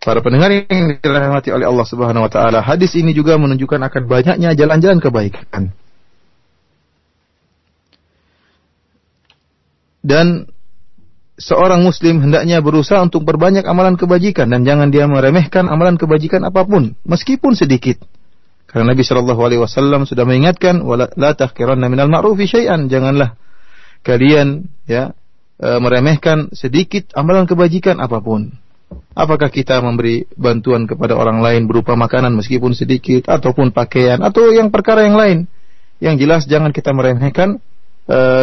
Para 0.00 0.24
pendengar 0.24 0.48
yang 0.48 0.96
dirahmati 0.96 1.52
oleh 1.52 1.68
Allah 1.68 1.84
Subhanahu 1.84 2.24
wa 2.24 2.32
taala, 2.32 2.64
hadis 2.64 2.96
ini 2.96 3.12
juga 3.12 3.36
menunjukkan 3.36 3.84
akan 3.84 4.02
banyaknya 4.08 4.56
jalan-jalan 4.56 4.96
kebaikan. 4.96 5.76
Dan 10.00 10.48
seorang 11.36 11.84
muslim 11.84 12.24
hendaknya 12.24 12.64
berusaha 12.64 13.04
untuk 13.04 13.28
berbanyak 13.28 13.68
amalan 13.68 14.00
kebajikan 14.00 14.48
dan 14.48 14.64
jangan 14.64 14.88
dia 14.88 15.04
meremehkan 15.04 15.68
amalan 15.68 16.00
kebajikan 16.00 16.40
apa 16.48 16.64
pun 16.64 16.96
meskipun 17.04 17.52
sedikit. 17.52 18.00
Karena 18.70 18.94
Nabi 18.94 19.02
Shallallahu 19.02 19.42
alaihi 19.42 19.58
wasallam 19.58 20.06
sudah 20.06 20.22
mengingatkan 20.22 20.86
la 21.18 21.34
tahqiranna 21.34 21.90
minal 21.90 22.06
ma'rufi 22.06 22.46
syai'an, 22.46 22.86
janganlah 22.86 23.34
kalian 24.06 24.70
ya 24.86 25.10
e, 25.58 25.68
meremehkan 25.82 26.54
sedikit 26.54 27.10
amalan 27.18 27.50
kebajikan 27.50 27.98
apa 27.98 28.22
pun. 28.22 28.54
Apakah 29.18 29.50
kita 29.50 29.82
memberi 29.82 30.22
bantuan 30.38 30.86
kepada 30.86 31.18
orang 31.18 31.42
lain 31.42 31.66
berupa 31.66 31.98
makanan 31.98 32.30
meskipun 32.38 32.70
sedikit 32.70 33.26
ataupun 33.26 33.74
pakaian 33.74 34.22
atau 34.22 34.54
yang 34.54 34.70
perkara 34.70 35.02
yang 35.02 35.18
lain? 35.18 35.38
Yang 35.98 36.14
jelas 36.22 36.42
jangan 36.46 36.70
kita 36.70 36.94
meremehkan 36.94 37.58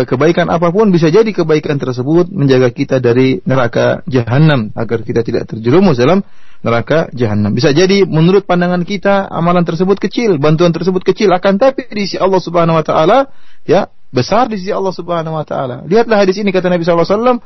kebaikan 0.08 0.48
apa 0.48 0.72
pun 0.72 0.88
bisa 0.96 1.12
jadi 1.12 1.28
kebaikan 1.28 1.76
tersebut 1.76 2.32
menjaga 2.32 2.72
kita 2.72 3.04
dari 3.04 3.44
neraka 3.44 4.00
jahanam 4.08 4.72
agar 4.72 5.04
kita 5.04 5.28
tidak 5.28 5.44
terjerumus 5.50 6.00
dalam 6.00 6.24
neraka 6.64 7.12
jahanam. 7.12 7.52
Bisa 7.52 7.76
jadi 7.76 8.08
menurut 8.08 8.48
pandangan 8.48 8.82
kita 8.88 9.28
amalan 9.28 9.68
tersebut 9.68 10.00
kecil, 10.00 10.40
bantuan 10.40 10.72
tersebut 10.72 11.04
kecil 11.04 11.30
akan 11.36 11.60
tapi 11.60 11.84
di 11.92 12.08
sisi 12.08 12.18
Allah 12.18 12.40
Subhanahu 12.40 12.80
wa 12.80 12.86
taala 12.86 13.28
ya 13.68 13.92
besar 14.10 14.48
di 14.48 14.56
sisi 14.56 14.72
Allah 14.72 14.96
Subhanahu 14.96 15.36
wa 15.36 15.44
taala. 15.44 15.84
Lihatlah 15.84 16.24
hadis 16.24 16.40
ini 16.40 16.56
kata 16.56 16.72
Nabi 16.72 16.88
sallallahu 16.88 17.04
alaihi 17.04 17.18
wasallam, 17.20 17.38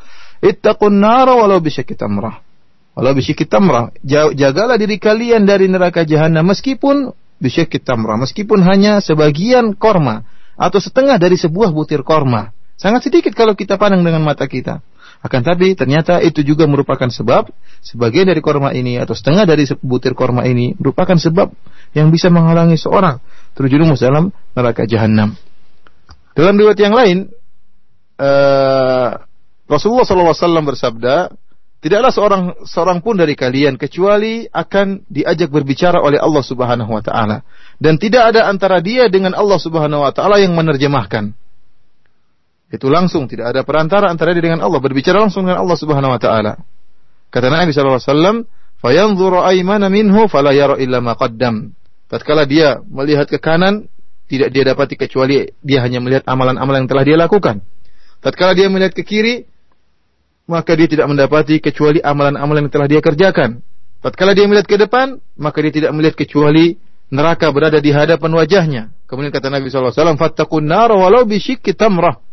"Ittaqun 0.46 0.94
nar 1.02 1.28
walau 1.28 1.58
bisyakki 1.58 1.98
tamrah." 1.98 2.44
Walau 2.92 3.16
bisyakki 3.16 3.48
tamrah, 3.48 3.96
jagalah 4.36 4.76
diri 4.76 5.00
kalian 5.00 5.48
dari 5.48 5.72
neraka 5.72 6.04
jahanam 6.04 6.44
meskipun 6.52 7.16
bisyakki 7.40 7.80
tamrah, 7.80 8.20
meskipun 8.20 8.60
hanya 8.68 9.00
sebagian 9.00 9.80
korma 9.80 10.28
atau 10.62 10.78
setengah 10.78 11.17
dari 11.17 11.34
sebuah 11.34 11.74
butir 11.74 12.06
korma. 12.06 12.54
Sangat 12.78 13.10
sedikit 13.10 13.34
kalau 13.34 13.58
kita 13.58 13.82
pandang 13.82 14.06
dengan 14.06 14.21
mata 14.21 14.45
kita. 14.45 14.86
Akan 15.21 15.45
tapi 15.45 15.74
ternyata 15.78 16.17
itu 16.21 16.41
juga 16.41 16.65
merupakan 16.65 17.06
sebab 17.06 17.50
sebagian 17.82 18.30
dari 18.30 18.41
korma 18.41 18.74
ini 18.74 18.97
atau 18.97 19.13
setengah 19.13 19.45
dari 19.45 19.65
butir 19.82 20.17
korma 20.17 20.45
ini 20.45 20.74
merupakan 20.78 21.13
sebab 21.13 21.54
yang 21.93 22.10
bisa 22.10 22.34
menghalangi 22.34 22.78
seorang 22.78 23.21
terjerumus 23.54 24.02
dalam 24.02 24.34
neraka 24.58 24.86
jahanam. 24.86 25.38
Dalam 26.34 26.58
riwayat 26.58 26.80
yang 26.82 26.95
lain, 26.97 27.17
uh, 28.17 29.10
Rasulullah 29.69 30.08
SAW 30.08 30.65
bersabda, 30.65 31.30
Tidaklah 31.82 32.13
seorang 32.13 32.43
seorang 32.62 33.02
pun 33.02 33.17
dari 33.17 33.34
kalian 33.34 33.74
kecuali 33.74 34.45
akan 34.45 35.02
diajak 35.10 35.50
berbicara 35.50 35.97
oleh 35.97 36.21
Allah 36.21 36.45
Subhanahu 36.45 36.93
wa 36.93 37.02
taala 37.02 37.41
dan 37.82 37.98
tidak 37.98 38.30
ada 38.30 38.46
antara 38.46 38.78
dia 38.78 39.10
dengan 39.10 39.34
Allah 39.34 39.58
Subhanahu 39.58 40.06
wa 40.06 40.13
taala 40.13 40.38
yang 40.38 40.54
menerjemahkan. 40.54 41.34
Itu 42.70 42.88
langsung 42.94 43.26
tidak 43.26 43.58
ada 43.58 43.65
perantara 43.65 44.13
antara 44.13 44.38
dia 44.38 44.46
dengan 44.46 44.62
Allah 44.62 44.78
berbicara 44.78 45.17
langsung 45.17 45.50
dengan 45.50 45.65
Allah 45.65 45.78
Subhanahu 45.82 46.13
wa 46.13 46.22
taala. 46.22 46.62
Kata 47.34 47.50
Nabi 47.50 47.74
sallallahu 47.74 47.98
alaihi 47.98 48.12
wasallam, 48.13 48.38
"Fayanzuru 48.78 49.41
aymana 49.41 49.89
minhu 49.89 50.30
fala 50.30 50.54
yara 50.54 50.78
illa 50.78 51.02
ma 51.02 51.17
qaddam." 51.17 51.74
Tatkala 52.06 52.46
dia 52.46 52.86
melihat 52.86 53.26
ke 53.26 53.41
kanan, 53.41 53.89
tidak 54.30 54.54
dia 54.54 54.62
dapati 54.62 54.94
kecuali 54.94 55.50
dia 55.65 55.82
hanya 55.82 56.06
melihat 56.06 56.22
amalan-amalan 56.30 56.86
yang 56.86 56.91
telah 56.91 57.04
dia 57.08 57.17
lakukan. 57.17 57.65
Tatkala 58.22 58.54
dia 58.54 58.70
melihat 58.70 58.94
ke 58.94 59.02
kiri, 59.02 59.50
maka 60.46 60.78
dia 60.78 60.86
tidak 60.86 61.10
mendapati 61.10 61.58
kecuali 61.58 61.98
amalan-amalan 61.98 62.70
yang 62.70 62.74
telah 62.78 62.88
dia 62.88 63.02
kerjakan. 63.02 63.65
Tatkala 64.06 64.38
dia 64.38 64.46
melihat 64.46 64.70
ke 64.70 64.78
depan, 64.78 65.17
maka 65.34 65.58
dia 65.65 65.74
tidak 65.74 65.91
melihat 65.98 66.13
kecuali 66.13 66.78
neraka 67.12 67.52
berada 67.52 67.78
di 67.78 67.91
hadapan 67.91 68.32
wajahnya. 68.32 68.84
Kemudian 69.06 69.30
kata 69.36 69.52
Nabi 69.52 69.67
SAW, 69.67 70.15
Fattakun 70.15 70.63
nara 70.63 70.95
walau 70.95 71.28
bisyikki 71.28 71.76
tamrah. 71.76 72.24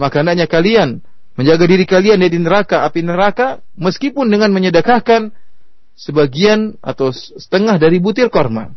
Maka 0.00 0.24
hendaknya 0.24 0.48
kalian 0.48 1.04
menjaga 1.36 1.68
diri 1.68 1.84
kalian 1.84 2.18
dari 2.18 2.40
neraka, 2.40 2.82
api 2.82 3.04
neraka, 3.04 3.62
meskipun 3.76 4.26
dengan 4.32 4.50
menyedekahkan 4.50 5.30
sebagian 5.94 6.80
atau 6.82 7.14
setengah 7.14 7.78
dari 7.78 8.02
butir 8.02 8.32
korma. 8.32 8.74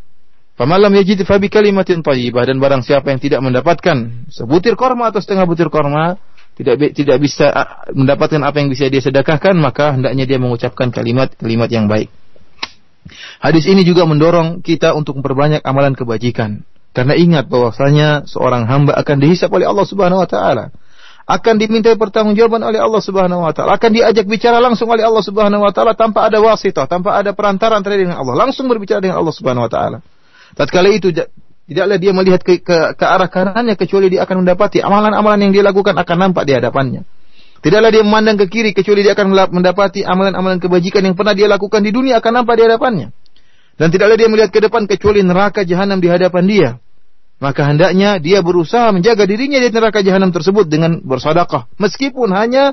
Pamalam 0.57 0.89
yajid 0.89 1.21
fabi 1.25 1.53
kalimatin 1.53 2.01
tayyibah 2.01 2.49
dan 2.49 2.57
barang 2.57 2.81
siapa 2.81 3.13
yang 3.13 3.21
tidak 3.21 3.45
mendapatkan 3.45 4.27
sebutir 4.33 4.73
korma 4.73 5.13
atau 5.13 5.21
setengah 5.21 5.45
butir 5.45 5.69
korma, 5.69 6.17
tidak 6.57 6.97
tidak 6.97 7.17
bisa 7.21 7.53
mendapatkan 7.93 8.41
apa 8.41 8.57
yang 8.57 8.69
bisa 8.73 8.89
dia 8.89 9.01
sedekahkan, 9.01 9.53
maka 9.53 9.93
hendaknya 9.93 10.25
dia 10.25 10.41
mengucapkan 10.41 10.89
kalimat-kalimat 10.89 11.69
yang 11.69 11.85
baik. 11.85 12.09
Hadis 13.41 13.65
ini 13.67 13.81
juga 13.87 14.05
mendorong 14.05 14.61
kita 14.61 14.93
untuk 14.93 15.19
memperbanyak 15.19 15.63
amalan 15.63 15.97
kebajikan. 15.97 16.63
Karena 16.91 17.13
ingat 17.13 17.45
bahwasanya 17.51 18.25
seorang 18.25 18.65
hamba 18.65 18.97
akan 18.97 19.17
dihisap 19.21 19.53
oleh 19.53 19.69
Allah 19.69 19.85
Subhanahu 19.85 20.23
wa 20.23 20.29
taala. 20.29 20.73
Akan 21.27 21.59
dimintai 21.59 21.99
pertanggungjawaban 21.99 22.63
oleh 22.63 22.79
Allah 22.79 23.03
Subhanahu 23.03 23.43
wa 23.43 23.51
taala, 23.51 23.75
akan 23.75 23.91
diajak 23.91 24.23
bicara 24.25 24.63
langsung 24.63 24.87
oleh 24.87 25.03
Allah 25.03 25.21
Subhanahu 25.21 25.61
wa 25.61 25.75
taala 25.75 25.91
tanpa 25.93 26.25
ada 26.25 26.39
wasitah, 26.39 26.87
tanpa 26.87 27.19
ada 27.19 27.35
perantara 27.35 27.75
antara 27.75 27.99
dengan 27.99 28.15
Allah, 28.15 28.47
langsung 28.47 28.65
berbicara 28.71 29.03
dengan 29.03 29.19
Allah 29.19 29.35
Subhanahu 29.35 29.67
wa 29.67 29.71
taala. 29.71 29.97
Tatkala 30.55 30.87
itu 30.89 31.11
Tidaklah 31.67 31.99
dia 31.99 32.15
melihat 32.15 32.41
ke, 32.47 32.63
ke, 32.63 32.95
ke 32.95 33.05
arah 33.05 33.27
kanannya 33.27 33.75
kecuali 33.75 34.07
dia 34.07 34.23
akan 34.23 34.47
mendapati 34.47 34.79
amalan-amalan 34.79 35.51
yang 35.51 35.51
dia 35.51 35.63
lakukan 35.67 35.99
akan 35.99 36.17
nampak 36.31 36.47
di 36.47 36.55
hadapannya. 36.55 37.03
Tidaklah 37.67 37.91
dia 37.91 37.99
memandang 37.99 38.39
ke 38.39 38.47
kiri 38.47 38.71
kecuali 38.71 39.03
dia 39.03 39.11
akan 39.11 39.51
mendapati 39.51 39.99
amalan-amalan 40.07 40.55
kebajikan 40.55 41.03
yang 41.03 41.19
pernah 41.19 41.35
dia 41.35 41.51
lakukan 41.51 41.83
di 41.83 41.91
dunia 41.91 42.23
akan 42.23 42.31
nampak 42.39 42.55
di 42.55 42.63
hadapannya. 42.63 43.11
Dan 43.75 43.91
tidaklah 43.91 44.15
dia 44.15 44.31
melihat 44.31 44.55
ke 44.55 44.63
depan 44.63 44.87
kecuali 44.87 45.19
neraka 45.19 45.67
jahanam 45.67 45.99
di 45.99 46.07
hadapan 46.07 46.43
dia. 46.47 46.69
Maka 47.43 47.67
hendaknya 47.67 48.23
dia 48.23 48.39
berusaha 48.39 48.87
menjaga 48.95 49.27
dirinya 49.27 49.59
di 49.59 49.67
neraka 49.67 49.99
jahanam 49.99 50.31
tersebut 50.31 50.63
dengan 50.71 51.03
bersedekah, 51.03 51.67
meskipun 51.75 52.31
hanya 52.31 52.71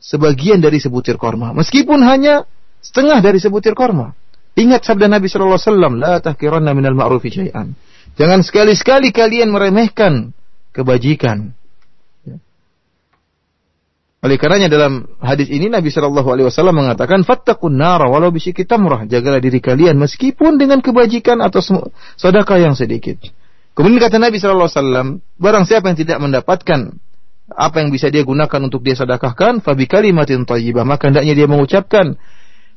sebagian 0.00 0.64
dari 0.64 0.80
sebutir 0.80 1.20
korma, 1.20 1.52
meskipun 1.52 2.00
hanya 2.00 2.48
setengah 2.80 3.20
dari 3.20 3.36
sebutir 3.36 3.76
korma. 3.76 4.16
Ingat 4.56 4.88
sabda 4.88 5.04
Nabi 5.04 5.28
sallallahu 5.28 5.60
alaihi 5.60 5.68
wasallam, 5.68 5.92
"La 6.00 6.14
tahkiranna 6.24 6.72
minal 6.72 6.96
ma'rufi 6.96 7.28
syai'an." 7.28 7.76
Jangan 8.16 8.40
sekali-sekali 8.40 9.12
kalian 9.12 9.52
meremehkan 9.52 10.32
kebajikan. 10.72 11.52
Oleh 14.24 14.40
karenanya 14.40 14.72
dalam 14.72 15.04
hadis 15.20 15.52
ini 15.52 15.68
Nabi 15.68 15.92
Shallallahu 15.92 16.24
Alaihi 16.32 16.48
Wasallam 16.48 16.80
mengatakan 16.80 17.28
fattakun 17.28 17.76
nara 17.76 18.08
walau 18.08 18.32
bisyiki 18.32 18.64
tamrah. 18.64 19.04
Jagalah 19.04 19.36
diri 19.36 19.60
kalian 19.60 20.00
meskipun 20.00 20.56
dengan 20.56 20.80
kebajikan 20.80 21.44
atau 21.44 21.60
sedekah 22.16 22.56
yang 22.56 22.72
sedikit. 22.72 23.20
Kemudian 23.76 24.00
kata 24.00 24.16
Nabi 24.16 24.40
Shallallahu 24.40 24.64
Alaihi 24.64 24.80
Wasallam 24.80 25.08
barang 25.36 25.64
siapa 25.68 25.92
yang 25.92 25.98
tidak 26.00 26.18
mendapatkan 26.24 26.80
apa 27.52 27.76
yang 27.84 27.92
bisa 27.92 28.08
dia 28.08 28.24
gunakan 28.24 28.64
untuk 28.64 28.80
dia 28.80 28.96
sedekahkan 28.96 29.60
fabi 29.60 29.84
kalimatin 29.84 30.48
thayyibah 30.48 30.88
maka 30.88 31.12
hendaknya 31.12 31.44
dia 31.44 31.44
mengucapkan 31.44 32.16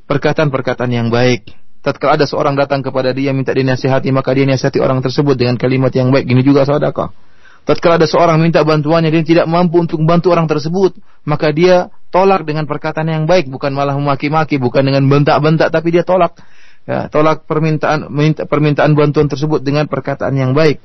perkataan-perkataan 0.04 0.92
yang 0.92 1.08
baik. 1.08 1.48
Tatkala 1.80 2.20
ada 2.20 2.28
seorang 2.28 2.60
datang 2.60 2.84
kepada 2.84 3.16
dia 3.16 3.32
minta 3.32 3.56
dinasihati 3.56 4.12
maka 4.12 4.36
dia 4.36 4.44
nasihati 4.44 4.84
orang 4.84 5.00
tersebut 5.00 5.40
dengan 5.40 5.56
kalimat 5.56 5.96
yang 5.96 6.12
baik. 6.12 6.28
Ini 6.28 6.44
juga 6.44 6.68
sedekah 6.68 7.27
tatkala 7.68 8.00
ada 8.00 8.08
seorang 8.08 8.40
minta 8.40 8.64
bantuannya 8.64 9.12
dia 9.12 9.24
tidak 9.28 9.46
mampu 9.52 9.84
untuk 9.84 10.00
membantu 10.00 10.32
orang 10.32 10.48
tersebut 10.48 10.96
maka 11.28 11.52
dia 11.52 11.92
tolak 12.08 12.48
dengan 12.48 12.64
perkataan 12.64 13.12
yang 13.12 13.24
baik 13.28 13.52
bukan 13.52 13.76
malah 13.76 14.00
memaki-maki 14.00 14.56
bukan 14.56 14.88
dengan 14.88 15.04
bentak-bentak 15.12 15.68
tapi 15.68 15.92
dia 15.92 16.08
tolak 16.08 16.40
ya, 16.88 17.12
tolak 17.12 17.44
permintaan 17.44 18.08
minta, 18.08 18.48
permintaan 18.48 18.96
bantuan 18.96 19.28
tersebut 19.28 19.60
dengan 19.60 19.92
perkataan 19.92 20.34
yang 20.40 20.56
baik 20.56 20.80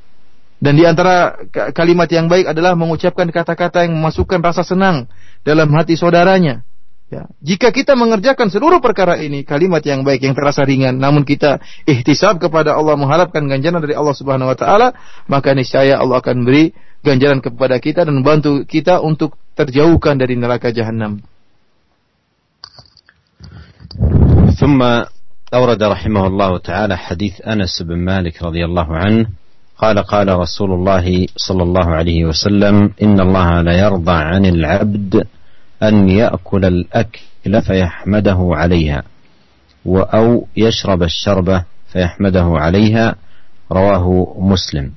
Dan 0.62 0.79
di 0.79 0.87
antara 0.87 1.42
kalimat 1.75 2.07
yang 2.07 2.31
baik 2.31 2.55
adalah 2.55 2.79
mengucapkan 2.79 3.27
kata-kata 3.35 3.83
yang 3.83 3.99
memasukkan 3.99 4.38
rasa 4.38 4.62
senang 4.62 5.11
dalam 5.42 5.66
hati 5.75 5.99
saudaranya. 5.99 6.62
Ya. 7.12 7.23
Jika 7.39 7.71
kita 7.71 7.95
mengerjakan 7.95 8.52
seluruh 8.52 8.84
perkara 8.84 9.15
ini, 9.15 9.47
kalimat 9.47 9.80
yang 9.80 10.04
baik 10.04 10.28
yang 10.28 10.36
terasa 10.36 10.67
ringan, 10.67 11.00
namun 11.00 11.23
kita 11.23 11.63
ihtisab 11.88 12.36
kepada 12.36 12.76
Allah 12.76 13.00
mengharapkan 13.00 13.47
ganjaran 13.47 13.80
dari 13.80 13.95
Allah 13.95 14.12
Subhanahu 14.12 14.52
wa 14.52 14.58
taala, 14.60 14.91
maka 15.32 15.56
niscaya 15.56 16.04
Allah 16.04 16.19
akan 16.19 16.43
beri 16.43 16.76
ganjaran 17.08 17.39
kepada 17.39 17.80
kita 17.80 18.04
dan 18.04 18.12
membantu 18.12 18.67
kita 18.67 19.00
untuk 19.00 19.39
terjauhkan 19.56 20.19
dari 20.19 20.36
neraka 20.36 20.76
jahanam. 20.76 21.23
ثم 24.58 24.82
أورد 25.54 25.82
رحمه 25.84 26.23
الله 26.28 26.52
تعالى 26.58 26.97
حديث 26.97 27.41
أنس 27.45 27.82
بن 27.82 27.97
مالك 27.97 28.41
رضي 28.41 28.65
الله 28.65 28.88
عنه 28.89 29.26
قال 29.78 29.97
قال 30.00 30.28
رسول 30.28 30.73
الله 30.73 31.06
صلى 31.38 31.63
الله 31.63 31.88
عليه 31.88 32.26
وسلم 32.26 32.93
إن 33.02 33.17
الله 33.21 33.62
لا 33.62 33.73
يرضى 33.73 34.17
عن 34.17 34.43
العبد 34.45 35.13
أن 35.83 36.09
يأكل 36.09 36.64
الأكل 36.64 37.21
فيحمده 37.66 38.49
عليها 38.53 39.03
أو 39.87 40.47
يشرب 40.57 41.03
الشربة 41.03 41.64
فيحمده 41.92 42.45
عليها 42.45 43.14
رواه 43.73 44.35
مسلم. 44.38 44.92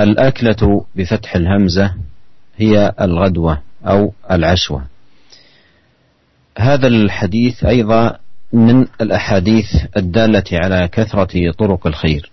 الأكلة 0.00 0.84
بفتح 0.96 1.36
الهمزة 1.36 1.94
هي 2.56 2.92
الغدوة 3.00 3.58
أو 3.86 4.12
العشوة. 4.30 4.84
هذا 6.58 6.86
الحديث 6.86 7.64
أيضا 7.64 8.18
من 8.52 8.86
الأحاديث 9.00 9.66
الدالة 9.96 10.44
على 10.52 10.88
كثرة 10.88 11.52
طرق 11.58 11.86
الخير 11.86 12.30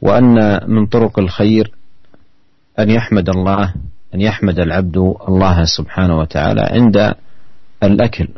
وأن 0.00 0.60
من 0.70 0.86
طرق 0.86 1.18
الخير 1.18 1.72
أن 2.78 2.90
يحمد 2.90 3.28
الله 3.28 3.74
أن 4.14 4.20
يحمد 4.20 4.58
العبد 4.58 4.96
الله 5.28 5.64
سبحانه 5.64 6.18
وتعالى 6.18 6.60
عند 6.60 7.14
الأكل 7.82 8.28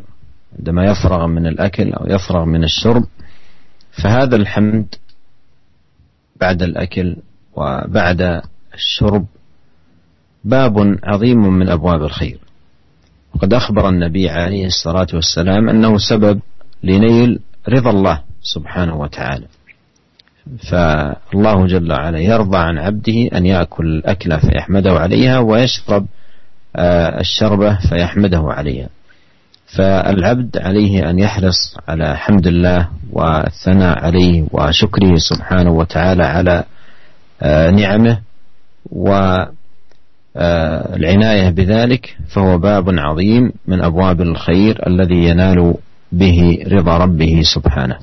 عندما 0.59 0.85
يفرغ 0.85 1.27
من 1.27 1.47
الأكل 1.47 1.93
أو 1.93 2.07
يفرغ 2.07 2.45
من 2.45 2.65
الشرب. 2.65 3.05
فهذا 4.03 4.37
الحمد 4.37 4.95
بعد 6.41 6.63
الأكل 6.63 7.17
وبعد 7.57 8.43
الشرب 8.75 9.27
باب 10.45 10.99
عظيم 11.05 11.39
من 11.39 11.69
أبواب 11.69 12.03
الخير. 12.03 12.39
وقد 13.35 13.55
أخبر 13.55 13.89
النبي 13.89 14.31
عليه 14.31 14.67
الصلاة 14.67 15.07
والسلام 15.15 15.69
أنه 15.69 15.99
سبب 15.99 16.41
لنيل 16.83 17.41
رضا 17.69 17.91
الله 17.91 18.23
سبحانه 18.43 18.97
وتعالى. 18.97 19.47
فالله 20.71 21.67
جل 21.67 21.93
وعلا 21.93 22.19
يرضى 22.19 22.59
عن 22.59 22.79
عبده 22.79 23.29
أن 23.35 23.47
يأكل 23.47 23.87
الأكلة 23.87 24.37
فيحمده 24.39 24.93
عليها 24.93 25.39
ويشرب 25.39 26.07
آه، 26.77 27.21
الشربة 27.21 27.79
فيحمده 27.89 28.43
عليها. 28.47 28.89
فالعبد 29.67 30.59
عليه 30.59 31.11
أن 31.11 31.19
يحرص 31.19 31.77
على 31.89 32.17
حمد 32.17 32.47
الله 32.47 32.89
والثناء 33.13 34.05
عليه 34.05 34.45
وشكره 34.53 35.17
سبحانه 35.17 35.71
وتعالى 35.71 36.25
على 36.25 36.65
آه، 37.43 37.71
نعمه 37.71 38.19
والعناية 40.37 41.51
بذلك 41.51 42.17
فهو 42.29 42.59
باب 42.59 42.91
عظيم 42.91 43.53
من 43.67 43.85
أبواب 43.85 44.21
الخير 44.21 44.87
الذي 44.87 45.25
ينال 45.25 45.75
به 46.13 46.65
رضا 46.69 46.99
ربه 46.99 47.43
سبحانه. 47.55 47.99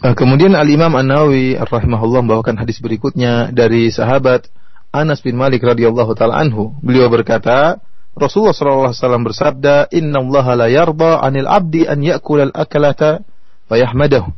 Kemudian 0.00 0.56
Al-Imam 0.56 0.96
An-Nawawi 0.96 1.60
rahimahullah 1.60 2.24
membawakan 2.24 2.56
hadis 2.56 2.80
berikutnya 2.80 3.52
dari 3.52 3.92
sahabat 3.92 4.48
Anas 4.88 5.20
bin 5.20 5.36
Malik 5.36 5.60
radhiyallahu 5.60 6.16
taala 6.16 6.40
anhu. 6.40 6.72
Beliau 6.80 7.12
berkata, 7.12 7.84
Rasulullah 8.16 8.56
sallallahu 8.56 8.90
alaihi 8.90 9.00
wasallam 9.04 9.24
bersabda, 9.28 9.74
"Inna 9.92 10.24
Allah 10.24 10.46
la 10.56 10.66
yarda 10.72 11.20
'anil 11.20 11.44
'abdi 11.44 11.84
an 11.84 12.00
ya'kula 12.00 12.48
al-akalata 12.48 13.22
fayahmadahu 13.68 14.32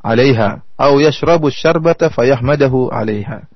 'alaiha 0.00 0.64
aw 0.80 0.92
yashrabu 0.96 1.52
asy-syarbata 1.52 2.08
fayahmadahu 2.08 2.88
'alaiha." 2.88 3.46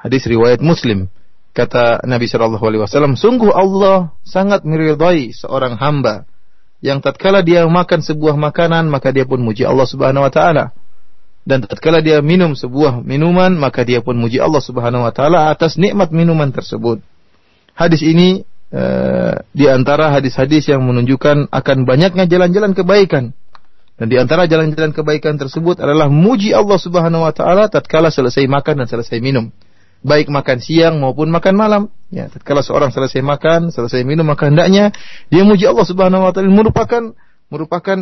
Hadis 0.00 0.24
riwayat 0.24 0.64
Muslim. 0.64 1.12
Kata 1.52 2.02
Nabi 2.08 2.24
sallallahu 2.24 2.62
alaihi 2.64 2.82
wasallam, 2.82 3.20
sungguh 3.20 3.52
Allah 3.52 4.16
sangat 4.24 4.64
meridai 4.64 5.34
seorang 5.36 5.76
hamba 5.76 6.29
yang 6.80 7.04
tatkala 7.04 7.44
dia 7.44 7.64
makan 7.68 8.00
sebuah 8.00 8.40
makanan 8.40 8.88
maka 8.88 9.12
dia 9.12 9.28
pun 9.28 9.40
muji 9.40 9.68
Allah 9.68 9.84
Subhanahu 9.84 10.24
wa 10.24 10.32
taala 10.32 10.72
dan 11.44 11.64
tatkala 11.64 12.00
dia 12.04 12.20
minum 12.24 12.56
sebuah 12.56 13.04
minuman 13.04 13.52
maka 13.56 13.84
dia 13.84 14.00
pun 14.04 14.16
muji 14.16 14.40
Allah 14.40 14.60
Subhanahu 14.60 15.04
wa 15.04 15.12
taala 15.12 15.52
atas 15.52 15.76
nikmat 15.76 16.12
minuman 16.12 16.52
tersebut. 16.52 17.00
Hadis 17.76 18.04
ini 18.04 18.44
uh, 18.72 19.40
di 19.52 19.68
antara 19.68 20.12
hadis-hadis 20.12 20.68
yang 20.68 20.84
menunjukkan 20.84 21.48
akan 21.52 21.78
banyaknya 21.88 22.28
jalan-jalan 22.28 22.76
kebaikan. 22.76 23.32
Dan 24.00 24.08
di 24.08 24.16
antara 24.16 24.48
jalan-jalan 24.48 24.96
kebaikan 24.96 25.36
tersebut 25.36 25.76
adalah 25.76 26.08
muji 26.08 26.56
Allah 26.56 26.80
Subhanahu 26.80 27.28
wa 27.28 27.32
taala 27.36 27.68
tatkala 27.68 28.08
selesai 28.08 28.48
makan 28.48 28.84
dan 28.84 28.86
selesai 28.88 29.20
minum 29.20 29.52
baik 30.00 30.32
makan 30.32 30.58
siang 30.60 31.00
maupun 31.00 31.28
makan 31.28 31.54
malam. 31.56 31.82
Ya, 32.10 32.26
kalau 32.42 32.64
seorang 32.64 32.90
selesai 32.90 33.22
makan, 33.22 33.70
selesai 33.70 34.02
minum, 34.02 34.26
maka 34.26 34.50
hendaknya 34.50 34.90
dia 35.30 35.46
muji 35.46 35.68
Allah 35.68 35.86
Subhanahu 35.86 36.26
wa 36.26 36.32
taala 36.34 36.50
merupakan 36.50 37.14
merupakan 37.52 37.98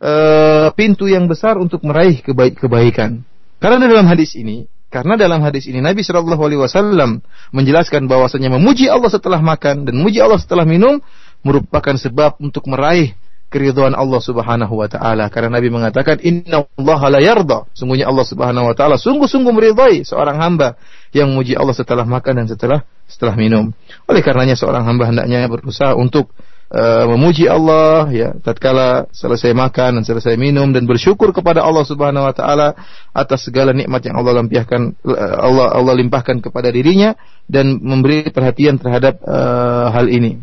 uh, 0.00 0.68
pintu 0.76 1.08
yang 1.08 1.24
besar 1.30 1.56
untuk 1.56 1.80
meraih 1.86 2.20
kebaik 2.20 2.60
kebaikan. 2.60 3.24
Karena 3.56 3.88
dalam 3.88 4.04
hadis 4.04 4.36
ini, 4.36 4.68
karena 4.92 5.16
dalam 5.16 5.40
hadis 5.40 5.66
ini 5.66 5.80
Nabi 5.80 6.04
Shallallahu 6.04 6.42
alaihi 6.46 6.60
wasallam 6.60 7.24
menjelaskan 7.50 8.06
bahwasanya 8.06 8.52
memuji 8.52 8.92
Allah 8.92 9.08
setelah 9.08 9.40
makan 9.40 9.88
dan 9.88 9.94
memuji 9.96 10.20
Allah 10.20 10.38
setelah 10.38 10.68
minum 10.68 11.00
merupakan 11.40 11.96
sebab 11.96 12.38
untuk 12.38 12.68
meraih 12.68 13.16
keridhaan 13.46 13.94
Allah 13.94 14.20
Subhanahu 14.20 14.74
wa 14.74 14.88
taala. 14.90 15.30
Karena 15.30 15.58
Nabi 15.58 15.70
mengatakan 15.70 16.18
inna 16.22 16.66
Allah 16.66 17.00
la 17.08 17.20
yarda. 17.22 17.70
Sungguhnya 17.72 18.10
Allah 18.10 18.26
Subhanahu 18.26 18.68
wa 18.70 18.74
taala 18.74 18.98
sungguh-sungguh 18.98 19.52
meridai 19.54 20.02
seorang 20.02 20.36
hamba 20.42 20.74
yang 21.14 21.30
memuji 21.32 21.54
Allah 21.54 21.74
setelah 21.74 22.04
makan 22.04 22.44
dan 22.44 22.46
setelah 22.50 22.82
setelah 23.06 23.38
minum. 23.38 23.70
Oleh 24.10 24.20
karenanya 24.20 24.58
seorang 24.58 24.82
hamba 24.82 25.08
hendaknya 25.08 25.46
berusaha 25.46 25.94
untuk 25.94 26.34
uh, 26.74 27.06
memuji 27.14 27.46
Allah 27.46 28.10
ya 28.10 28.34
tatkala 28.42 29.06
selesai 29.14 29.54
makan 29.54 30.00
dan 30.00 30.04
selesai 30.04 30.34
minum 30.34 30.74
dan 30.74 30.88
bersyukur 30.88 31.30
kepada 31.30 31.62
Allah 31.62 31.86
Subhanahu 31.86 32.26
wa 32.26 32.34
taala 32.34 32.74
atas 33.14 33.46
segala 33.46 33.70
nikmat 33.70 34.02
yang 34.06 34.18
Allah 34.18 34.42
limpahkan 34.42 34.98
Allah 35.38 35.66
Allah 35.70 35.94
limpahkan 35.94 36.42
kepada 36.42 36.70
dirinya 36.74 37.14
dan 37.46 37.78
memberi 37.78 38.26
perhatian 38.34 38.82
terhadap 38.82 39.22
uh, 39.22 39.94
hal 39.94 40.10
ini 40.10 40.42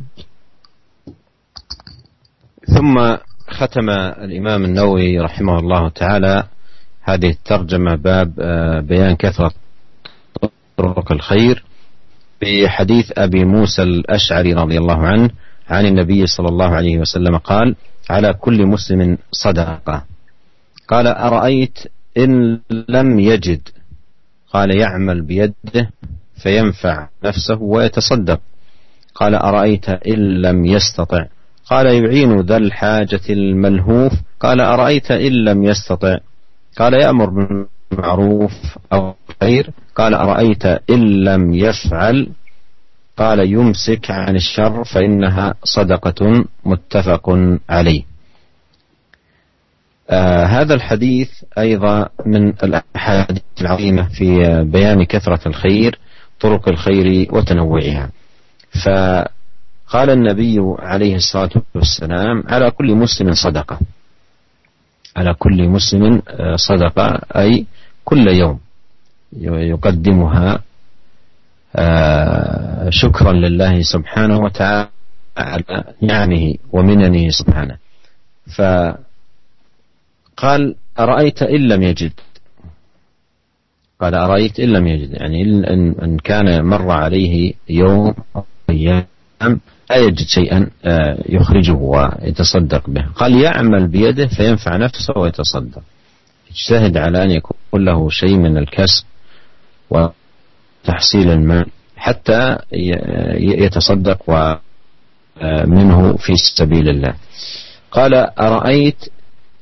ثم 2.68 3.16
ختم 3.48 3.90
الإمام 3.90 4.66
النووي 4.66 5.20
رحمه 5.20 5.60
الله 5.60 5.90
تعالى 5.90 6.44
هذه 7.02 7.30
الترجمة 7.30 7.96
باب 7.96 8.34
آه، 8.40 8.80
بيان 8.80 9.16
كثرة 9.16 9.52
طرق 10.78 11.12
الخير 11.12 11.64
بحديث 12.42 13.12
أبي 13.18 13.46
موسى 13.46 13.84
الأشعري 13.84 14.54
رضي 14.54 14.78
الله 14.78 15.08
عنه 15.08 15.30
عن 15.70 15.86
النبي 15.86 16.28
صلى 16.28 16.48
الله 16.48 16.70
عليه 16.76 16.98
وسلم 16.98 17.38
قال 17.38 17.76
على 18.10 18.34
كل 18.34 18.66
مسلم 18.66 19.18
صدقة 19.32 20.06
قال 20.88 21.08
أرأيت 21.08 21.80
إن 22.18 22.60
لم 22.90 23.20
يجد 23.20 23.70
قال 24.54 24.78
يعمل 24.78 25.22
بيده 25.22 25.90
فينفع 26.44 27.08
نفسه 27.24 27.62
ويتصدق 27.62 28.40
قال 29.16 29.36
أرأيت 29.36 29.90
إن 29.90 30.42
لم 30.42 30.66
يستطع 30.66 31.26
قال 31.66 31.86
يعين 31.86 32.40
ذا 32.40 32.58
الحاجة 32.58 33.22
الملهوف. 33.30 34.14
قال 34.40 34.62
أرأيت 34.62 35.12
إن 35.12 35.32
لم 35.32 35.64
يستطع. 35.64 36.18
قال 36.78 36.94
يأمر 36.94 37.30
بالمعروف 37.30 38.52
أو 38.94 39.16
خير 39.42 39.70
قال 39.96 40.14
أرأيت 40.14 40.66
إن 40.66 41.24
لم 41.24 41.54
يفعل. 41.54 42.28
قال 43.18 43.40
يمسك 43.54 44.12
عن 44.12 44.36
الشر 44.36 44.84
فإنها 44.84 45.54
صدقة 45.64 46.46
متفق 46.66 47.38
عليه. 47.70 48.04
آه 50.10 50.46
هذا 50.46 50.74
الحديث 50.74 51.30
أيضا 51.58 52.10
من 52.26 52.54
الأحاديث 52.64 53.42
العظيمة 53.62 54.10
في 54.10 54.64
بيان 54.64 55.04
كثرة 55.04 55.48
الخير 55.48 56.00
طرق 56.40 56.70
الخير 56.70 57.28
وتنوعها. 57.32 58.10
ف 58.84 58.90
قال 59.94 60.10
النبي 60.10 60.58
عليه 60.80 61.16
الصلاة 61.16 61.50
والسلام 61.76 62.44
على 62.48 62.72
كل 62.72 62.96
مسلم 62.96 63.34
صدقة. 63.34 63.80
على 65.16 65.34
كل 65.34 65.68
مسلم 65.70 66.22
آه، 66.28 66.56
صدقة 66.56 67.22
أي 67.36 67.66
كل 68.06 68.28
يوم 68.28 68.60
يقدمها 69.38 70.62
آه، 71.76 72.90
شكرا 72.90 73.34
لله 73.34 73.82
سبحانه 73.82 74.38
وتعالى 74.38 74.90
على 75.38 75.84
نعمه 76.02 76.56
ومننه 76.72 77.30
سبحانه. 77.30 77.78
فقال 78.58 78.98
أرأيت 81.00 81.44
إن 81.44 81.68
لم 81.68 81.84
يجد؟ 81.84 82.12
قال 84.02 84.16
أرأيت 84.16 84.60
إن 84.60 84.70
لم 84.70 84.88
يجد. 84.88 85.14
يعني 85.14 85.42
إن, 85.44 85.66
إن 86.02 86.18
كان 86.18 86.66
مر 86.66 86.92
عليه 86.92 87.54
يوم 87.70 88.14
أو 88.36 88.44
أيام 88.70 89.06
لا 89.90 89.98
يجد 89.98 90.28
شيئا 90.28 90.70
آه، 90.86 91.24
يخرجه 91.30 91.74
ويتصدق 91.74 92.90
به. 92.90 93.06
قال 93.16 93.42
يعمل 93.42 93.88
بيده 93.88 94.28
فينفع 94.28 94.78
نفسه 94.78 95.14
ويتصدق. 95.18 95.82
يجتهد 96.52 96.98
على 96.98 97.24
أن 97.24 97.32
يكون 97.32 97.58
له 97.74 98.10
شيء 98.10 98.38
من 98.38 98.58
الكسب 98.58 99.06
وتحصيل 99.90 101.30
المال 101.32 101.66
حتى 101.98 102.58
يتصدق 103.38 104.18
ومنه 104.28 106.18
في 106.18 106.36
سبيل 106.36 106.90
الله. 106.90 107.14
قال 107.92 108.14
أرأيت 108.40 109.10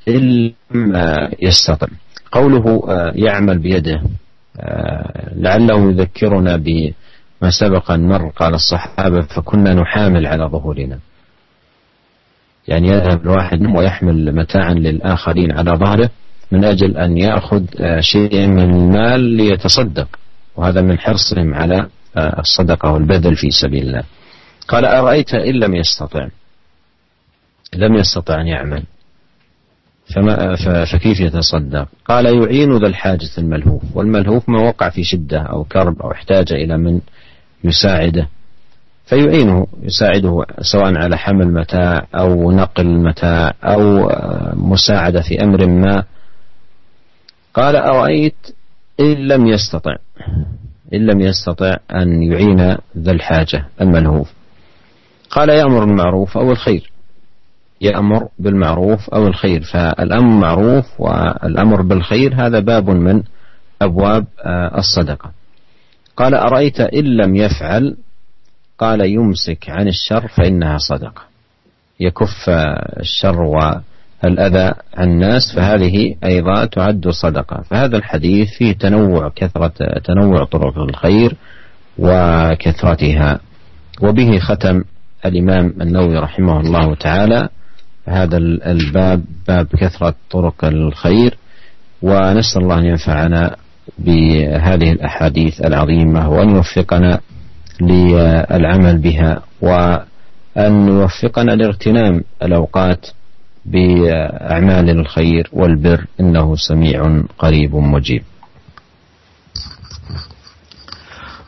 إن 0.08 0.54
يستطع. 1.42 1.88
قوله 2.32 2.84
آه، 2.90 3.12
يعمل 3.16 3.60
بيده. 3.60 4.02
آه، 4.60 5.34
لعله 5.36 5.90
يذكرنا 5.92 6.56
بما 7.42 7.52
سبق 7.52 7.92
أن 7.92 8.08
مر 8.08 8.30
قال 8.30 8.54
الصحابة 8.54 9.22
فكنا 9.22 9.74
نحامل 9.74 10.28
على 10.28 10.44
ظهورنا. 10.46 11.00
يعني 12.68 12.88
يذهب 12.88 13.22
الواحد 13.22 13.66
ويحمل 13.76 14.36
متاعا 14.36 14.74
للآخرين 14.74 15.52
على 15.52 15.72
ظهره 15.72 16.10
من 16.52 16.66
أجل 16.66 16.98
أن 16.98 17.18
يأخذ 17.18 17.64
آه، 17.80 18.00
شيء 18.00 18.48
من 18.48 18.60
المال 18.60 19.20
ليتصدق. 19.20 20.08
وهذا 20.56 20.82
من 20.82 21.00
حرصهم 21.00 21.54
على 21.54 21.88
الصدقة 22.18 22.92
والبذل 22.92 23.36
في 23.36 23.52
سبيل 23.52 23.88
الله. 23.88 24.04
قال 24.68 24.86
أرأيت 24.86 25.34
إن 25.34 25.54
لم 25.54 25.76
يستطع؟ 25.76 26.28
لم 27.76 27.96
يستطع 27.96 28.42
أن 28.42 28.48
يعمل. 28.48 28.84
فما 30.16 30.56
فكيف 30.86 31.20
يتصدق؟ 31.20 31.88
قال 32.06 32.26
يعين 32.26 32.78
ذا 32.78 32.88
الحاجة 32.88 33.30
الملهوف. 33.38 33.82
والملهوف 33.94 34.50
ما 34.50 34.62
وقع 34.62 34.90
في 34.90 35.04
شدة 35.04 35.42
أو 35.42 35.64
كرب 35.64 36.02
أو 36.02 36.12
احتاج 36.12 36.54
إلى 36.54 36.78
من 36.78 37.02
يساعده 37.64 38.28
فيعينه 39.06 39.68
يساعده 39.82 40.46
سواء 40.62 40.98
على 40.98 41.18
حمل 41.18 41.54
متاع 41.54 42.08
أو 42.16 42.52
نقل 42.52 42.88
متاع 42.88 43.54
أو 43.64 44.10
مساعدة 44.54 45.22
في 45.22 45.44
أمر 45.44 45.66
ما. 45.68 46.04
قال 47.54 47.76
أرأيت 47.76 48.56
إن 49.00 49.14
لم 49.14 49.48
يستطع 49.48 49.96
إن 50.94 51.06
لم 51.06 51.22
يستطع 51.22 51.78
أن 51.96 52.24
يعين 52.24 52.78
ذا 52.98 53.12
الحاجة 53.12 53.66
الملهوف 53.82 54.34
قال 55.30 55.50
يأمر 55.50 55.86
بالمعروف 55.86 56.38
أو 56.38 56.52
الخير. 56.52 56.92
يأمر 57.82 58.28
بالمعروف 58.40 59.10
أو 59.10 59.28
الخير. 59.28 59.62
فالأمر 59.64 60.40
معروف 60.40 60.86
والأمر 61.02 61.82
بالخير 61.82 62.46
هذا 62.46 62.60
باب 62.60 62.90
من 62.90 63.24
أبواب 63.82 64.26
آه، 64.46 64.78
الصدقة. 64.78 65.32
قال 66.18 66.36
أرأيت 66.36 66.80
إن 66.80 67.04
لم 67.04 67.36
يفعل؟ 67.36 67.98
قال 68.78 69.02
يمسك 69.02 69.70
عن 69.70 69.88
الشر 69.88 70.28
فإنها 70.28 70.78
صدقة. 70.78 71.22
يكف 72.00 72.50
الشر 73.00 73.42
والأذى 73.42 74.74
عن 74.94 75.12
الناس 75.12 75.56
فهذه 75.56 76.16
أيضا 76.24 76.66
تعد 76.66 77.08
صدقة. 77.10 77.62
فهذا 77.62 77.98
الحديث 77.98 78.50
فيه 78.58 78.74
تنوع 78.74 79.32
كثرة 79.36 80.00
تنوع 80.04 80.44
طرق 80.44 80.78
الخير 80.78 81.36
وكثرتها. 81.98 83.40
وبه 84.02 84.40
ختم 84.40 84.84
الإمام 85.26 85.74
النووي 85.82 86.18
رحمه 86.18 86.60
الله 86.60 86.96
تعالى 86.96 87.50
هذا 88.08 88.38
الباب 88.38 89.24
باب 89.48 89.68
كثرة 89.68 90.16
طرق 90.32 90.66
الخير. 90.66 91.38
ونسأل 92.02 92.62
الله 92.62 92.80
أن 92.80 92.86
ينفعنا 92.86 93.56
بهذه 93.99 94.93
الأحاديث 94.93 95.61
العظيمة 95.61 96.31
وأن 96.31 96.49
يوفقنا 96.57 97.21
للعمل 97.81 98.99
بها 98.99 99.43
وأن 99.61 100.89
يوفقنا 100.89 101.53
لاغتنام 101.53 102.25
الأوقات 102.43 103.07
بأعمال 103.67 104.91
الخير 104.91 105.51
والبر 105.53 106.07
إنه 106.21 106.57
سميع 106.57 107.23
قريب 107.39 107.75
مجيب 107.75 108.23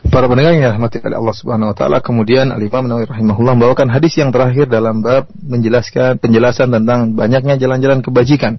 Para 0.09 0.25
pendengar 0.25 0.57
yang 0.57 0.73
dirahmati 0.73 1.05
oleh 1.05 1.17
Allah 1.21 1.35
Subhanahu 1.37 1.69
wa 1.69 1.75
taala, 1.77 1.97
kemudian 2.01 2.49
Al 2.49 2.65
Imam 2.65 2.89
Nawawi 2.89 3.05
rahimahullah 3.05 3.53
membawakan 3.53 3.93
hadis 3.93 4.17
yang 4.17 4.33
terakhir 4.33 4.65
dalam 4.65 5.05
bab 5.05 5.29
menjelaskan 5.37 6.17
penjelasan 6.17 6.73
tentang 6.73 7.13
banyaknya 7.13 7.61
jalan-jalan 7.61 8.01
kebajikan. 8.01 8.57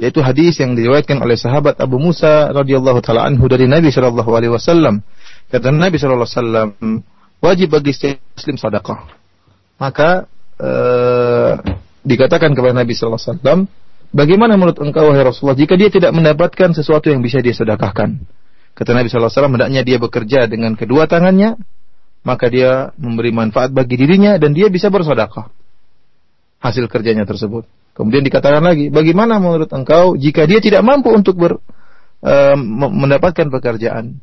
Yaitu 0.00 0.24
hadis 0.24 0.56
yang 0.56 0.72
diriwayatkan 0.72 1.20
oleh 1.20 1.36
sahabat 1.36 1.76
Abu 1.76 2.00
Musa 2.00 2.48
radhiyallahu 2.48 3.04
taala 3.04 3.28
anhu 3.28 3.44
dari 3.44 3.68
Nabi 3.68 3.92
sallallahu 3.92 4.30
alaihi 4.32 4.52
wasallam. 4.52 5.04
Kata 5.52 5.68
Nabi 5.68 6.00
sallallahu 6.00 6.24
alaihi 6.24 6.38
wasallam, 6.40 6.68
wajib 7.44 7.68
bagi 7.76 7.92
setiap 7.92 8.22
muslim 8.32 8.56
sedekah. 8.56 9.00
Maka 9.76 10.24
ee, 10.56 11.52
dikatakan 12.08 12.56
kepada 12.56 12.72
Nabi 12.72 12.96
sallallahu 12.96 13.20
alaihi 13.20 13.32
wasallam, 13.36 13.60
bagaimana 14.16 14.56
menurut 14.56 14.80
engkau 14.80 15.12
wahai 15.12 15.28
Rasulullah 15.28 15.60
jika 15.60 15.76
dia 15.76 15.92
tidak 15.92 16.16
mendapatkan 16.16 16.72
sesuatu 16.72 17.12
yang 17.12 17.20
bisa 17.20 17.44
dia 17.44 17.52
sedekahkan? 17.52 18.16
Kata 18.72 18.96
Nabi 18.96 19.12
SAW, 19.12 19.52
hendaknya 19.52 19.84
dia 19.84 20.00
bekerja 20.00 20.48
dengan 20.48 20.72
kedua 20.72 21.04
tangannya, 21.04 21.60
maka 22.24 22.48
dia 22.48 22.96
memberi 22.96 23.28
manfaat 23.28 23.68
bagi 23.68 24.00
dirinya 24.00 24.40
dan 24.40 24.56
dia 24.56 24.72
bisa 24.72 24.88
bersodakah. 24.88 25.52
Hasil 26.62 26.86
kerjanya 26.86 27.26
tersebut. 27.26 27.66
Kemudian 27.92 28.24
dikatakan 28.24 28.62
lagi, 28.64 28.88
bagaimana 28.88 29.36
menurut 29.42 29.68
engkau 29.74 30.16
jika 30.16 30.46
dia 30.48 30.62
tidak 30.62 30.80
mampu 30.86 31.12
untuk 31.12 31.36
ber, 31.36 31.58
uh, 32.24 32.56
mendapatkan 32.88 33.50
pekerjaan? 33.50 34.22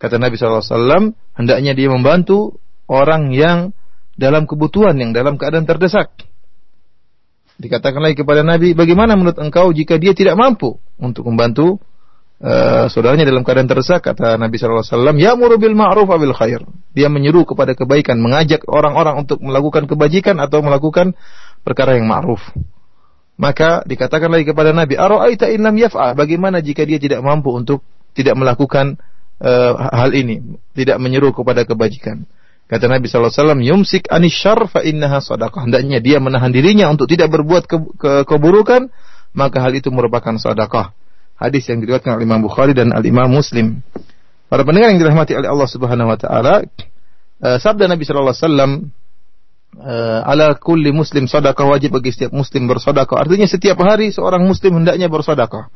Kata 0.00 0.18
Nabi 0.18 0.34
SAW, 0.34 1.14
hendaknya 1.38 1.72
dia 1.76 1.86
membantu 1.92 2.58
orang 2.90 3.30
yang 3.30 3.76
dalam 4.18 4.50
kebutuhan, 4.50 4.98
yang 4.98 5.14
dalam 5.14 5.38
keadaan 5.38 5.68
terdesak. 5.68 6.10
Dikatakan 7.54 8.02
lagi 8.02 8.18
kepada 8.18 8.42
Nabi, 8.42 8.74
bagaimana 8.74 9.14
menurut 9.14 9.38
engkau 9.38 9.70
jika 9.70 9.94
dia 9.94 10.10
tidak 10.10 10.34
mampu 10.34 10.74
untuk 10.98 11.22
membantu 11.30 11.78
uh, 12.42 12.90
saudaranya 12.90 13.22
dalam 13.22 13.46
keadaan 13.46 13.70
terdesak 13.70 14.02
kata 14.02 14.34
Nabi 14.34 14.58
sallallahu 14.58 14.82
alaihi 14.82 14.94
wasallam 14.98 15.16
ya'muru 15.22 15.54
bil 15.62 15.76
ma'ruf 15.78 16.10
bil 16.18 16.34
khair. 16.34 16.66
Dia 16.94 17.06
menyeru 17.06 17.46
kepada 17.46 17.78
kebaikan, 17.78 18.18
mengajak 18.18 18.66
orang-orang 18.66 19.22
untuk 19.22 19.38
melakukan 19.38 19.86
kebajikan 19.86 20.42
atau 20.42 20.66
melakukan 20.66 21.14
perkara 21.64 21.96
yang 21.96 22.06
ma'ruf. 22.06 22.40
Maka 23.34 23.82
dikatakan 23.82 24.30
lagi 24.30 24.46
kepada 24.46 24.70
Nabi, 24.70 24.94
"Ara'aita 24.94 25.50
in 25.50 25.66
lam 25.66 25.74
yaf'al?" 25.74 26.14
Bagaimana 26.14 26.62
jika 26.62 26.86
dia 26.86 27.02
tidak 27.02 27.18
mampu 27.24 27.50
untuk 27.50 27.82
tidak 28.14 28.38
melakukan 28.38 28.94
uh, 29.42 29.90
hal 29.90 30.14
ini, 30.14 30.60
tidak 30.78 31.02
menyeru 31.02 31.34
kepada 31.34 31.66
kebajikan? 31.66 32.22
Kata 32.64 32.88
Nabi 32.88 33.10
SAW, 33.10 33.60
Yumsik 33.60 34.08
anisyar 34.08 34.70
fa 34.70 34.80
innaha 34.86 35.18
sadaqah. 35.18 35.66
Hendaknya 35.66 35.98
dia 35.98 36.22
menahan 36.22 36.48
dirinya 36.48 36.88
untuk 36.88 37.10
tidak 37.10 37.28
berbuat 37.34 37.68
ke, 37.68 37.76
ke, 37.98 38.12
keburukan, 38.24 38.88
maka 39.34 39.58
hal 39.60 39.74
itu 39.74 39.90
merupakan 39.90 40.38
sadaqah 40.38 40.94
hadis 41.34 41.66
yang 41.66 41.82
diriwayatkan 41.82 42.14
oleh 42.14 42.24
Imam 42.24 42.40
Bukhari 42.40 42.72
dan 42.72 42.94
Al 42.94 43.02
Imam 43.04 43.26
Muslim. 43.26 43.82
Para 44.46 44.62
pendengar 44.62 44.94
yang 44.94 45.02
dirahmati 45.02 45.34
oleh 45.34 45.50
Allah 45.50 45.68
Subhanahu 45.68 46.08
wa 46.14 46.18
taala, 46.18 46.62
uh, 47.42 47.58
sabda 47.58 47.90
Nabi 47.90 48.06
sallallahu 48.06 48.32
alaihi 48.32 48.46
wasallam 48.46 48.72
uh, 49.78 50.20
ala 50.26 50.54
kulli 50.58 50.94
muslim 50.94 51.26
sedekah 51.26 51.66
wajib 51.66 51.94
bagi 51.96 52.14
setiap 52.14 52.32
muslim 52.34 52.70
bersedekah. 52.70 53.16
Artinya 53.20 53.46
setiap 53.48 53.78
hari 53.82 54.10
seorang 54.14 54.42
muslim 54.44 54.82
hendaknya 54.82 55.10
bersedekah. 55.10 55.70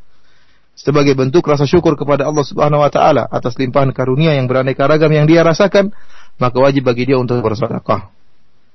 Sebagai 0.78 1.18
bentuk 1.18 1.42
rasa 1.42 1.66
syukur 1.66 1.99
kepada 1.99 2.22
Allah 2.30 2.46
Subhanahu 2.46 2.86
wa 2.86 2.90
taala 2.90 3.26
atas 3.26 3.59
limpahan 3.59 3.90
karunia 3.90 4.38
yang 4.38 4.46
beraneka 4.46 4.86
ragam 4.86 5.11
yang 5.11 5.26
dia 5.26 5.42
rasakan, 5.42 5.90
maka 6.38 6.57
wajib 6.62 6.86
bagi 6.86 7.11
dia 7.11 7.18
untuk 7.18 7.42
bersedekah. 7.42 8.14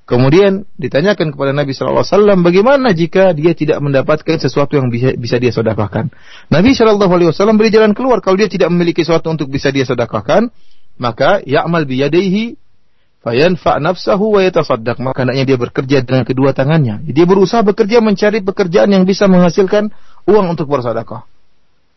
Kemudian 0.03 0.67
ditanyakan 0.75 1.31
kepada 1.31 1.55
Nabi 1.55 1.71
Shallallahu 1.71 2.03
Alaihi 2.03 2.15
Wasallam 2.19 2.39
bagaimana 2.43 2.91
jika 2.91 3.31
dia 3.31 3.55
tidak 3.55 3.79
mendapatkan 3.79 4.35
sesuatu 4.35 4.75
yang 4.75 4.91
bisa, 4.91 5.15
bisa 5.15 5.39
dia 5.39 5.55
sedekahkan. 5.55 6.11
Nabi 6.51 6.75
Shallallahu 6.75 7.07
Alaihi 7.07 7.31
Wasallam 7.31 7.55
beri 7.55 7.71
jalan 7.71 7.95
keluar 7.95 8.19
kalau 8.19 8.35
dia 8.35 8.51
tidak 8.51 8.67
memiliki 8.67 9.07
sesuatu 9.07 9.31
untuk 9.31 9.47
bisa 9.47 9.71
dia 9.71 9.87
sedekahkan, 9.87 10.51
maka 10.99 11.39
ya'mal 11.47 11.87
biyadaihi 11.87 12.59
fayanfa 13.23 13.79
nafsahu 13.79 14.37
wa 14.37 14.41
yatasaddaq. 14.43 14.99
Maka 14.99 15.23
hendaknya 15.23 15.55
dia 15.55 15.57
bekerja 15.57 15.97
dengan 16.03 16.27
kedua 16.27 16.51
tangannya. 16.51 17.01
Dia 17.07 17.23
berusaha 17.23 17.63
bekerja 17.63 18.03
mencari 18.03 18.43
pekerjaan 18.43 18.91
yang 18.91 19.07
bisa 19.07 19.25
menghasilkan 19.31 19.89
uang 20.27 20.45
untuk 20.53 20.67
bersedekah. 20.69 21.23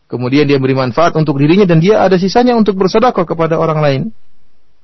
Kemudian 0.07 0.47
dia 0.47 0.55
beri 0.55 0.71
manfaat 0.71 1.19
untuk 1.19 1.35
dirinya 1.35 1.67
dan 1.67 1.83
dia 1.83 1.99
ada 1.99 2.15
sisanya 2.15 2.55
untuk 2.55 2.79
bersedekah 2.79 3.27
kepada 3.27 3.59
orang 3.59 3.79
lain. 3.83 4.01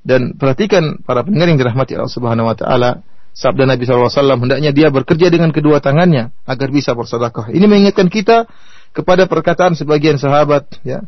Dan 0.04 0.36
perhatikan 0.36 1.00
para 1.00 1.24
pendengar 1.24 1.48
yang 1.48 1.56
dirahmati 1.56 1.96
Allah 1.96 2.12
Subhanahu 2.12 2.52
wa 2.52 2.52
taala, 2.52 3.00
Sabda 3.32 3.64
Nabi 3.64 3.88
SAW, 3.88 4.12
hendaknya 4.36 4.70
dia 4.70 4.92
bekerja 4.92 5.32
dengan 5.32 5.48
kedua 5.48 5.80
tangannya 5.80 6.28
agar 6.44 6.68
bisa 6.68 6.92
bersedekah. 6.92 7.48
Ini 7.48 7.64
mengingatkan 7.64 8.12
kita 8.12 8.44
kepada 8.92 9.24
perkataan 9.24 9.72
sebagian 9.74 10.20
sahabat, 10.20 10.68
ya. 10.84 11.02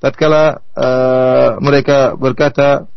Tatkala 0.00 0.64
uh, 0.74 1.60
mereka 1.60 2.16
berkata, 2.16 2.88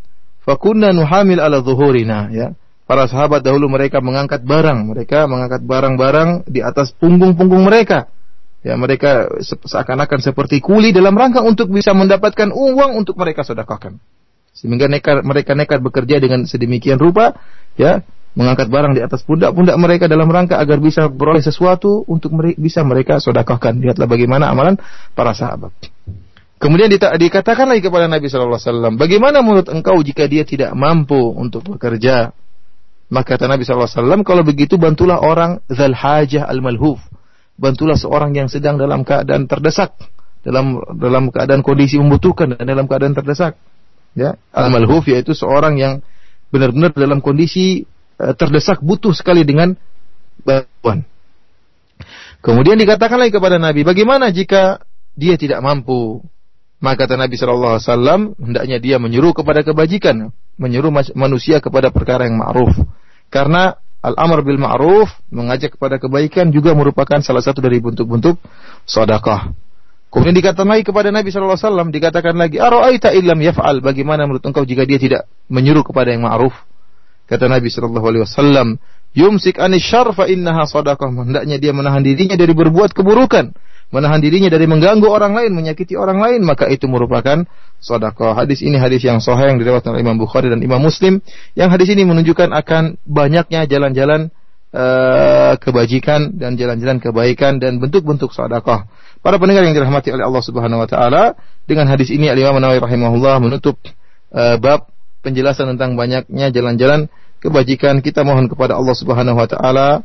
"Fakunna 0.44 0.94
nuhamil 0.94 1.42
ala 1.42 1.62
zuhurina," 1.62 2.30
ya. 2.34 2.54
Para 2.92 3.08
sahabat 3.08 3.40
dahulu 3.40 3.72
mereka 3.72 4.04
mengangkat 4.04 4.44
barang, 4.44 4.92
mereka 4.92 5.24
mengangkat 5.24 5.64
barang-barang 5.64 6.44
di 6.52 6.60
atas 6.60 6.92
punggung-punggung 7.00 7.64
mereka. 7.64 8.12
Ya, 8.68 8.76
mereka 8.76 9.32
seakan-akan 9.42 10.20
seperti 10.20 10.60
kuli 10.60 10.92
dalam 10.92 11.16
rangka 11.16 11.40
untuk 11.42 11.72
bisa 11.72 11.96
mendapatkan 11.96 12.52
uang 12.52 13.00
untuk 13.00 13.16
mereka 13.16 13.48
sedekahkan. 13.48 13.96
Sehingga 14.52 14.92
nekat, 14.92 15.24
mereka 15.24 15.56
nekat 15.56 15.80
bekerja 15.80 16.20
dengan 16.20 16.44
sedemikian 16.44 17.00
rupa, 17.00 17.40
ya, 17.80 18.04
mengangkat 18.36 18.72
barang 18.72 18.94
di 18.96 19.02
atas 19.04 19.24
pundak-pundak 19.28 19.76
mereka 19.76 20.06
dalam 20.08 20.28
rangka 20.28 20.60
agar 20.60 20.80
bisa 20.80 21.08
beroleh 21.12 21.44
sesuatu 21.44 22.04
untuk 22.08 22.32
bisa 22.56 22.84
mereka 22.84 23.20
sedekahkan. 23.20 23.80
Lihatlah 23.80 24.08
bagaimana 24.08 24.52
amalan 24.52 24.80
para 25.16 25.36
sahabat. 25.36 25.72
Kemudian 26.62 26.94
dikatakan 26.94 27.66
lagi 27.66 27.82
kepada 27.82 28.06
Nabi 28.06 28.30
Shallallahu 28.30 28.62
Alaihi 28.62 29.02
bagaimana 29.02 29.42
menurut 29.42 29.66
engkau 29.74 29.98
jika 30.06 30.30
dia 30.30 30.46
tidak 30.46 30.78
mampu 30.78 31.18
untuk 31.18 31.66
bekerja? 31.66 32.38
Maka 33.10 33.34
kata 33.34 33.50
Nabi 33.50 33.66
Shallallahu 33.66 33.90
Alaihi 33.90 34.22
kalau 34.22 34.46
begitu 34.46 34.78
bantulah 34.78 35.18
orang 35.18 35.66
zal 35.74 35.98
hajah 35.98 36.46
al 36.46 36.62
malhuf, 36.62 37.02
bantulah 37.58 37.98
seorang 37.98 38.38
yang 38.38 38.46
sedang 38.46 38.78
dalam 38.78 39.02
keadaan 39.02 39.50
terdesak, 39.50 39.98
dalam 40.46 40.78
dalam 41.02 41.34
keadaan 41.34 41.66
kondisi 41.66 41.98
membutuhkan 41.98 42.54
dan 42.54 42.70
dalam 42.70 42.86
keadaan 42.86 43.18
terdesak. 43.18 43.58
Ya, 44.14 44.38
al 44.54 44.70
malhuf 44.70 45.10
yaitu 45.10 45.34
seorang 45.34 45.82
yang 45.82 46.06
benar-benar 46.54 46.94
dalam 46.94 47.26
kondisi 47.26 47.90
uh, 48.22 48.38
terdesak 48.38 48.86
butuh 48.86 49.18
sekali 49.18 49.42
dengan 49.42 49.74
bantuan. 50.46 51.10
Kemudian 52.46 52.78
dikatakan 52.78 53.18
lagi 53.18 53.34
kepada 53.34 53.58
Nabi, 53.58 53.82
bagaimana 53.82 54.30
jika 54.30 54.78
dia 55.18 55.42
tidak 55.42 55.58
mampu 55.66 56.22
maka 56.82 57.06
kata 57.06 57.14
Nabi 57.14 57.38
Shallallahu 57.38 57.78
Alaihi 57.78 57.86
Wasallam 57.86 58.22
hendaknya 58.42 58.78
dia 58.82 58.98
menyuruh 58.98 59.38
kepada 59.38 59.62
kebajikan, 59.62 60.34
menyuruh 60.58 60.90
manusia 61.14 61.62
kepada 61.62 61.94
perkara 61.94 62.26
yang 62.26 62.42
ma'ruf. 62.42 62.74
Karena 63.30 63.78
al-amr 64.02 64.42
bil 64.42 64.58
ma'ruf 64.58 65.14
mengajak 65.30 65.78
kepada 65.78 66.02
kebaikan 66.02 66.50
juga 66.50 66.74
merupakan 66.74 67.22
salah 67.22 67.46
satu 67.46 67.62
dari 67.62 67.78
bentuk-bentuk 67.78 68.42
sedekah. 68.90 69.54
Kemudian 70.12 70.36
dikatakan 70.36 70.68
lagi 70.68 70.84
kepada 70.84 71.14
Nabi 71.14 71.30
Shallallahu 71.30 71.56
Alaihi 71.56 71.70
Wasallam 71.70 71.88
dikatakan 71.94 72.36
lagi, 72.36 72.58
Aro'aita 72.60 73.16
illam 73.16 73.40
yaf'al, 73.40 73.80
bagaimana 73.80 74.28
menurut 74.28 74.44
engkau 74.44 74.66
jika 74.66 74.84
dia 74.84 75.00
tidak 75.00 75.30
menyuruh 75.48 75.86
kepada 75.86 76.12
yang 76.12 76.26
ma'ruf? 76.26 76.52
Kata 77.30 77.46
Nabi 77.48 77.72
Shallallahu 77.72 78.06
Alaihi 78.10 78.26
Wasallam, 78.26 78.68
yumsik 79.14 79.62
anis 79.62 79.86
syarfa 79.86 80.28
innaha 80.28 80.68
sadaqah. 80.68 81.14
Hendaknya 81.14 81.62
dia 81.62 81.72
menahan 81.72 82.04
dirinya 82.04 82.36
dari 82.36 82.52
berbuat 82.52 82.92
keburukan 82.92 83.56
menahan 83.92 84.24
dirinya 84.24 84.48
dari 84.48 84.66
mengganggu 84.66 85.06
orang 85.06 85.36
lain, 85.36 85.52
menyakiti 85.52 86.00
orang 86.00 86.24
lain, 86.24 86.42
maka 86.48 86.72
itu 86.72 86.88
merupakan 86.88 87.44
sedekah. 87.84 88.34
Hadis 88.34 88.64
ini 88.64 88.80
hadis 88.80 89.04
yang 89.04 89.20
sahih 89.20 89.52
yang 89.52 89.60
diriwayatkan 89.60 89.92
oleh 89.92 90.02
Imam 90.02 90.18
Bukhari 90.18 90.48
dan 90.48 90.64
Imam 90.64 90.80
Muslim. 90.80 91.20
Yang 91.54 91.70
hadis 91.78 91.88
ini 91.92 92.08
menunjukkan 92.08 92.50
akan 92.56 92.98
banyaknya 93.04 93.68
jalan-jalan 93.68 94.32
uh, 94.72 95.54
kebajikan 95.60 96.40
dan 96.40 96.56
jalan-jalan 96.56 97.04
kebaikan 97.04 97.60
dan 97.60 97.78
bentuk-bentuk 97.78 98.32
sedekah. 98.32 98.88
Para 99.22 99.38
pendengar 99.38 99.68
yang 99.68 99.78
dirahmati 99.78 100.10
oleh 100.10 100.26
Allah 100.26 100.44
Subhanahu 100.44 100.82
wa 100.82 100.90
taala, 100.90 101.38
dengan 101.70 101.86
hadis 101.92 102.10
ini 102.10 102.32
Al 102.32 102.40
Imam 102.40 102.58
Nawawi 102.58 102.82
rahimahullah 102.82 103.38
menutup 103.44 103.78
uh, 104.34 104.58
bab 104.58 104.90
penjelasan 105.22 105.78
tentang 105.78 105.94
banyaknya 105.94 106.50
jalan-jalan 106.50 107.12
kebajikan. 107.38 108.02
Kita 108.02 108.26
mohon 108.26 108.50
kepada 108.50 108.80
Allah 108.80 108.96
Subhanahu 108.98 109.38
wa 109.38 109.46
taala 109.46 110.02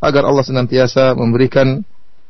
agar 0.00 0.22
Allah 0.24 0.44
senantiasa 0.46 1.18
memberikan 1.18 1.82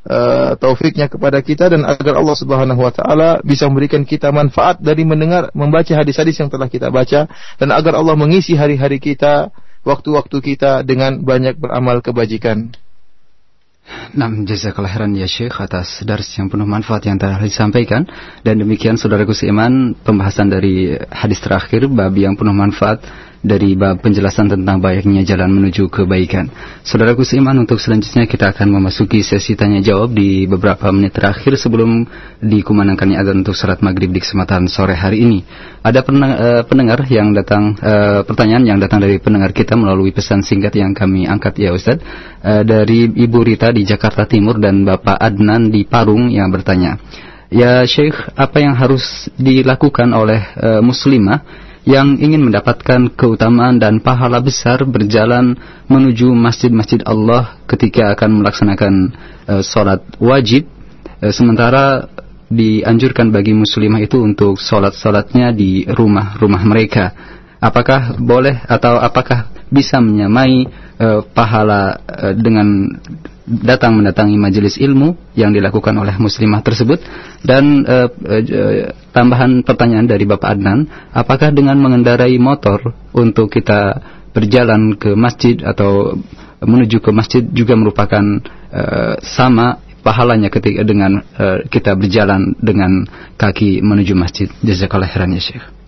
uh, 0.06 0.56
taufiknya 0.56 1.10
kepada 1.10 1.40
kita 1.44 1.68
dan 1.68 1.84
agar 1.84 2.16
Allah 2.16 2.36
Subhanahu 2.36 2.80
wa 2.80 2.92
taala 2.92 3.30
bisa 3.44 3.68
memberikan 3.68 4.06
kita 4.06 4.32
manfaat 4.32 4.80
dari 4.80 5.04
mendengar 5.04 5.52
membaca 5.52 5.92
hadis-hadis 5.92 6.40
yang 6.40 6.48
telah 6.48 6.70
kita 6.70 6.88
baca 6.88 7.28
dan 7.60 7.68
agar 7.72 7.98
Allah 7.98 8.16
mengisi 8.16 8.56
hari-hari 8.56 9.02
kita, 9.02 9.52
waktu-waktu 9.84 10.36
kita 10.40 10.86
dengan 10.86 11.20
banyak 11.20 11.60
beramal 11.60 12.00
kebajikan. 12.00 12.72
Nah, 14.14 14.30
jazakallah 14.46 14.86
khairan 14.86 15.18
ya 15.18 15.26
Syekh 15.26 15.58
atas 15.58 16.06
dars 16.06 16.30
yang 16.38 16.46
penuh 16.46 16.68
manfaat 16.68 17.10
yang 17.10 17.18
telah 17.18 17.42
disampaikan 17.42 18.06
dan 18.46 18.54
demikian 18.62 18.94
saudaraku 18.94 19.34
seiman 19.34 19.98
pembahasan 20.06 20.46
dari 20.46 20.94
hadis 21.10 21.42
terakhir 21.42 21.90
bab 21.90 22.14
yang 22.14 22.38
penuh 22.38 22.54
manfaat 22.54 23.02
dari 23.40 23.72
bab 23.72 24.04
penjelasan 24.04 24.52
tentang 24.52 24.84
baiknya 24.84 25.24
jalan 25.24 25.48
menuju 25.48 25.88
kebaikan. 25.88 26.52
Saudaraku 26.84 27.24
seiman 27.24 27.56
untuk 27.56 27.80
selanjutnya 27.80 28.28
kita 28.28 28.52
akan 28.52 28.68
memasuki 28.68 29.24
sesi 29.24 29.56
tanya 29.56 29.80
jawab 29.80 30.12
di 30.12 30.44
beberapa 30.44 30.92
menit 30.92 31.16
terakhir 31.16 31.56
sebelum 31.56 32.04
dikumandangkannya 32.44 33.16
adzan 33.16 33.40
untuk 33.40 33.56
salat 33.56 33.80
maghrib 33.80 34.12
di 34.12 34.20
kesempatan 34.20 34.68
sore 34.68 34.92
hari 34.92 35.24
ini. 35.24 35.40
Ada 35.80 36.04
eh, 36.04 36.62
pendengar 36.68 37.00
yang 37.08 37.32
datang 37.32 37.72
uh, 37.80 38.20
pertanyaan 38.28 38.68
yang 38.68 38.78
datang 38.78 39.00
dari 39.00 39.16
pendengar 39.16 39.56
kita 39.56 39.72
melalui 39.72 40.12
pesan 40.12 40.44
singkat 40.44 40.76
yang 40.76 40.92
kami 40.92 41.24
angkat 41.24 41.56
ya 41.56 41.72
Ustaz 41.72 41.96
uh, 42.44 42.60
dari 42.60 43.08
Ibu 43.08 43.40
Rita 43.40 43.72
di 43.72 43.88
Jakarta 43.88 44.28
Timur 44.28 44.60
dan 44.60 44.84
Bapak 44.84 45.16
Adnan 45.16 45.72
di 45.72 45.88
Parung 45.88 46.28
yang 46.28 46.52
bertanya. 46.52 47.00
Ya 47.50 47.82
Syekh, 47.82 48.14
apa 48.36 48.62
yang 48.62 48.76
harus 48.76 49.26
dilakukan 49.34 50.12
oleh 50.12 50.38
uh, 50.60 50.84
muslimah 50.84 51.69
yang 51.88 52.20
ingin 52.20 52.44
mendapatkan 52.44 53.16
keutamaan 53.16 53.80
dan 53.80 54.04
pahala 54.04 54.44
besar 54.44 54.84
berjalan 54.84 55.56
menuju 55.88 56.28
masjid-masjid 56.36 57.00
Allah 57.08 57.56
ketika 57.64 58.12
akan 58.12 58.44
melaksanakan 58.44 58.94
uh, 59.48 59.62
sholat 59.64 60.04
wajib. 60.20 60.68
Uh, 61.24 61.32
sementara 61.32 62.04
dianjurkan 62.50 63.30
bagi 63.30 63.54
muslimah 63.54 64.02
itu 64.02 64.20
untuk 64.20 64.58
sholat-sholatnya 64.60 65.54
di 65.54 65.86
rumah-rumah 65.88 66.62
mereka. 66.66 67.14
Apakah 67.60 68.16
boleh 68.18 68.60
atau 68.66 68.98
apakah 69.00 69.48
bisa 69.72 70.02
menyamai 70.02 70.68
uh, 71.00 71.24
pahala 71.32 71.96
uh, 72.04 72.32
dengan 72.36 72.92
datang 73.46 73.98
mendatangi 73.98 74.36
majelis 74.36 74.76
ilmu 74.78 75.32
yang 75.32 75.54
dilakukan 75.54 75.96
oleh 75.96 76.12
muslimah 76.20 76.60
tersebut? 76.60 77.00
Dan 77.40 77.88
uh, 77.88 78.08
uh, 78.10 78.92
tambahan 79.10 79.62
pertanyaan 79.66 80.06
dari 80.06 80.24
Bapak 80.26 80.58
Adnan. 80.58 80.86
Apakah 81.14 81.50
dengan 81.54 81.78
mengendarai 81.78 82.34
motor 82.38 82.94
untuk 83.14 83.50
kita 83.50 83.98
berjalan 84.30 84.94
ke 84.94 85.14
masjid 85.18 85.58
atau 85.62 86.14
menuju 86.62 87.02
ke 87.02 87.10
masjid 87.10 87.42
juga 87.42 87.74
merupakan 87.74 88.22
uh, 88.70 89.14
sama 89.24 89.82
pahalanya 90.00 90.48
ketika 90.52 90.86
dengan 90.86 91.24
uh, 91.36 91.66
kita 91.66 91.96
berjalan 91.98 92.54
dengan 92.60 93.08
kaki 93.34 93.82
menuju 93.82 94.14
masjid? 94.14 94.46
Jazakallahu 94.62 95.10
khairan 95.10 95.34
ya 95.34 95.42
Syekh 95.42 95.79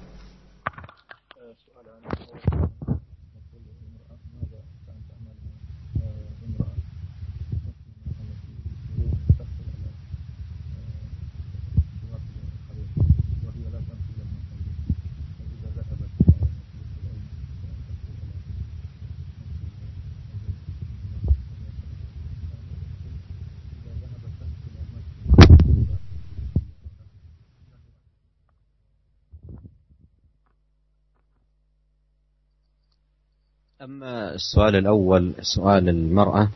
أما 34.02 34.34
السؤال 34.34 34.76
الأول 34.76 35.32
سؤال 35.40 35.88
المرأة 35.88 36.48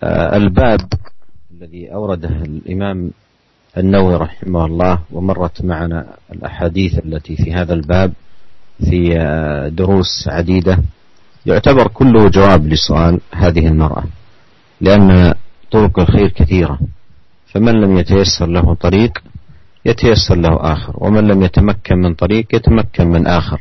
فالباب 0.00 0.80
الذي 1.54 1.94
أورده 1.94 2.28
الإمام 2.28 3.10
النووي 3.78 4.16
رحمه 4.16 4.64
الله 4.66 4.98
ومرت 5.12 5.64
معنا 5.64 6.06
الأحاديث 6.32 6.98
التي 6.98 7.36
في 7.36 7.52
هذا 7.54 7.74
الباب 7.74 8.12
في 8.90 9.08
دروس 9.72 10.28
عديدة 10.28 10.78
يعتبر 11.46 11.88
كله 11.88 12.28
جواب 12.28 12.66
لسؤال 12.66 13.20
هذه 13.32 13.66
المرأة 13.66 14.04
لأن 14.80 15.34
طرق 15.70 15.98
الخير 16.00 16.28
كثيرة 16.28 16.78
فمن 17.46 17.72
لم 17.72 17.96
يتيسر 17.98 18.46
له 18.46 18.74
طريق 18.74 19.18
يتيسر 19.84 20.34
له 20.36 20.72
آخر 20.72 20.94
ومن 20.98 21.28
لم 21.28 21.42
يتمكن 21.42 21.96
من 21.98 22.14
طريق 22.14 22.54
يتمكن 22.54 23.08
من 23.08 23.26
آخر. 23.26 23.60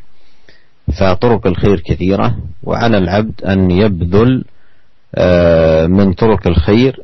فطرق 0.92 1.48
الخير 1.48 1.80
كثيرة 1.80 2.38
وعلى 2.64 2.98
العبد 2.98 3.44
أن 3.44 3.72
يبذل 3.72 4.44
آه، 5.16 5.88
من 5.88 6.14
طرق 6.14 6.48
الخير 6.48 7.00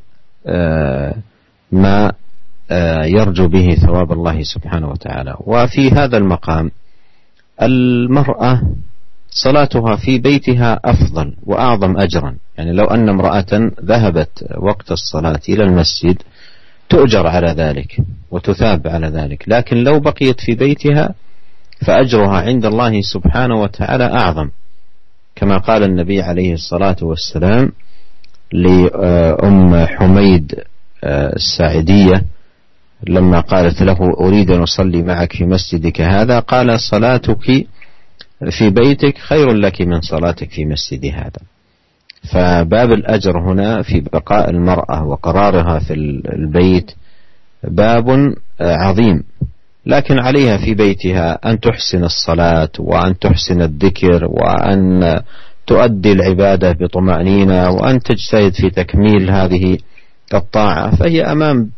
آه، 0.47 1.15
ما 1.71 2.11
آه، 2.71 3.05
يرجو 3.05 3.47
به 3.47 3.75
ثواب 3.75 4.11
الله 4.11 4.43
سبحانه 4.43 4.89
وتعالى. 4.89 5.35
وفي 5.39 5.89
هذا 5.91 6.17
المقام 6.17 6.71
المرأة 7.61 8.61
صلاتها 9.29 9.95
في 9.95 10.17
بيتها 10.17 10.79
أفضل 10.85 11.35
وأعظم 11.43 11.97
أجرا. 11.97 12.35
يعني 12.57 12.71
لو 12.71 12.85
أن 12.85 13.09
امرأة 13.09 13.71
ذهبت 13.83 14.45
وقت 14.57 14.91
الصلاة 14.91 15.41
إلى 15.49 15.63
المسجد 15.63 16.21
تؤجر 16.89 17.27
على 17.27 17.47
ذلك 17.47 17.97
وتثاب 18.31 18.87
على 18.87 19.07
ذلك. 19.07 19.43
لكن 19.47 19.77
لو 19.77 19.99
بقيت 19.99 20.41
في 20.41 20.55
بيتها 20.55 21.15
فأجرها 21.85 22.41
عند 22.41 22.65
الله 22.65 23.01
سبحانه 23.01 23.61
وتعالى 23.61 24.03
أعظم 24.03 24.49
كما 25.35 25.57
قال 25.57 25.83
النبي 25.83 26.21
عليه 26.21 26.53
الصلاة 26.53 26.95
والسلام 27.01 27.71
لأم 28.51 29.85
حميد 29.85 30.55
الساعدية 31.03 32.23
لما 33.07 33.39
قالت 33.39 33.81
له 33.81 33.97
أريد 34.19 34.51
أن 34.51 34.61
أصلي 34.61 35.03
معك 35.03 35.33
في 35.33 35.45
مسجدك 35.45 36.01
هذا 36.01 36.39
قال 36.39 36.79
صلاتك 36.79 37.67
في 38.49 38.69
بيتك 38.69 39.17
خير 39.17 39.51
لك 39.53 39.81
من 39.81 40.01
صلاتك 40.01 40.51
في 40.51 40.65
مسجد 40.65 41.05
هذا. 41.05 41.41
فباب 42.31 42.91
الأجر 42.91 43.39
هنا 43.39 43.81
في 43.81 43.99
بقاء 43.99 44.49
المرأة 44.49 45.05
وقرارها 45.05 45.79
في 45.79 45.93
البيت 46.35 46.91
باب 47.63 48.33
عظيم. 48.61 49.23
لكن 49.85 50.19
عليها 50.19 50.57
في 50.57 50.73
بيتها 50.73 51.39
أن 51.45 51.59
تحسن 51.59 52.03
الصلاة 52.03 52.69
وأن 52.79 53.19
تحسن 53.19 53.61
الذكر 53.61 54.25
وأن 54.25 55.21
تؤدي 55.67 56.11
العبادة 56.11 56.71
بطمأنينة 56.71 57.69
وأن 57.69 57.99
تجتهد 57.99 58.53
في 58.53 58.69
تكميل 58.69 59.31
هذه 59.31 59.77
الطاعة. 60.33 60.95
فهي 60.95 61.23
أمام 61.23 61.69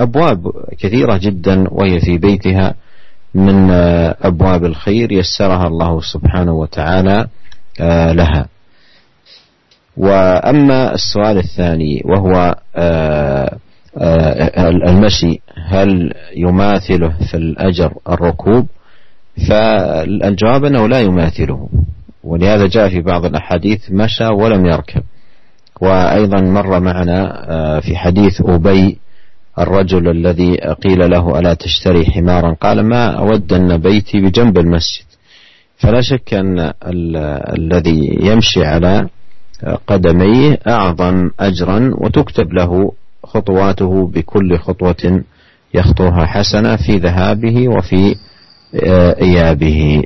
أبواب 0.00 0.46
كثيرة 0.78 1.16
جدا 1.16 1.64
وهي 1.70 2.00
في 2.00 2.18
بيتها 2.18 2.74
من 3.34 3.70
أبواب 4.22 4.64
الخير 4.64 5.12
يسرها 5.12 5.66
الله 5.66 6.00
سبحانه 6.00 6.52
وتعالى 6.52 7.26
آه، 7.80 8.12
لها. 8.12 8.46
وأما 9.96 10.94
السؤال 10.94 11.38
الثاني 11.38 12.02
وهو 12.04 12.56
آه، 12.76 13.56
آه، 13.98 14.68
المشي. 14.68 15.40
هل 15.74 16.12
يماثله 16.36 17.14
في 17.30 17.36
الأجر 17.36 17.92
الركوب؟ 18.08 18.66
فالجواب 19.48 20.64
أنه 20.64 20.88
لا 20.88 21.00
يماثله 21.00 21.68
ولهذا 22.24 22.66
جاء 22.66 22.88
في 22.88 23.00
بعض 23.00 23.24
الأحاديث 23.24 23.90
مشى 23.90 24.26
ولم 24.26 24.66
يركب. 24.66 25.02
وأيضا 25.80 26.40
مر 26.40 26.80
معنا 26.80 27.80
في 27.80 27.96
حديث 27.96 28.42
أبي 28.46 28.98
الرجل 29.58 30.08
الذي 30.10 30.56
قيل 30.56 31.10
له 31.10 31.38
ألا 31.38 31.54
تشتري 31.54 32.06
حمارا؟ 32.06 32.52
قال 32.60 32.80
ما 32.86 33.06
أود 33.06 33.52
أن 33.52 33.76
بيتي 33.76 34.20
بجنب 34.20 34.58
المسجد. 34.58 35.04
فلا 35.76 36.00
شك 36.00 36.34
أن 36.34 36.72
الذي 37.58 38.18
يمشي 38.20 38.64
على 38.64 39.08
قدميه 39.86 40.58
أعظم 40.68 41.30
أجرا 41.40 41.90
وتكتب 41.94 42.52
له 42.52 42.92
خطواته 43.24 44.06
بكل 44.06 44.58
خطوة 44.58 45.22
يخطوها 45.73 46.25
حسنة 46.25 46.75
في 46.75 46.97
ذهابه 46.97 47.57
وفي 47.69 48.15
إيابه 49.21 50.03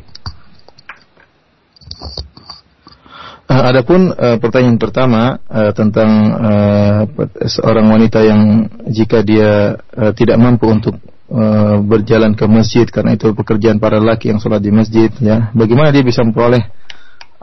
Uh, 3.43 3.69
adapun 3.69 4.09
uh, 4.15 4.39
pertanyaan 4.39 4.79
pertama 4.79 5.37
uh, 5.51 5.75
tentang 5.75 6.09
uh, 6.31 7.01
seorang 7.43 7.91
wanita 7.91 8.23
yang 8.23 8.71
jika 8.87 9.19
dia 9.19 9.77
uh, 9.93 10.15
tidak 10.15 10.39
mampu 10.39 10.71
untuk 10.71 10.95
uh, 11.27 11.77
berjalan 11.83 12.39
ke 12.39 12.47
masjid 12.47 12.87
karena 12.87 13.19
itu 13.19 13.35
pekerjaan 13.35 13.83
para 13.83 14.01
laki 14.01 14.33
yang 14.33 14.39
sholat 14.39 14.63
di 14.63 14.71
masjid, 14.71 15.11
ya, 15.19 15.51
bagaimana 15.51 15.91
dia 15.91 16.01
bisa 16.01 16.23
memperoleh 16.25 16.65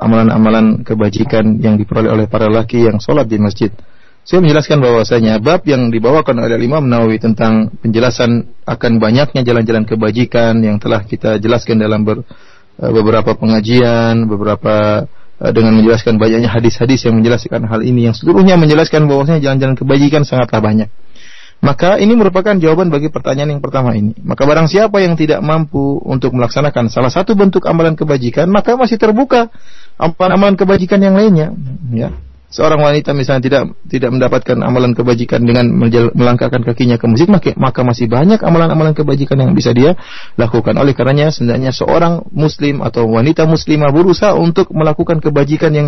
amalan-amalan 0.00 0.82
kebajikan 0.82 1.60
yang 1.60 1.76
diperoleh 1.76 2.10
oleh 2.10 2.26
para 2.26 2.48
laki 2.48 2.90
yang 2.90 2.96
sholat 2.96 3.28
di 3.28 3.36
masjid? 3.36 3.70
Saya 4.25 4.41
menjelaskan 4.41 4.81
bahwasanya 4.81 5.37
bab 5.37 5.61
yang 5.69 5.93
dibawakan 5.93 6.41
oleh 6.41 6.57
Imam 6.57 6.81
Nawawi 6.89 7.21
tentang 7.21 7.69
penjelasan 7.77 8.57
akan 8.65 8.97
banyaknya 8.97 9.45
jalan-jalan 9.45 9.85
kebajikan 9.85 10.57
yang 10.65 10.81
telah 10.81 11.05
kita 11.05 11.37
jelaskan 11.37 11.77
dalam 11.77 12.01
ber, 12.01 12.25
uh, 12.25 12.91
beberapa 12.91 13.37
pengajian, 13.37 14.25
beberapa 14.25 15.05
Eh, 15.35 15.51
dengan 15.51 15.75
menjelaskan 15.75 16.15
banyaknya 16.15 16.47
hadis-hadis 16.47 17.03
yang 17.03 17.19
menjelaskan 17.19 17.67
hal 17.67 17.83
ini 17.83 18.07
yang 18.07 18.15
seluruhnya 18.15 18.55
menjelaskan 18.55 19.03
bahwasanya 19.03 19.43
jalan-jalan 19.43 19.75
kebajikan 19.75 20.23
sangatlah 20.23 20.63
banyak. 20.63 20.87
Maka 21.59 21.99
ini 21.99 22.15
merupakan 22.15 22.55
jawaban 22.55 22.87
bagi 22.87 23.11
pertanyaan 23.11 23.59
yang 23.59 23.63
pertama 23.63 23.91
ini. 23.99 24.15
Maka 24.23 24.47
barang 24.47 24.71
siapa 24.71 25.03
yang 25.03 25.19
tidak 25.19 25.43
mampu 25.43 25.99
untuk 26.07 26.31
melaksanakan 26.39 26.87
salah 26.87 27.11
satu 27.11 27.35
bentuk 27.35 27.67
amalan 27.67 27.99
kebajikan, 27.99 28.47
maka 28.47 28.79
masih 28.79 28.95
terbuka 28.95 29.51
amalan-amalan 29.99 30.55
kebajikan 30.55 31.03
yang 31.03 31.19
lainnya, 31.19 31.51
ya 31.91 32.15
seorang 32.55 32.79
wanita 32.79 33.11
misalnya 33.11 33.43
tidak 33.43 33.63
tidak 33.91 34.15
mendapatkan 34.15 34.55
amalan 34.63 34.95
kebajikan 34.95 35.43
dengan 35.43 35.67
melangkahkan 36.15 36.63
kakinya 36.63 36.95
ke 36.95 37.03
masjid 37.11 37.27
maka, 37.27 37.51
maka 37.59 37.83
masih 37.83 38.07
banyak 38.07 38.39
amalan-amalan 38.39 38.95
kebajikan 38.95 39.43
yang 39.43 39.51
bisa 39.51 39.75
dia 39.75 39.99
lakukan. 40.39 40.71
Oleh 40.79 40.95
karenanya 40.95 41.35
sebenarnya 41.35 41.75
seorang 41.75 42.23
muslim 42.31 42.79
atau 42.79 43.11
wanita 43.11 43.43
muslimah 43.43 43.91
berusaha 43.91 44.31
untuk 44.39 44.71
melakukan 44.71 45.19
kebajikan 45.19 45.75
yang 45.75 45.87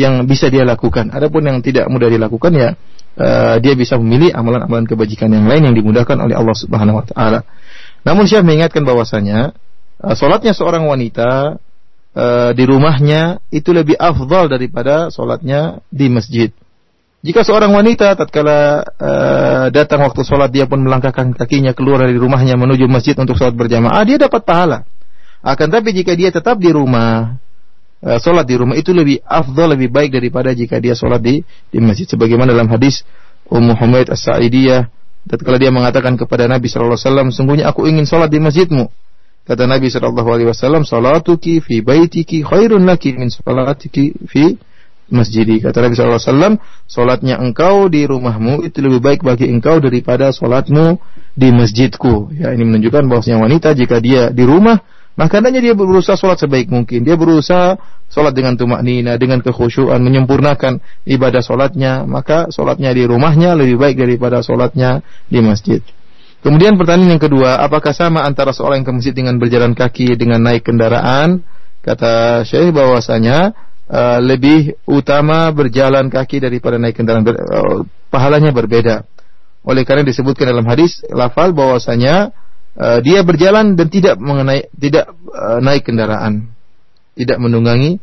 yang 0.00 0.24
bisa 0.24 0.48
dia 0.48 0.64
lakukan. 0.64 1.12
Adapun 1.12 1.44
yang 1.44 1.60
tidak 1.60 1.84
mudah 1.92 2.08
dilakukan 2.08 2.56
ya 2.56 2.68
uh, 3.20 3.60
dia 3.60 3.76
bisa 3.76 4.00
memilih 4.00 4.32
amalan-amalan 4.32 4.88
kebajikan 4.88 5.28
yang 5.28 5.44
lain 5.44 5.68
yang 5.68 5.76
dimudahkan 5.76 6.16
oleh 6.16 6.32
Allah 6.32 6.56
Subhanahu 6.56 7.04
wa 7.04 7.04
taala. 7.04 7.44
Namun 8.08 8.24
saya 8.24 8.40
mengingatkan 8.40 8.88
bahwasanya 8.88 9.52
uh, 10.00 10.14
salatnya 10.16 10.56
seorang 10.56 10.88
wanita 10.88 11.60
e, 12.18 12.26
di 12.58 12.64
rumahnya 12.66 13.38
itu 13.54 13.70
lebih 13.70 13.94
afdal 13.94 14.50
daripada 14.50 15.08
sholatnya 15.14 15.78
di 15.88 16.10
masjid. 16.10 16.50
Jika 17.18 17.42
seorang 17.42 17.74
wanita 17.74 18.14
tatkala 18.18 18.82
e, 18.94 19.10
datang 19.74 20.06
waktu 20.06 20.22
sholat 20.26 20.50
dia 20.50 20.66
pun 20.66 20.82
melangkahkan 20.82 21.34
kakinya 21.34 21.74
keluar 21.74 22.02
dari 22.02 22.18
rumahnya 22.18 22.58
menuju 22.58 22.90
masjid 22.90 23.14
untuk 23.18 23.38
sholat 23.38 23.54
berjamaah, 23.54 24.02
dia 24.02 24.18
dapat 24.18 24.42
pahala. 24.42 24.78
Akan 25.42 25.70
tapi 25.70 25.94
jika 25.94 26.18
dia 26.18 26.34
tetap 26.34 26.58
di 26.58 26.70
rumah, 26.70 27.38
e, 28.02 28.18
sholat 28.18 28.46
di 28.46 28.54
rumah 28.58 28.74
itu 28.74 28.90
lebih 28.90 29.22
afdal, 29.22 29.74
lebih 29.74 29.90
baik 29.90 30.14
daripada 30.14 30.50
jika 30.54 30.78
dia 30.82 30.98
sholat 30.98 31.22
di 31.22 31.42
di 31.70 31.78
masjid. 31.78 32.06
Sebagaimana 32.06 32.54
dalam 32.54 32.70
hadis 32.70 33.02
Ummu 33.48 33.74
Humaid 33.78 34.12
As-Sa'idiyah 34.12 34.86
tatkala 35.28 35.58
dia 35.60 35.74
mengatakan 35.74 36.16
kepada 36.16 36.46
Nabi 36.46 36.70
sallallahu 36.70 36.96
alaihi 36.96 37.08
wasallam, 37.10 37.28
sungguhnya 37.34 37.64
aku 37.68 37.86
ingin 37.90 38.06
sholat 38.06 38.30
di 38.30 38.38
masjidmu. 38.38 39.07
Kata 39.48 39.64
Nabi 39.64 39.88
Shallallahu 39.88 40.28
Alaihi 40.28 40.48
Wasallam, 40.52 40.84
salatuki 40.84 41.64
fi 41.64 41.80
baitiki 41.80 42.44
khairun 42.44 42.84
laki 42.84 43.16
min 43.16 43.32
salatiki 43.32 44.12
fi 44.28 44.60
masjidi. 45.08 45.64
Kata 45.64 45.80
Nabi 45.80 45.96
Shallallahu 45.96 46.20
Alaihi 46.20 46.30
Wasallam, 46.36 46.54
salatnya 46.84 47.40
engkau 47.40 47.88
di 47.88 48.04
rumahmu 48.04 48.68
itu 48.68 48.84
lebih 48.84 49.00
baik 49.00 49.20
bagi 49.24 49.48
engkau 49.48 49.80
daripada 49.80 50.36
salatmu 50.36 51.00
di 51.32 51.48
masjidku. 51.48 52.28
Ya, 52.36 52.52
ini 52.52 52.68
menunjukkan 52.68 53.08
bahwasanya 53.08 53.40
wanita 53.40 53.72
jika 53.72 54.04
dia 54.04 54.28
di 54.28 54.44
rumah, 54.44 54.84
maka 55.16 55.40
dia 55.40 55.74
berusaha 55.74 56.14
salat 56.14 56.38
sebaik 56.38 56.68
mungkin. 56.68 57.08
Dia 57.08 57.16
berusaha 57.16 57.80
salat 58.06 58.36
dengan 58.36 58.54
tumak 58.60 58.84
nina, 58.84 59.16
dengan 59.16 59.40
kekhusyuan, 59.40 59.98
menyempurnakan 60.04 60.78
ibadah 61.08 61.40
salatnya. 61.40 62.04
Maka 62.04 62.52
salatnya 62.52 62.92
di 62.92 63.08
rumahnya 63.08 63.56
lebih 63.56 63.80
baik 63.80 63.96
daripada 63.96 64.44
salatnya 64.44 65.00
di 65.26 65.40
masjid. 65.40 65.80
Kemudian 66.38 66.78
pertanyaan 66.78 67.18
yang 67.18 67.22
kedua, 67.22 67.58
apakah 67.58 67.90
sama 67.90 68.22
antara 68.22 68.54
seorang 68.54 68.82
yang 68.82 68.86
ke 68.86 68.94
masjid 68.94 69.14
dengan 69.14 69.34
berjalan 69.42 69.74
kaki 69.74 70.14
dengan 70.14 70.38
naik 70.38 70.62
kendaraan? 70.62 71.42
Kata 71.82 72.46
Syekh 72.46 72.70
bahwasanya 72.70 73.54
uh, 73.90 74.18
lebih 74.22 74.78
utama 74.86 75.50
berjalan 75.50 76.06
kaki 76.06 76.38
daripada 76.38 76.78
naik 76.78 76.94
kendaraan. 76.94 77.26
Ber, 77.26 77.36
uh, 77.42 77.82
pahalanya 78.12 78.54
berbeda. 78.54 79.02
Oleh 79.66 79.82
karena 79.82 80.06
disebutkan 80.06 80.46
dalam 80.46 80.64
hadis 80.70 81.02
lafal 81.10 81.50
bahwasanya 81.50 82.30
uh, 82.78 82.98
dia 83.02 83.26
berjalan 83.26 83.74
dan 83.74 83.90
tidak 83.90 84.14
mengenai 84.22 84.70
tidak 84.78 85.10
uh, 85.34 85.58
naik 85.58 85.82
kendaraan, 85.82 86.54
tidak 87.18 87.38
menunggangi 87.42 87.98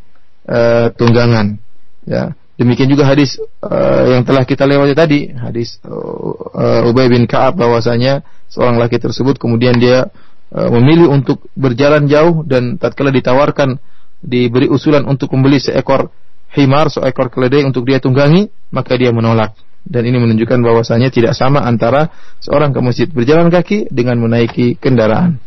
uh, 0.51 0.91
tunggangan. 0.91 1.55
Ya. 2.03 2.36
Demikian 2.55 2.87
juga 2.87 3.03
hadis 3.03 3.35
uh, 3.67 4.15
yang 4.15 4.23
telah 4.23 4.47
kita 4.47 4.63
lewati 4.63 4.95
tadi, 4.95 5.27
hadis 5.35 5.75
uh, 5.83 6.87
Ubay 6.87 7.11
bin 7.11 7.27
Ka'ab 7.27 7.59
bahwasanya 7.59 8.23
seorang 8.47 8.79
laki 8.79 8.95
tersebut 8.95 9.35
kemudian 9.35 9.75
dia 9.75 10.07
uh, 10.55 10.69
memilih 10.71 11.11
untuk 11.11 11.43
berjalan 11.51 12.07
jauh 12.07 12.47
dan 12.47 12.79
tatkala 12.79 13.11
ditawarkan 13.11 13.75
diberi 14.23 14.71
usulan 14.71 15.03
untuk 15.03 15.35
membeli 15.35 15.59
seekor 15.59 16.07
himar, 16.55 16.87
seekor 16.87 17.27
keledai 17.27 17.67
untuk 17.67 17.83
dia 17.83 17.99
tunggangi, 17.99 18.47
maka 18.71 18.95
dia 18.95 19.11
menolak. 19.11 19.51
Dan 19.85 20.07
ini 20.07 20.17
menunjukkan 20.17 20.63
bahwasanya 20.65 21.13
tidak 21.13 21.35
sama 21.37 21.61
antara 21.61 22.09
seorang 22.41 22.71
ke 22.71 22.79
masjid 22.81 23.07
berjalan 23.11 23.51
kaki 23.51 23.91
dengan 23.91 24.17
menaiki 24.17 24.79
kendaraan. 24.79 25.37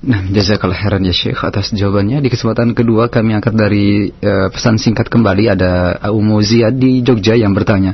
Nah, 0.00 0.24
jazakallah 0.32 0.80
khairan 0.80 1.04
ya 1.04 1.12
Syekh 1.12 1.44
atas 1.44 1.76
jawabannya. 1.76 2.24
Di 2.24 2.32
kesempatan 2.32 2.72
kedua 2.72 3.12
kami 3.12 3.36
angkat 3.36 3.52
dari 3.52 4.08
uh, 4.08 4.48
pesan 4.48 4.80
singkat 4.80 5.12
kembali 5.12 5.52
ada 5.52 6.00
Umu 6.08 6.40
Ziyad 6.40 6.72
di 6.72 7.04
Jogja 7.04 7.36
yang 7.36 7.52
bertanya, 7.52 7.92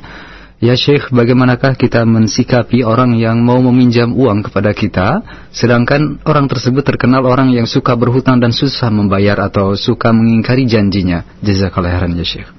"Ya 0.63 0.79
Syekh, 0.79 1.11
bagaimanakah 1.11 1.75
kita 1.75 2.07
mensikapi 2.07 2.87
orang 2.87 3.19
yang 3.19 3.43
mau 3.43 3.59
meminjam 3.59 4.15
uang 4.15 4.47
kepada 4.47 4.71
kita 4.71 5.27
sedangkan 5.51 6.23
orang 6.23 6.47
tersebut 6.47 6.87
terkenal 6.87 7.27
orang 7.27 7.51
yang 7.51 7.67
suka 7.67 7.99
berhutang 7.99 8.39
dan 8.39 8.55
susah 8.55 8.87
membayar 8.87 9.43
atau 9.43 9.75
suka 9.75 10.15
mengingkari 10.15 10.63
janjinya?" 10.71 11.27
Jazakallah 11.43 11.91
khairan 11.91 12.15
ya 12.15 12.23
Syekh. 12.23 12.51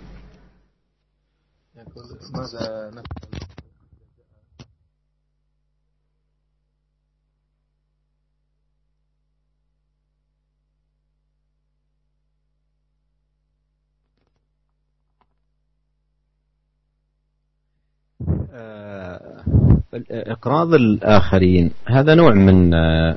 إقراض 20.12 20.74
الآخرين 20.74 21.72
هذا 21.88 22.16
نوع 22.16 22.34
من 22.34 22.74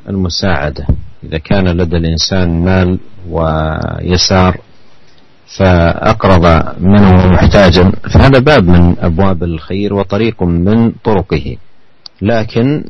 المساعدة. 0.08 0.86
إذا 1.24 1.38
كان 1.38 1.68
لدى 1.68 1.96
الإنسان 1.96 2.64
مال 2.64 2.98
ويسار 3.30 4.60
فأقرض 5.58 6.62
منه 6.80 7.26
محتاجا 7.26 7.92
فهذا 8.14 8.38
باب 8.38 8.68
من 8.68 8.98
أبواب 8.98 9.42
الخير 9.42 9.94
وطريق 9.94 10.42
من 10.42 10.92
طرقه. 11.04 11.56
لكن 12.22 12.84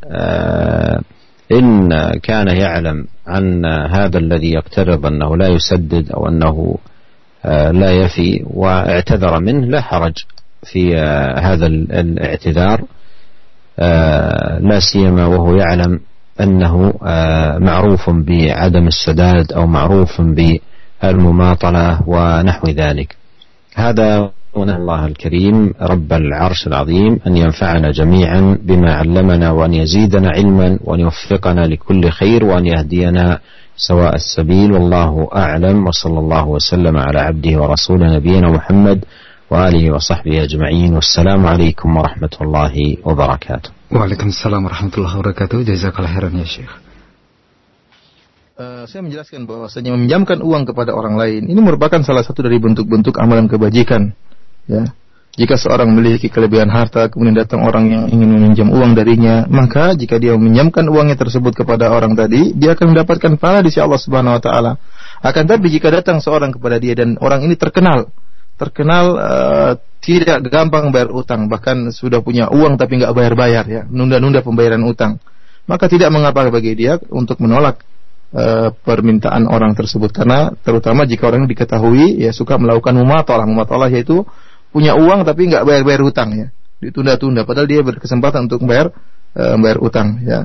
إن 1.53 1.89
كان 2.23 2.49
يعلم 2.49 3.07
عن 3.27 3.65
هذا 3.67 4.19
الذي 4.19 4.53
يقترض 4.53 5.07
أنه 5.07 5.37
لا 5.37 5.49
يسدد 5.49 6.11
أو 6.11 6.29
أنه 6.29 6.79
لا 7.73 7.91
يفي 7.91 8.45
واعتذر 8.47 9.41
منه 9.41 9.67
لا 9.67 9.81
حرج 9.81 10.15
في 10.73 10.97
هذا 11.39 11.67
الاعتذار. 11.67 12.85
لا 14.61 14.79
سيما 14.93 15.27
وهو 15.27 15.55
يعلم 15.55 16.01
أنه 16.41 16.95
معروف 17.59 18.11
بعدم 18.11 18.87
السداد 18.87 19.53
أو 19.53 19.67
معروف 19.67 20.21
بالمماطلة 20.21 22.01
ونحو 22.07 22.67
ذلك. 22.69 23.17
هذا 23.75 24.31
ونسأل 24.55 24.77
الله 24.77 25.07
الكريم 25.07 25.75
رب 25.81 26.13
العرش 26.13 26.67
العظيم 26.67 27.19
أن 27.27 27.37
ينفعنا 27.37 27.91
جميعا 27.91 28.59
بما 28.63 28.95
علمنا 28.95 29.51
وأن 29.51 29.75
يزيدنا 29.75 30.31
علما 30.31 30.79
وأن 30.85 31.01
يوفقنا 31.01 31.61
لكل 31.61 32.11
خير 32.11 32.45
وأن 32.45 32.67
يهدينا 32.67 33.39
سواء 33.77 34.15
السبيل. 34.15 34.73
والله 34.73 35.29
أعلم 35.37 35.87
وصلى 35.87 36.19
الله 36.19 36.49
وسلم 36.49 36.97
على 36.97 37.21
عبده 37.21 37.59
ورسوله 37.63 38.17
نبينا 38.17 38.51
محمد 38.51 39.05
وآله 39.52 39.92
وصحبه 39.92 40.44
أجمعين 40.44 40.92
والسلام 40.94 41.42
عليكم 41.46 41.90
ورحمة 41.98 42.34
الله 42.42 42.76
وبركاته 43.06 43.70
وعليكم 43.94 44.28
السلام 44.28 44.62
ورحمة 44.66 44.94
الله 44.98 45.12
وبركاته 45.20 45.58
جزاك 45.62 45.96
الله 46.00 46.12
خيرا 46.14 46.32
يا 46.42 46.50
شيخ 46.50 46.72
Uh, 48.56 48.88
saya 48.88 49.04
menjelaskan 49.04 49.44
bahwasanya 49.52 49.92
meminjamkan 49.92 50.40
uang 50.40 50.64
kepada 50.64 50.96
orang 50.96 51.20
lain 51.20 51.44
ini 51.52 51.60
merupakan 51.60 52.00
salah 52.08 52.24
satu 52.24 52.40
dari 52.40 52.56
bentuk-bentuk 52.56 53.20
amalan 53.20 53.52
kebajikan 53.52 54.16
Ya. 54.66 54.90
Jika 55.36 55.60
seorang 55.60 55.92
memiliki 55.92 56.32
kelebihan 56.32 56.72
harta, 56.72 57.12
kemudian 57.12 57.36
datang 57.36 57.68
orang 57.68 57.92
yang 57.92 58.04
ingin 58.08 58.30
meminjam 58.40 58.72
uang 58.72 58.96
darinya, 58.96 59.44
maka 59.52 59.92
jika 59.92 60.16
dia 60.16 60.32
meminjamkan 60.32 60.88
uangnya 60.88 61.20
tersebut 61.20 61.52
kepada 61.52 61.92
orang 61.92 62.16
tadi, 62.16 62.56
dia 62.56 62.72
akan 62.72 62.96
mendapatkan 62.96 63.36
pahala 63.36 63.60
di 63.60 63.68
sisi 63.68 63.84
Allah 63.84 64.00
Subhanahu 64.00 64.40
wa 64.40 64.42
taala. 64.42 64.80
Akan 65.20 65.44
tapi 65.44 65.68
jika 65.68 65.92
datang 65.92 66.24
seorang 66.24 66.56
kepada 66.56 66.80
dia 66.80 66.96
dan 66.96 67.20
orang 67.20 67.44
ini 67.44 67.60
terkenal, 67.60 68.16
terkenal 68.61 69.07
uh, 69.17 69.73
tidak 70.05 70.45
gampang 70.53 70.93
bayar 70.93 71.09
utang, 71.09 71.49
bahkan 71.49 71.89
sudah 71.89 72.21
punya 72.21 72.53
uang 72.53 72.77
tapi 72.77 73.01
nggak 73.01 73.17
bayar-bayar 73.17 73.65
ya, 73.65 73.83
nunda-nunda 73.89 74.45
pembayaran 74.45 74.85
utang, 74.85 75.17
maka 75.65 75.89
tidak 75.89 76.13
mengapa 76.13 76.45
bagi 76.53 76.77
dia 76.77 77.01
untuk 77.09 77.41
menolak 77.41 77.81
uh, 78.37 78.69
permintaan 78.73 79.49
orang 79.49 79.73
tersebut. 79.73 80.13
Karena 80.13 80.53
terutama 80.61 81.09
jika 81.09 81.33
orang 81.33 81.49
diketahui 81.49 82.21
ya 82.21 82.37
suka 82.37 82.61
melakukan 82.61 82.97
mumatalah, 83.01 83.49
mumatalah 83.49 83.89
yaitu 83.89 84.29
punya 84.69 84.93
uang 84.97 85.25
tapi 85.25 85.49
nggak 85.49 85.65
bayar-bayar 85.65 86.01
hutang 86.05 86.31
ya. 86.37 86.49
Ditunda-tunda. 86.81 87.45
Padahal 87.45 87.69
dia 87.69 87.81
berkesempatan 87.85 88.49
untuk 88.49 88.65
membayar 88.65 88.93
uh, 89.37 89.55
membayar 89.57 89.79
utang 89.81 90.09
ya. 90.25 90.41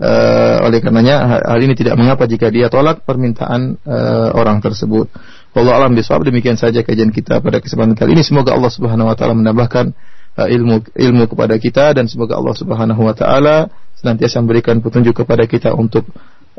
Uh, 0.00 0.64
oleh 0.64 0.80
karenanya 0.80 1.44
hal 1.44 1.60
ini 1.60 1.76
tidak 1.76 1.92
mengapa 1.92 2.24
jika 2.24 2.48
dia 2.48 2.72
tolak 2.72 3.04
permintaan 3.04 3.76
uh, 3.84 4.32
orang 4.32 4.56
tersebut 4.64 5.12
Allah 5.50 5.72
alam 5.82 5.92
bisawab 5.94 6.26
demikian 6.26 6.54
saja 6.54 6.86
kajian 6.86 7.10
kita 7.10 7.42
pada 7.42 7.58
kesempatan 7.58 7.98
kali 7.98 8.14
ini 8.14 8.22
semoga 8.22 8.54
Allah 8.54 8.70
Subhanahu 8.70 9.10
wa 9.10 9.16
taala 9.18 9.34
menambahkan 9.34 9.90
uh, 10.38 10.46
ilmu 10.46 10.86
ilmu 10.94 11.24
kepada 11.26 11.58
kita 11.58 11.90
dan 11.96 12.06
semoga 12.06 12.38
Allah 12.38 12.54
Subhanahu 12.54 13.02
wa 13.02 13.14
taala 13.14 13.66
senantiasa 13.98 14.38
memberikan 14.40 14.78
petunjuk 14.78 15.26
kepada 15.26 15.44
kita 15.50 15.74
untuk 15.74 16.06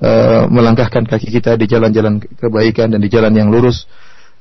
uh, 0.03 0.43
melangkahkan 0.51 1.07
kaki 1.07 1.31
kita 1.39 1.55
di 1.55 1.71
jalan-jalan 1.71 2.19
kebaikan 2.19 2.91
dan 2.91 2.99
di 2.99 3.07
jalan 3.07 3.31
yang 3.31 3.47
lurus 3.47 3.87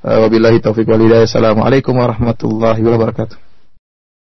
Wabillahi 0.00 0.64
taufiq 0.64 0.88
wal 0.88 1.04
hidayah. 1.04 1.28
Assalamualaikum 1.28 1.92
warahmatullahi 1.92 2.80
wabarakatuh. 2.80 3.49